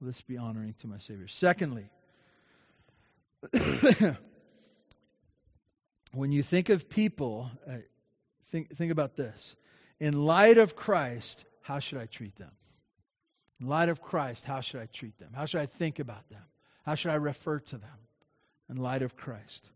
Will 0.00 0.08
this 0.08 0.20
be 0.20 0.36
honoring 0.36 0.74
to 0.80 0.88
my 0.88 0.98
Savior? 0.98 1.28
Secondly, 1.28 1.90
when 6.12 6.32
you 6.32 6.42
think 6.42 6.70
of 6.70 6.88
people, 6.88 7.52
uh, 7.68 7.74
think, 8.52 8.76
think 8.76 8.92
about 8.92 9.16
this. 9.16 9.56
In 9.98 10.24
light 10.24 10.58
of 10.58 10.76
Christ, 10.76 11.44
how 11.62 11.78
should 11.78 11.98
I 11.98 12.06
treat 12.06 12.36
them? 12.36 12.52
In 13.60 13.68
light 13.68 13.88
of 13.88 14.02
Christ, 14.02 14.44
how 14.44 14.60
should 14.60 14.80
I 14.80 14.86
treat 14.86 15.18
them? 15.18 15.30
How 15.34 15.46
should 15.46 15.60
I 15.60 15.66
think 15.66 15.98
about 15.98 16.28
them? 16.28 16.42
How 16.84 16.94
should 16.94 17.10
I 17.10 17.16
refer 17.16 17.58
to 17.60 17.78
them 17.78 17.90
in 18.68 18.76
light 18.76 19.02
of 19.02 19.16
Christ? 19.16 19.68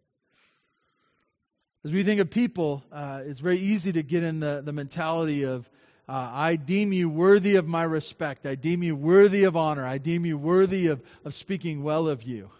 As 1.85 1.93
we 1.93 2.03
think 2.03 2.21
of 2.21 2.31
people, 2.31 2.83
uh, 2.91 3.23
it's 3.25 3.41
very 3.41 3.59
easy 3.59 3.93
to 3.93 4.03
get 4.03 4.25
in 4.25 4.41
the, 4.41 4.61
the 4.65 4.73
mentality 4.73 5.45
of, 5.45 5.71
uh, 6.09 6.31
I 6.33 6.57
deem 6.57 6.93
you 6.93 7.09
worthy 7.09 7.55
of 7.55 7.69
my 7.69 7.85
respect. 7.85 8.45
I 8.45 8.57
deem 8.57 8.83
you 8.83 8.97
worthy 8.97 9.45
of 9.45 9.57
honor. 9.57 9.87
I 9.87 9.99
deem 9.99 10.27
you 10.27 10.37
worthy 10.37 10.89
of, 10.89 11.01
of 11.25 11.33
speaking 11.33 11.85
well 11.85 12.09
of 12.09 12.25
you. 12.25 12.51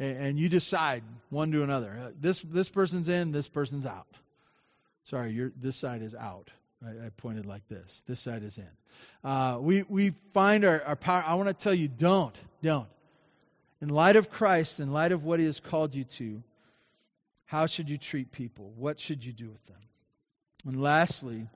And, 0.00 0.18
and 0.18 0.38
you 0.38 0.48
decide 0.48 1.04
one 1.30 1.52
to 1.52 1.62
another. 1.62 1.96
Uh, 2.02 2.10
this, 2.20 2.40
this 2.40 2.68
person's 2.68 3.08
in, 3.08 3.30
this 3.30 3.46
person's 3.46 3.86
out. 3.86 4.08
Sorry, 5.04 5.50
this 5.60 5.76
side 5.76 6.02
is 6.02 6.14
out. 6.14 6.50
I, 6.84 7.06
I, 7.06 7.08
pointed 7.16 7.46
like 7.46 7.66
this. 7.68 8.02
This 8.06 8.20
side 8.20 8.42
is 8.42 8.58
in. 8.58 9.28
Uh, 9.28 9.58
we, 9.60 9.82
we 9.82 10.14
find 10.32 10.64
our, 10.64 10.82
our 10.84 10.96
power. 10.96 11.24
I 11.26 11.34
want 11.34 11.48
to 11.48 11.54
tell 11.54 11.74
you 11.74 11.88
don't, 11.88 12.34
don't. 12.62 12.88
In 13.80 13.88
light 13.88 14.16
of 14.16 14.30
Christ, 14.30 14.80
in 14.80 14.92
light 14.92 15.12
of 15.12 15.24
what 15.24 15.40
He 15.40 15.46
has 15.46 15.60
called 15.60 15.94
you 15.94 16.04
to, 16.04 16.42
how 17.46 17.66
should 17.66 17.88
you 17.88 17.98
treat 17.98 18.32
people? 18.32 18.72
What 18.76 18.98
should 18.98 19.24
you 19.24 19.32
do 19.32 19.48
with 19.48 19.64
them? 19.66 19.76
And 20.66 20.82
lastly, 20.82 21.48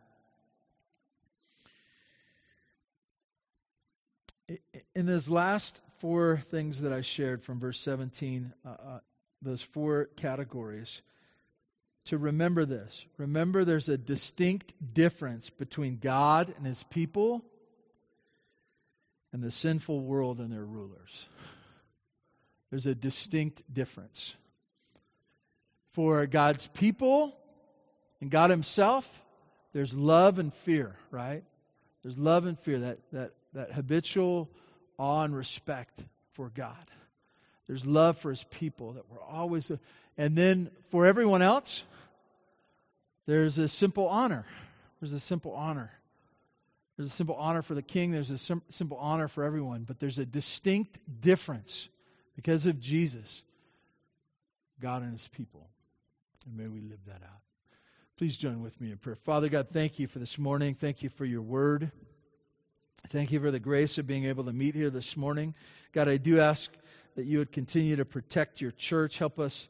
in 4.94 5.06
those 5.06 5.28
last 5.28 5.80
four 5.98 6.42
things 6.50 6.80
that 6.82 6.92
I 6.92 7.00
shared 7.00 7.42
from 7.42 7.58
verse 7.58 7.80
17, 7.80 8.52
uh, 8.64 8.68
uh, 8.68 8.98
those 9.42 9.62
four 9.62 10.10
categories, 10.16 11.02
to 12.08 12.18
remember 12.18 12.64
this. 12.64 13.06
Remember, 13.16 13.64
there's 13.64 13.88
a 13.88 13.98
distinct 13.98 14.74
difference 14.94 15.50
between 15.50 15.98
God 15.98 16.54
and 16.56 16.66
his 16.66 16.82
people 16.84 17.44
and 19.32 19.42
the 19.42 19.50
sinful 19.50 20.00
world 20.00 20.38
and 20.38 20.52
their 20.52 20.64
rulers. 20.64 21.26
There's 22.70 22.86
a 22.86 22.94
distinct 22.94 23.62
difference 23.72 24.34
for 25.92 26.26
God's 26.26 26.66
people 26.68 27.36
and 28.20 28.30
God 28.30 28.50
Himself, 28.50 29.22
there's 29.72 29.94
love 29.94 30.38
and 30.38 30.52
fear, 30.52 30.96
right? 31.10 31.42
There's 32.02 32.18
love 32.18 32.46
and 32.46 32.58
fear, 32.58 32.78
that, 32.80 32.98
that, 33.12 33.32
that 33.54 33.72
habitual 33.72 34.48
awe 34.96 35.24
and 35.24 35.36
respect 35.36 36.04
for 36.32 36.50
God. 36.50 36.76
There's 37.66 37.86
love 37.86 38.18
for 38.18 38.30
His 38.30 38.44
people 38.44 38.92
that 38.92 39.10
we're 39.10 39.22
always. 39.22 39.70
And 40.16 40.36
then 40.36 40.70
for 40.90 41.06
everyone 41.06 41.42
else, 41.42 41.82
there's 43.28 43.58
a 43.58 43.68
simple 43.68 44.08
honor. 44.08 44.46
There's 45.00 45.12
a 45.12 45.20
simple 45.20 45.52
honor. 45.52 45.92
There's 46.96 47.10
a 47.10 47.14
simple 47.14 47.34
honor 47.34 47.60
for 47.60 47.74
the 47.74 47.82
king. 47.82 48.10
There's 48.10 48.30
a 48.30 48.38
sim- 48.38 48.62
simple 48.70 48.96
honor 48.96 49.28
for 49.28 49.44
everyone. 49.44 49.84
But 49.84 50.00
there's 50.00 50.18
a 50.18 50.24
distinct 50.24 50.98
difference 51.20 51.90
because 52.34 52.64
of 52.64 52.80
Jesus, 52.80 53.42
God 54.80 55.02
and 55.02 55.12
his 55.12 55.28
people. 55.28 55.68
And 56.46 56.56
may 56.56 56.68
we 56.68 56.80
live 56.80 57.00
that 57.06 57.22
out. 57.22 57.42
Please 58.16 58.38
join 58.38 58.62
with 58.62 58.80
me 58.80 58.92
in 58.92 58.96
prayer. 58.96 59.14
Father 59.14 59.50
God, 59.50 59.68
thank 59.70 59.98
you 59.98 60.06
for 60.06 60.20
this 60.20 60.38
morning. 60.38 60.74
Thank 60.74 61.02
you 61.02 61.10
for 61.10 61.26
your 61.26 61.42
word. 61.42 61.92
Thank 63.10 63.30
you 63.30 63.40
for 63.40 63.50
the 63.50 63.60
grace 63.60 63.98
of 63.98 64.06
being 64.06 64.24
able 64.24 64.44
to 64.44 64.54
meet 64.54 64.74
here 64.74 64.88
this 64.88 65.18
morning. 65.18 65.54
God, 65.92 66.08
I 66.08 66.16
do 66.16 66.40
ask 66.40 66.70
that 67.14 67.26
you 67.26 67.38
would 67.38 67.52
continue 67.52 67.94
to 67.96 68.06
protect 68.06 68.62
your 68.62 68.70
church. 68.70 69.18
Help 69.18 69.38
us 69.38 69.68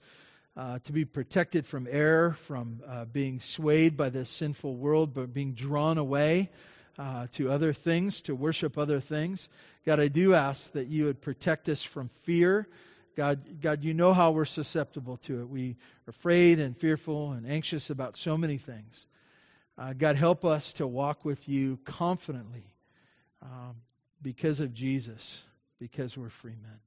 uh, 0.59 0.79
to 0.81 0.93
be 0.93 1.07
protected 1.07 1.67
from 1.67 1.89
error, 1.91 2.37
from 2.47 2.83
uh, 2.87 3.07
being 3.07 3.41
swayed 3.41 3.97
by 3.97 4.11
this 4.11 4.29
sinful 4.29 4.77
world, 4.77 5.15
but 5.15 5.33
being 5.33 5.55
drawn 5.55 5.97
away 5.97 6.51
uh, 6.99 7.29
to 7.33 7.51
other 7.51 7.73
things, 7.73 8.21
to 8.21 8.35
worship 8.35 8.77
other 8.77 9.01
things. 9.01 9.49
God, 9.87 10.01
I 10.01 10.09
do 10.09 10.35
ask 10.35 10.73
that 10.73 10.89
you 10.89 11.07
would 11.07 11.23
protect 11.23 11.69
us 11.71 11.83
from 11.83 12.11
fear 12.25 12.69
God, 13.19 13.61
God, 13.61 13.83
you 13.83 13.95
know 13.95 14.13
how 14.13 14.31
we're 14.31 14.45
susceptible 14.45 15.17
to 15.25 15.41
it. 15.41 15.49
We 15.49 15.75
are 16.07 16.11
afraid 16.11 16.61
and 16.61 16.77
fearful 16.77 17.33
and 17.33 17.51
anxious 17.51 17.91
about 17.91 18.17
so 18.17 18.39
many 18.39 18.59
things. 18.59 19.09
Uh, 19.77 19.93
God, 19.93 20.15
help 20.15 20.45
us 20.45 20.73
to 20.75 20.87
walk 20.87 21.25
with 21.25 21.49
you 21.49 21.81
confidently 21.85 22.63
um, 23.43 23.75
because 24.23 24.61
of 24.61 24.73
Jesus, 24.73 25.43
because 25.81 26.17
we're 26.17 26.29
free 26.29 26.55
men. 26.63 26.79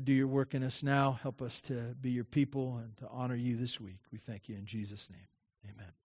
Do 0.00 0.12
your 0.12 0.26
work 0.26 0.54
in 0.54 0.62
us 0.62 0.82
now. 0.82 1.18
Help 1.22 1.42
us 1.42 1.60
to 1.62 1.94
be 2.00 2.10
your 2.10 2.24
people 2.24 2.78
and 2.82 2.96
to 2.98 3.08
honor 3.08 3.36
you 3.36 3.56
this 3.56 3.80
week. 3.80 4.00
We 4.12 4.18
thank 4.18 4.48
you 4.48 4.56
in 4.56 4.66
Jesus' 4.66 5.08
name. 5.10 5.28
Amen. 5.64 5.96